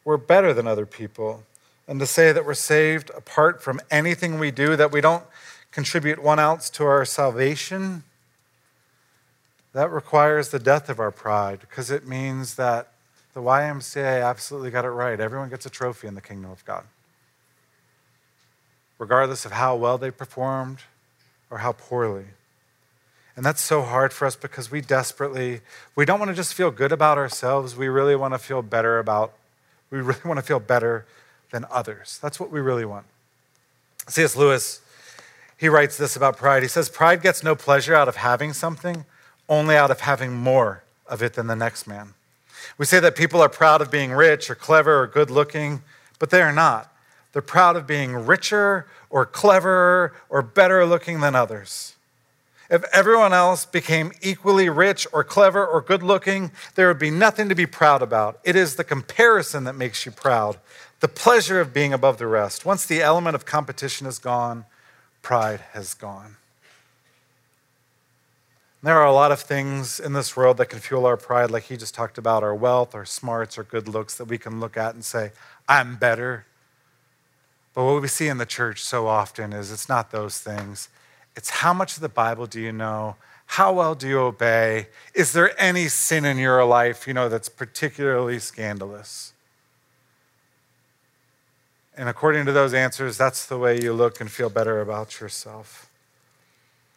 we're 0.04 0.18
better 0.18 0.54
than 0.54 0.68
other 0.68 0.88
people. 0.88 1.44
And 1.88 2.00
to 2.00 2.08
say 2.08 2.32
that 2.32 2.46
we're 2.46 2.56
saved 2.56 3.12
apart 3.16 3.62
from 3.62 3.80
anything 3.92 4.40
we 4.40 4.50
do, 4.50 4.76
that 4.76 4.92
we 4.92 5.02
don't 5.02 5.24
contribute 5.72 6.22
one 6.22 6.40
ounce 6.40 6.70
to 6.72 6.84
our 6.84 7.06
salvation, 7.06 8.04
that 9.74 9.90
requires 9.92 10.50
the 10.50 10.60
death 10.60 10.90
of 10.90 11.00
our 11.00 11.12
pride 11.12 11.62
because 11.62 11.92
it 11.92 12.06
means 12.06 12.56
that 12.56 12.92
the 13.34 13.40
YMCA 13.40 14.28
absolutely 14.28 14.72
got 14.72 14.84
it 14.84 14.90
right. 14.90 15.20
Everyone 15.20 15.50
gets 15.50 15.66
a 15.66 15.70
trophy 15.70 16.08
in 16.08 16.16
the 16.16 16.22
kingdom 16.22 16.52
of 16.52 16.66
God, 16.66 16.84
regardless 18.98 19.46
of 19.46 19.54
how 19.54 19.76
well 19.76 19.98
they 19.98 20.12
performed 20.12 20.80
or 21.52 21.60
how 21.60 21.74
poorly. 21.74 22.26
And 23.36 23.46
that's 23.46 23.62
so 23.62 23.82
hard 23.82 24.12
for 24.14 24.26
us 24.26 24.36
because 24.36 24.72
we 24.72 24.82
desperately, 24.82 25.62
we 25.96 26.06
don't 26.06 26.20
want 26.20 26.30
to 26.30 26.36
just 26.36 26.54
feel 26.54 26.72
good 26.72 26.92
about 26.92 27.18
ourselves. 27.18 27.76
We 27.76 27.88
really 27.88 28.16
want 28.16 28.34
to 28.34 28.40
feel 28.40 28.62
better 28.62 28.98
about, 28.98 29.34
we 29.92 30.00
really 30.00 30.22
want 30.26 30.40
to 30.40 30.46
feel 30.46 30.60
better 30.60 31.06
than 31.52 31.66
others. 31.70 32.20
That's 32.22 32.40
what 32.40 32.52
we 32.52 32.60
really 32.60 32.86
want. 32.86 33.06
C.S. 34.08 34.36
Lewis, 34.36 34.82
he 35.58 35.70
writes 35.70 35.98
this 35.98 36.16
about 36.16 36.38
pride. 36.38 36.64
He 36.64 36.70
says, 36.70 36.90
Pride 36.90 37.22
gets 37.22 37.44
no 37.44 37.56
pleasure 37.56 37.94
out 37.94 38.08
of 38.08 38.16
having 38.16 38.54
something, 38.54 39.06
only 39.48 39.76
out 39.76 39.92
of 39.92 40.00
having 40.00 40.34
more 40.34 40.84
of 41.08 41.22
it 41.22 41.34
than 41.34 41.48
the 41.48 41.56
next 41.56 41.86
man. 41.86 42.14
We 42.78 42.86
say 42.86 43.00
that 43.00 43.16
people 43.16 43.42
are 43.42 43.50
proud 43.50 43.82
of 43.82 43.92
being 43.92 44.12
rich 44.12 44.50
or 44.50 44.56
clever 44.56 45.02
or 45.02 45.08
good 45.08 45.30
looking, 45.30 45.84
but 46.20 46.30
they 46.30 46.42
are 46.42 46.54
not. 46.54 46.92
They're 47.34 47.42
proud 47.42 47.76
of 47.76 47.86
being 47.86 48.14
richer 48.14 48.88
or 49.12 49.26
cleverer 49.26 50.14
or 50.30 50.42
better 50.42 50.86
looking 50.86 51.20
than 51.20 51.36
others. 51.36 51.96
If 52.70 52.86
everyone 52.94 53.34
else 53.34 53.66
became 53.66 54.14
equally 54.22 54.70
rich 54.70 55.06
or 55.12 55.26
clever 55.26 55.68
or 55.68 55.82
good 55.82 56.02
looking, 56.02 56.52
there 56.76 56.88
would 56.88 57.00
be 57.00 57.12
nothing 57.12 57.50
to 57.50 57.56
be 57.56 57.66
proud 57.66 58.02
about. 58.02 58.40
It 58.46 58.56
is 58.56 58.78
the 58.78 58.86
comparison 58.86 59.66
that 59.66 59.76
makes 59.76 60.06
you 60.06 60.12
proud, 60.12 60.58
the 61.02 61.10
pleasure 61.10 61.60
of 61.60 61.74
being 61.74 61.92
above 61.92 62.18
the 62.18 62.28
rest. 62.28 62.66
Once 62.66 62.86
the 62.86 63.02
element 63.02 63.36
of 63.36 63.46
competition 63.46 64.08
is 64.08 64.20
gone, 64.20 64.64
pride 65.22 65.60
has 65.74 65.94
gone. 65.94 66.38
There 68.84 68.98
are 68.98 69.06
a 69.06 69.14
lot 69.14 69.32
of 69.32 69.42
things 69.42 70.00
in 70.00 70.14
this 70.14 70.36
world 70.36 70.58
that 70.58 70.68
can 70.68 70.80
fuel 70.80 71.06
our 71.06 71.18
pride, 71.18 71.52
like 71.52 71.64
he 71.64 71.78
just 71.78 71.94
talked 71.94 72.18
about 72.18 72.42
our 72.42 72.56
wealth, 72.56 72.96
our 72.96 73.06
smarts, 73.06 73.58
our 73.58 73.64
good 73.64 73.88
looks 73.88 74.18
that 74.18 74.26
we 74.26 74.40
can 74.40 74.60
look 74.60 74.76
at 74.76 74.96
and 74.96 75.04
say, 75.04 75.34
I'm 75.68 75.98
better. 75.98 76.46
But 77.74 77.86
what 77.86 78.02
we 78.02 78.08
see 78.08 78.28
in 78.28 78.38
the 78.38 78.46
church 78.46 78.82
so 78.82 79.08
often 79.08 79.54
is 79.54 79.72
it's 79.72 79.88
not 79.88 80.12
those 80.12 80.40
things. 80.40 80.90
It's 81.36 81.50
how 81.50 81.74
much 81.74 81.96
of 81.96 82.02
the 82.02 82.10
Bible 82.10 82.46
do 82.46 82.60
you 82.60 82.72
know? 82.72 83.16
How 83.46 83.74
well 83.74 83.96
do 83.96 84.08
you 84.08 84.20
obey? 84.20 84.88
Is 85.14 85.34
there 85.34 85.60
any 85.62 85.88
sin 85.88 86.26
in 86.26 86.38
your 86.38 86.64
life, 86.66 87.08
you 87.08 87.14
know, 87.14 87.30
that's 87.30 87.50
particularly 87.50 88.40
scandalous? 88.40 89.34
And 91.98 92.08
according 92.08 92.46
to 92.46 92.52
those 92.52 92.74
answers, 92.74 93.18
that's 93.18 93.46
the 93.46 93.58
way 93.58 93.80
you 93.80 93.94
look 93.94 94.22
and 94.22 94.32
feel 94.32 94.50
better 94.50 94.82
about 94.82 95.20
yourself. 95.20 95.90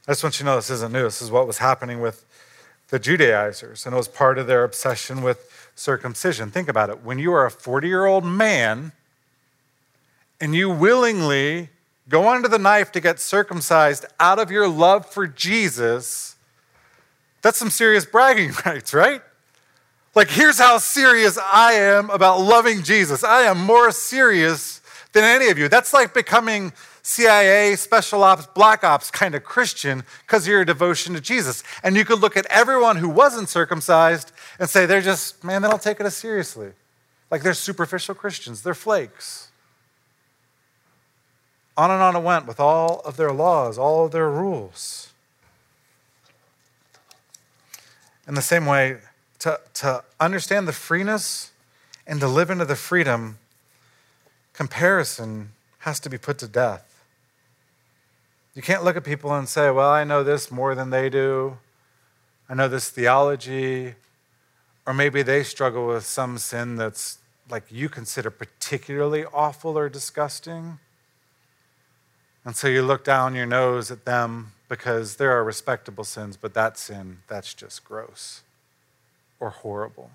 I 0.07 0.13
just 0.13 0.23
want 0.23 0.37
you 0.37 0.39
to 0.39 0.45
know 0.45 0.57
this 0.57 0.71
isn't 0.71 0.93
new. 0.93 1.05
This 1.05 1.23
is 1.23 1.31
what 1.31 1.47
was 1.47 1.59
happening 1.59 2.01
with 2.01 2.25
the 2.89 2.99
Judaizers, 2.99 3.87
and 3.87 3.95
it 3.95 3.97
was 3.97 4.09
part 4.09 4.39
of 4.39 4.47
their 4.47 4.63
obsession 4.63 5.23
with 5.23 5.71
circumcision. 5.75 6.51
Think 6.51 6.69
about 6.69 6.91
it. 6.91 7.03
When 7.03 7.19
you 7.19 7.33
are 7.33 7.47
a 7.47 7.51
40 7.51 7.89
year 7.89 8.05
old 8.05 8.25
man 8.25 8.93
and 10.41 10.55
you 10.55 10.71
willingly 10.71 11.71
go 12.09 12.29
under 12.29 12.49
the 12.49 12.59
knife 12.59 12.93
to 12.93 13.01
get 13.01 13.19
circumcised 13.19 14.05
out 14.21 14.39
of 14.39 14.51
your 14.51 14.69
love 14.69 15.07
for 15.07 15.27
Jesus, 15.27 16.37
that's 17.43 17.59
some 17.59 17.71
serious 17.71 18.05
bragging 18.05 18.53
rights, 18.67 18.93
right? 18.93 19.23
Like, 20.15 20.31
here's 20.31 20.59
how 20.59 20.79
serious 20.79 21.39
I 21.39 21.73
am 21.73 22.09
about 22.11 22.41
loving 22.41 22.83
Jesus. 22.83 23.25
I 23.25 23.43
am 23.43 23.59
more 23.59 23.91
serious 23.91 24.81
than 25.13 25.25
any 25.25 25.49
of 25.49 25.59
you. 25.59 25.69
That's 25.69 25.93
like 25.93 26.15
becoming 26.15 26.73
CIA, 27.03 27.77
special 27.77 28.23
ops, 28.23 28.47
black 28.47 28.85
ops 28.85 29.11
kind 29.11 29.35
of 29.35 29.45
Christian 29.45 30.05
because 30.27 30.45
of 30.45 30.49
your 30.49 30.65
devotion 30.65 31.15
to 31.15 31.21
Jesus. 31.21 31.65
And 31.83 31.97
you 31.97 32.05
could 32.05 32.21
look 32.21 32.37
at 32.37 32.47
everyone 32.47 32.97
who 32.97 33.09
wasn't 33.09 33.49
circumcised 33.49 34.33
and 34.59 34.71
say, 34.71 34.87
they're 34.87 35.03
just, 35.03 35.43
man, 35.43 35.63
they 35.63 35.69
don't 35.69 35.83
take 35.83 36.01
it 36.01 36.07
as 36.07 36.17
seriously. 36.17 36.73
Like 37.31 37.43
they're 37.43 37.55
superficial 37.55 38.15
Christians, 38.15 38.63
they're 38.63 38.75
flakes. 38.75 39.51
On 41.77 41.91
and 41.91 42.01
on 42.01 42.15
it 42.17 42.23
went 42.23 42.47
with 42.47 42.61
all 42.61 43.01
of 43.01 43.17
their 43.17 43.33
laws, 43.33 43.79
all 43.79 44.07
of 44.07 44.13
their 44.13 44.31
rules. 44.31 45.13
In 48.27 48.35
the 48.35 48.43
same 48.43 48.65
way, 48.65 48.99
to, 49.41 49.61
to 49.75 50.05
understand 50.19 50.67
the 50.67 50.73
freeness 50.73 51.51
and 52.07 52.21
to 52.21 52.29
live 52.29 52.51
into 52.51 52.65
the 52.65 52.77
freedom, 52.77 53.39
comparison 54.53 55.51
has 55.81 56.01
to 56.01 56.09
be 56.09 56.17
put 56.17 56.39
to 56.39 56.49
death. 56.49 57.05
You 58.55 58.63
can't 58.63 58.85
look 58.85 58.97
at 58.97 59.05
people 59.05 59.35
and 59.35 59.49
say, 59.49 59.71
well, 59.71 59.91
I 59.91 60.05
know 60.05 60.23
this 60.23 60.51
more 60.51 60.75
than 60.75 60.91
they 60.91 61.11
do. 61.11 61.59
I 62.49 62.55
know 62.55 62.69
this 62.69 62.89
theology. 62.89 63.95
Or 64.87 64.95
maybe 64.95 65.23
they 65.23 65.43
struggle 65.43 65.89
with 65.89 66.07
some 66.07 66.39
sin 66.39 66.77
that's 66.77 67.19
like 67.51 67.65
you 67.71 67.89
consider 67.89 68.31
particularly 68.31 69.25
awful 69.27 69.77
or 69.77 69.89
disgusting. 69.89 70.79
And 72.45 72.55
so 72.55 72.69
you 72.69 72.83
look 72.83 73.05
down 73.05 73.35
your 73.35 73.47
nose 73.47 73.91
at 73.91 74.05
them 74.05 74.53
because 74.69 75.17
there 75.17 75.31
are 75.33 75.43
respectable 75.43 76.05
sins, 76.05 76.37
but 76.37 76.53
that 76.55 76.77
sin, 76.77 77.19
that's 77.27 77.55
just 77.55 77.85
gross 77.85 78.43
or 79.41 79.51
horrible. 79.51 80.11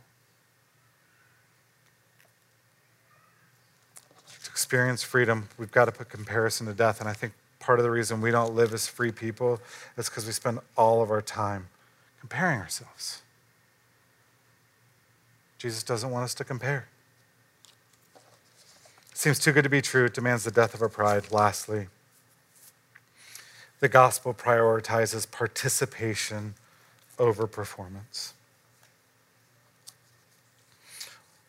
To 4.44 4.52
experience 4.52 5.02
freedom, 5.02 5.50
we've 5.58 5.72
got 5.72 5.86
to 5.86 5.92
put 5.92 6.10
comparison 6.10 6.68
to 6.68 6.74
death. 6.74 7.00
And 7.00 7.10
I 7.10 7.14
think 7.14 7.34
part 7.60 7.80
of 7.80 7.84
the 7.84 7.92
reason 7.92 8.22
we 8.22 8.32
don't 8.32 8.56
live 8.56 8.74
as 8.74 8.88
free 8.88 9.12
people 9.12 9.60
is 9.98 10.10
because 10.10 10.26
we 10.26 10.32
spend 10.32 10.60
all 10.78 11.02
of 11.02 11.12
our 11.12 11.22
time 11.22 11.68
comparing 12.20 12.60
ourselves. 12.60 13.22
Jesus 15.58 15.84
doesn't 15.84 16.10
want 16.10 16.24
us 16.24 16.34
to 16.36 16.44
compare. 16.44 16.88
It 19.12 19.18
seems 19.18 19.40
too 19.40 19.52
good 19.52 19.64
to 19.64 19.70
be 19.70 19.82
true. 19.82 20.06
It 20.06 20.14
demands 20.14 20.46
the 20.46 20.52
death 20.52 20.74
of 20.74 20.82
our 20.82 20.90
pride. 20.90 21.32
Lastly, 21.32 21.88
the 23.80 23.90
gospel 23.90 24.34
prioritizes 24.34 25.30
participation 25.30 26.56
over 27.18 27.48
performance. 27.48 28.34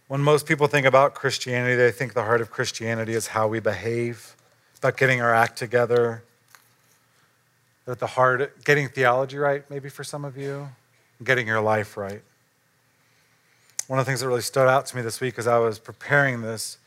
When 0.09 0.21
most 0.21 0.47
people 0.47 0.67
think 0.67 0.87
about 0.87 1.15
Christianity, 1.15 1.77
they 1.77 1.93
think 1.93 2.15
the 2.15 2.25
heart 2.25 2.41
of 2.41 2.51
Christianity 2.51 3.15
is 3.15 3.29
how 3.29 3.47
we 3.47 3.61
behave 3.61 4.35
about 4.79 4.97
getting 4.97 5.21
our 5.21 5.35
act 5.35 5.57
together, 5.57 6.25
at 7.87 7.99
the 7.99 8.07
heart, 8.07 8.65
getting 8.65 8.89
theology 8.89 9.37
right, 9.39 9.69
maybe 9.71 9.89
for 9.89 10.05
some 10.05 10.25
of 10.25 10.37
you, 10.37 10.69
getting 11.23 11.47
your 11.47 11.61
life 11.61 11.97
right. 11.97 12.23
One 13.87 13.99
of 13.99 14.07
the 14.07 14.11
things 14.11 14.21
that 14.21 14.29
really 14.29 14.41
stood 14.41 14.69
out 14.69 14.87
to 14.87 14.97
me 14.97 15.03
this 15.03 15.21
week 15.21 15.39
as 15.39 15.47
I 15.47 15.59
was 15.59 15.79
preparing 15.79 16.43
this, 16.43 16.79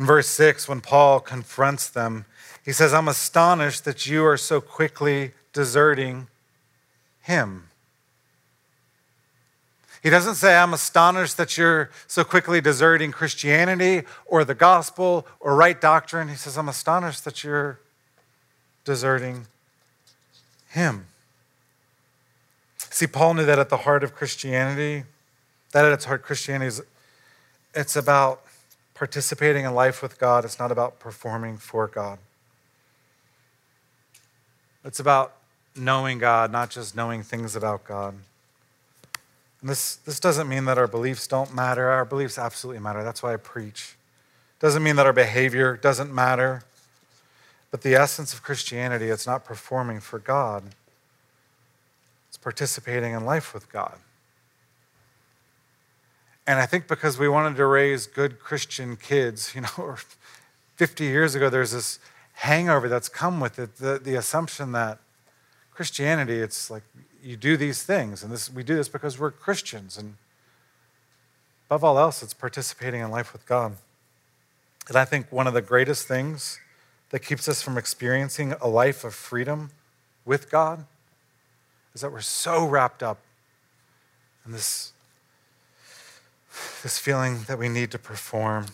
in 0.00 0.06
verse 0.06 0.28
6, 0.28 0.66
when 0.66 0.80
Paul 0.80 1.20
confronts 1.20 1.90
them, 1.90 2.24
he 2.64 2.72
says, 2.72 2.94
I'm 2.94 3.06
astonished 3.06 3.84
that 3.84 4.06
you 4.06 4.24
are 4.24 4.38
so 4.38 4.58
quickly 4.58 5.32
deserting 5.52 6.28
him. 7.20 7.64
He 10.02 10.08
doesn't 10.08 10.36
say, 10.36 10.56
I'm 10.56 10.72
astonished 10.72 11.36
that 11.36 11.58
you're 11.58 11.90
so 12.06 12.24
quickly 12.24 12.62
deserting 12.62 13.12
Christianity 13.12 14.06
or 14.24 14.42
the 14.42 14.54
gospel 14.54 15.26
or 15.38 15.54
right 15.54 15.78
doctrine. 15.78 16.28
He 16.28 16.36
says, 16.36 16.56
I'm 16.56 16.70
astonished 16.70 17.26
that 17.26 17.44
you're 17.44 17.78
deserting 18.86 19.48
him. 20.70 21.04
See, 22.78 23.06
Paul 23.06 23.34
knew 23.34 23.44
that 23.44 23.58
at 23.58 23.68
the 23.68 23.76
heart 23.76 24.02
of 24.02 24.14
Christianity, 24.14 25.04
that 25.72 25.84
at 25.84 25.92
its 25.92 26.06
heart, 26.06 26.22
Christianity 26.22 26.68
is 26.68 26.82
it's 27.74 27.96
about 27.96 28.42
participating 29.00 29.64
in 29.64 29.74
life 29.74 30.02
with 30.02 30.18
God. 30.18 30.44
It's 30.44 30.58
not 30.58 30.70
about 30.70 31.00
performing 31.00 31.56
for 31.56 31.86
God. 31.86 32.18
It's 34.84 35.00
about 35.00 35.36
knowing 35.74 36.18
God, 36.18 36.52
not 36.52 36.68
just 36.68 36.94
knowing 36.94 37.22
things 37.22 37.56
about 37.56 37.82
God. 37.82 38.12
And 39.62 39.70
this, 39.70 39.96
this 39.96 40.20
doesn't 40.20 40.50
mean 40.50 40.66
that 40.66 40.76
our 40.76 40.86
beliefs 40.86 41.26
don't 41.26 41.54
matter. 41.54 41.88
Our 41.88 42.04
beliefs 42.04 42.36
absolutely 42.36 42.82
matter. 42.82 43.02
That's 43.02 43.22
why 43.22 43.32
I 43.32 43.38
preach. 43.38 43.96
Doesn't 44.58 44.82
mean 44.82 44.96
that 44.96 45.06
our 45.06 45.14
behavior 45.14 45.78
doesn't 45.78 46.14
matter. 46.14 46.64
But 47.70 47.80
the 47.80 47.94
essence 47.94 48.34
of 48.34 48.42
Christianity, 48.42 49.06
it's 49.06 49.26
not 49.26 49.46
performing 49.46 50.00
for 50.00 50.18
God, 50.18 50.62
it's 52.28 52.36
participating 52.36 53.14
in 53.14 53.24
life 53.24 53.54
with 53.54 53.72
God. 53.72 53.96
And 56.46 56.58
I 56.58 56.66
think 56.66 56.88
because 56.88 57.18
we 57.18 57.28
wanted 57.28 57.56
to 57.56 57.66
raise 57.66 58.06
good 58.06 58.40
Christian 58.40 58.96
kids, 58.96 59.54
you 59.54 59.60
know, 59.60 59.96
50 60.76 61.04
years 61.04 61.34
ago, 61.34 61.50
there's 61.50 61.72
this 61.72 61.98
hangover 62.34 62.88
that's 62.88 63.08
come 63.08 63.38
with 63.38 63.58
it 63.58 63.76
the, 63.76 64.00
the 64.02 64.14
assumption 64.14 64.72
that 64.72 64.98
Christianity, 65.72 66.40
it's 66.40 66.70
like 66.70 66.82
you 67.22 67.36
do 67.36 67.56
these 67.56 67.82
things, 67.82 68.22
and 68.22 68.32
this, 68.32 68.50
we 68.50 68.62
do 68.62 68.74
this 68.74 68.88
because 68.88 69.18
we're 69.18 69.30
Christians. 69.30 69.98
And 69.98 70.16
above 71.68 71.84
all 71.84 71.98
else, 71.98 72.22
it's 72.22 72.34
participating 72.34 73.00
in 73.00 73.10
life 73.10 73.32
with 73.32 73.46
God. 73.46 73.76
And 74.88 74.96
I 74.96 75.04
think 75.04 75.30
one 75.30 75.46
of 75.46 75.54
the 75.54 75.62
greatest 75.62 76.08
things 76.08 76.58
that 77.10 77.20
keeps 77.20 77.48
us 77.48 77.62
from 77.62 77.76
experiencing 77.76 78.54
a 78.60 78.68
life 78.68 79.04
of 79.04 79.14
freedom 79.14 79.70
with 80.24 80.50
God 80.50 80.84
is 81.94 82.00
that 82.00 82.12
we're 82.12 82.20
so 82.20 82.66
wrapped 82.66 83.02
up 83.02 83.18
in 84.44 84.52
this, 84.52 84.92
this 86.82 86.98
feeling 86.98 87.42
that 87.48 87.58
we 87.58 87.68
need 87.68 87.90
to 87.92 87.98
perform. 87.98 88.66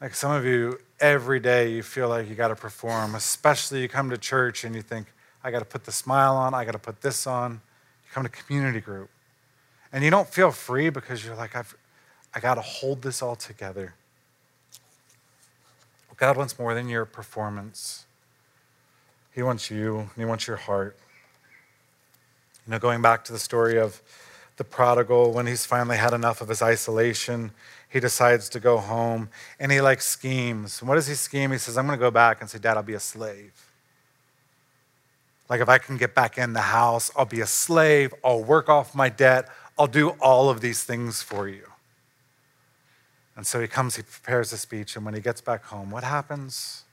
Like 0.00 0.14
some 0.14 0.32
of 0.32 0.44
you, 0.44 0.78
every 1.00 1.40
day 1.40 1.72
you 1.72 1.82
feel 1.82 2.08
like 2.08 2.28
you 2.28 2.34
got 2.34 2.48
to 2.48 2.56
perform, 2.56 3.14
especially 3.14 3.80
you 3.82 3.88
come 3.88 4.10
to 4.10 4.18
church 4.18 4.64
and 4.64 4.74
you 4.74 4.82
think, 4.82 5.06
I 5.42 5.50
got 5.50 5.60
to 5.60 5.64
put 5.64 5.84
the 5.84 5.92
smile 5.92 6.36
on, 6.36 6.54
I 6.54 6.64
got 6.64 6.72
to 6.72 6.78
put 6.78 7.00
this 7.00 7.26
on. 7.26 7.52
You 7.52 8.10
come 8.12 8.22
to 8.22 8.28
community 8.28 8.80
group 8.80 9.10
and 9.94 10.02
you 10.02 10.10
don't 10.10 10.28
feel 10.28 10.50
free 10.50 10.90
because 10.90 11.24
you're 11.24 11.36
like, 11.36 11.54
I've, 11.54 11.76
I 12.34 12.40
got 12.40 12.56
to 12.56 12.60
hold 12.60 13.02
this 13.02 13.22
all 13.22 13.36
together. 13.36 13.94
God 16.16 16.36
wants 16.36 16.58
more 16.58 16.74
than 16.74 16.88
your 16.88 17.04
performance. 17.04 18.06
He 19.32 19.42
wants 19.42 19.70
you, 19.70 19.98
and 19.98 20.10
He 20.16 20.24
wants 20.24 20.46
your 20.46 20.56
heart. 20.56 20.96
You 22.66 22.72
know, 22.72 22.78
going 22.78 23.02
back 23.02 23.24
to 23.24 23.32
the 23.32 23.38
story 23.38 23.78
of 23.78 24.00
the 24.56 24.64
prodigal, 24.64 25.32
when 25.32 25.46
he's 25.46 25.66
finally 25.66 25.96
had 25.96 26.12
enough 26.12 26.40
of 26.40 26.48
his 26.48 26.62
isolation, 26.62 27.50
he 27.88 28.00
decides 28.00 28.48
to 28.50 28.60
go 28.60 28.78
home 28.78 29.28
and 29.58 29.72
he 29.72 29.80
like 29.80 30.00
schemes. 30.00 30.80
And 30.80 30.88
what 30.88 30.96
does 30.96 31.06
he 31.06 31.14
scheme? 31.14 31.52
He 31.52 31.58
says, 31.58 31.76
I'm 31.76 31.86
going 31.86 31.98
to 31.98 32.00
go 32.04 32.10
back 32.10 32.40
and 32.40 32.48
say, 32.48 32.58
Dad, 32.58 32.76
I'll 32.76 32.82
be 32.82 32.94
a 32.94 33.00
slave. 33.00 33.52
Like 35.48 35.60
if 35.60 35.68
I 35.68 35.78
can 35.78 35.96
get 35.96 36.14
back 36.14 36.38
in 36.38 36.52
the 36.52 36.60
house, 36.60 37.10
I'll 37.16 37.24
be 37.24 37.40
a 37.40 37.46
slave, 37.46 38.14
I'll 38.24 38.42
work 38.42 38.68
off 38.68 38.94
my 38.94 39.08
debt, 39.08 39.48
I'll 39.78 39.86
do 39.86 40.10
all 40.20 40.48
of 40.48 40.60
these 40.60 40.84
things 40.84 41.22
for 41.22 41.48
you. 41.48 41.68
And 43.36 43.46
so 43.46 43.60
he 43.60 43.66
comes, 43.66 43.96
he 43.96 44.02
prepares 44.02 44.52
a 44.52 44.58
speech, 44.58 44.96
and 44.96 45.04
when 45.04 45.14
he 45.14 45.20
gets 45.20 45.40
back 45.40 45.64
home, 45.64 45.90
what 45.90 46.04
happens? 46.04 46.84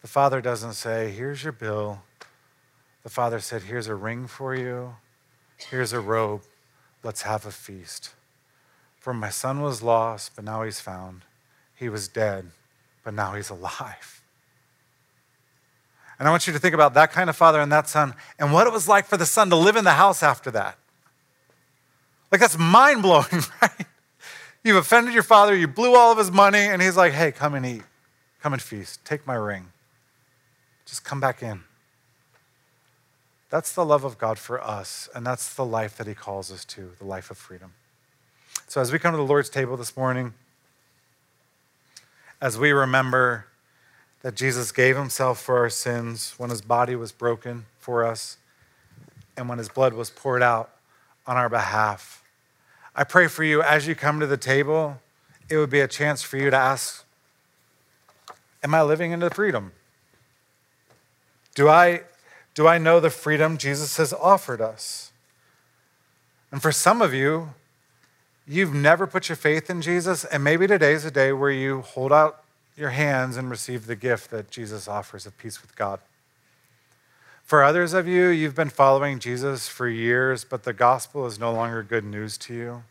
The 0.00 0.08
father 0.08 0.40
doesn't 0.40 0.72
say, 0.72 1.10
Here's 1.10 1.42
your 1.42 1.52
bill. 1.52 2.02
The 3.02 3.10
father 3.10 3.38
said, 3.40 3.62
Here's 3.62 3.86
a 3.86 3.94
ring 3.94 4.26
for 4.26 4.54
you, 4.54 4.96
here's 5.56 5.92
a 5.92 6.00
robe, 6.00 6.42
let's 7.02 7.22
have 7.22 7.46
a 7.46 7.50
feast. 7.50 8.14
For 8.98 9.14
my 9.14 9.30
son 9.30 9.60
was 9.60 9.82
lost, 9.82 10.32
but 10.34 10.44
now 10.44 10.62
he's 10.62 10.80
found. 10.80 11.22
He 11.74 11.88
was 11.88 12.08
dead, 12.08 12.50
but 13.04 13.14
now 13.14 13.34
he's 13.34 13.50
alive. 13.50 14.22
And 16.18 16.26
I 16.26 16.30
want 16.30 16.46
you 16.46 16.52
to 16.52 16.58
think 16.58 16.74
about 16.74 16.94
that 16.94 17.12
kind 17.12 17.28
of 17.28 17.36
father 17.36 17.60
and 17.60 17.70
that 17.70 17.88
son 17.88 18.14
and 18.38 18.52
what 18.52 18.66
it 18.66 18.72
was 18.72 18.88
like 18.88 19.06
for 19.06 19.16
the 19.16 19.26
son 19.26 19.50
to 19.50 19.56
live 19.56 19.76
in 19.76 19.84
the 19.84 19.92
house 19.92 20.22
after 20.22 20.50
that. 20.52 20.78
Like, 22.32 22.40
that's 22.40 22.58
mind 22.58 23.02
blowing, 23.02 23.26
right? 23.62 23.86
You've 24.64 24.76
offended 24.76 25.14
your 25.14 25.22
father, 25.22 25.54
you 25.54 25.68
blew 25.68 25.94
all 25.94 26.10
of 26.10 26.18
his 26.18 26.30
money, 26.30 26.58
and 26.58 26.82
he's 26.82 26.96
like, 26.96 27.12
hey, 27.12 27.30
come 27.30 27.54
and 27.54 27.64
eat, 27.64 27.82
come 28.42 28.52
and 28.52 28.60
feast, 28.60 29.04
take 29.04 29.26
my 29.26 29.34
ring. 29.34 29.66
Just 30.86 31.04
come 31.04 31.20
back 31.20 31.42
in. 31.42 31.62
That's 33.48 33.72
the 33.72 33.84
love 33.84 34.04
of 34.04 34.18
God 34.18 34.38
for 34.38 34.62
us, 34.62 35.08
and 35.14 35.24
that's 35.24 35.54
the 35.54 35.64
life 35.64 35.96
that 35.98 36.06
he 36.06 36.14
calls 36.14 36.50
us 36.50 36.64
to, 36.66 36.92
the 36.98 37.04
life 37.04 37.30
of 37.30 37.38
freedom. 37.38 37.72
So, 38.66 38.80
as 38.80 38.92
we 38.92 38.98
come 38.98 39.12
to 39.12 39.16
the 39.16 39.22
Lord's 39.22 39.48
table 39.48 39.76
this 39.76 39.96
morning, 39.96 40.34
as 42.40 42.58
we 42.58 42.72
remember 42.72 43.46
that 44.22 44.34
Jesus 44.34 44.72
gave 44.72 44.96
himself 44.96 45.40
for 45.40 45.58
our 45.58 45.70
sins 45.70 46.34
when 46.36 46.50
his 46.50 46.60
body 46.60 46.96
was 46.96 47.12
broken 47.12 47.66
for 47.78 48.04
us 48.04 48.38
and 49.36 49.48
when 49.48 49.58
his 49.58 49.68
blood 49.68 49.94
was 49.94 50.10
poured 50.10 50.42
out 50.42 50.70
on 51.26 51.36
our 51.36 51.48
behalf, 51.48 52.24
I 52.94 53.04
pray 53.04 53.28
for 53.28 53.44
you 53.44 53.62
as 53.62 53.86
you 53.86 53.94
come 53.94 54.18
to 54.20 54.26
the 54.26 54.36
table, 54.36 55.00
it 55.48 55.56
would 55.58 55.70
be 55.70 55.80
a 55.80 55.88
chance 55.88 56.22
for 56.22 56.36
you 56.36 56.50
to 56.50 56.56
ask 56.56 57.04
Am 58.62 58.74
I 58.74 58.82
living 58.82 59.12
into 59.12 59.30
freedom? 59.30 59.70
Do 61.54 61.68
I, 61.68 62.02
do 62.56 62.66
I 62.66 62.78
know 62.78 63.00
the 63.00 63.10
freedom 63.10 63.58
Jesus 63.58 63.98
has 63.98 64.14
offered 64.14 64.62
us? 64.62 65.12
And 66.50 66.62
for 66.62 66.72
some 66.72 67.02
of 67.02 67.12
you, 67.12 67.50
you've 68.48 68.72
never 68.72 69.06
put 69.06 69.28
your 69.28 69.36
faith 69.36 69.68
in 69.68 69.82
Jesus, 69.82 70.24
and 70.24 70.42
maybe 70.42 70.66
today's 70.66 71.04
a 71.04 71.10
day 71.10 71.32
where 71.32 71.50
you 71.50 71.82
hold 71.82 72.14
out 72.14 72.42
your 72.74 72.90
hands 72.90 73.36
and 73.36 73.50
receive 73.50 73.84
the 73.84 73.94
gift 73.94 74.30
that 74.30 74.50
Jesus 74.50 74.88
offers 74.88 75.26
of 75.26 75.36
peace 75.36 75.60
with 75.60 75.76
God. 75.76 76.00
For 77.44 77.62
others 77.62 77.92
of 77.92 78.08
you, 78.08 78.28
you've 78.28 78.54
been 78.54 78.70
following 78.70 79.18
Jesus 79.18 79.68
for 79.68 79.86
years, 79.86 80.42
but 80.42 80.64
the 80.64 80.72
gospel 80.72 81.26
is 81.26 81.38
no 81.38 81.52
longer 81.52 81.82
good 81.82 82.04
news 82.04 82.38
to 82.38 82.54
you. 82.54 82.82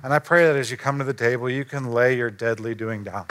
And 0.00 0.14
I 0.14 0.20
pray 0.20 0.46
that 0.46 0.54
as 0.54 0.70
you 0.70 0.76
come 0.76 0.98
to 0.98 1.04
the 1.04 1.12
table, 1.12 1.50
you 1.50 1.64
can 1.64 1.92
lay 1.92 2.16
your 2.16 2.30
deadly 2.30 2.76
doing 2.76 3.02
down. 3.02 3.26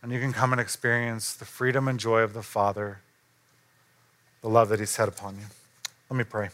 And 0.00 0.12
you 0.12 0.20
can 0.20 0.32
come 0.32 0.52
and 0.52 0.60
experience 0.60 1.34
the 1.34 1.44
freedom 1.44 1.88
and 1.88 1.98
joy 1.98 2.20
of 2.20 2.34
the 2.34 2.42
Father, 2.42 3.00
the 4.42 4.48
love 4.48 4.68
that 4.70 4.80
He 4.80 4.86
set 4.86 5.08
upon 5.08 5.36
you. 5.36 5.46
Let 6.10 6.16
me 6.18 6.24
pray. 6.24 6.50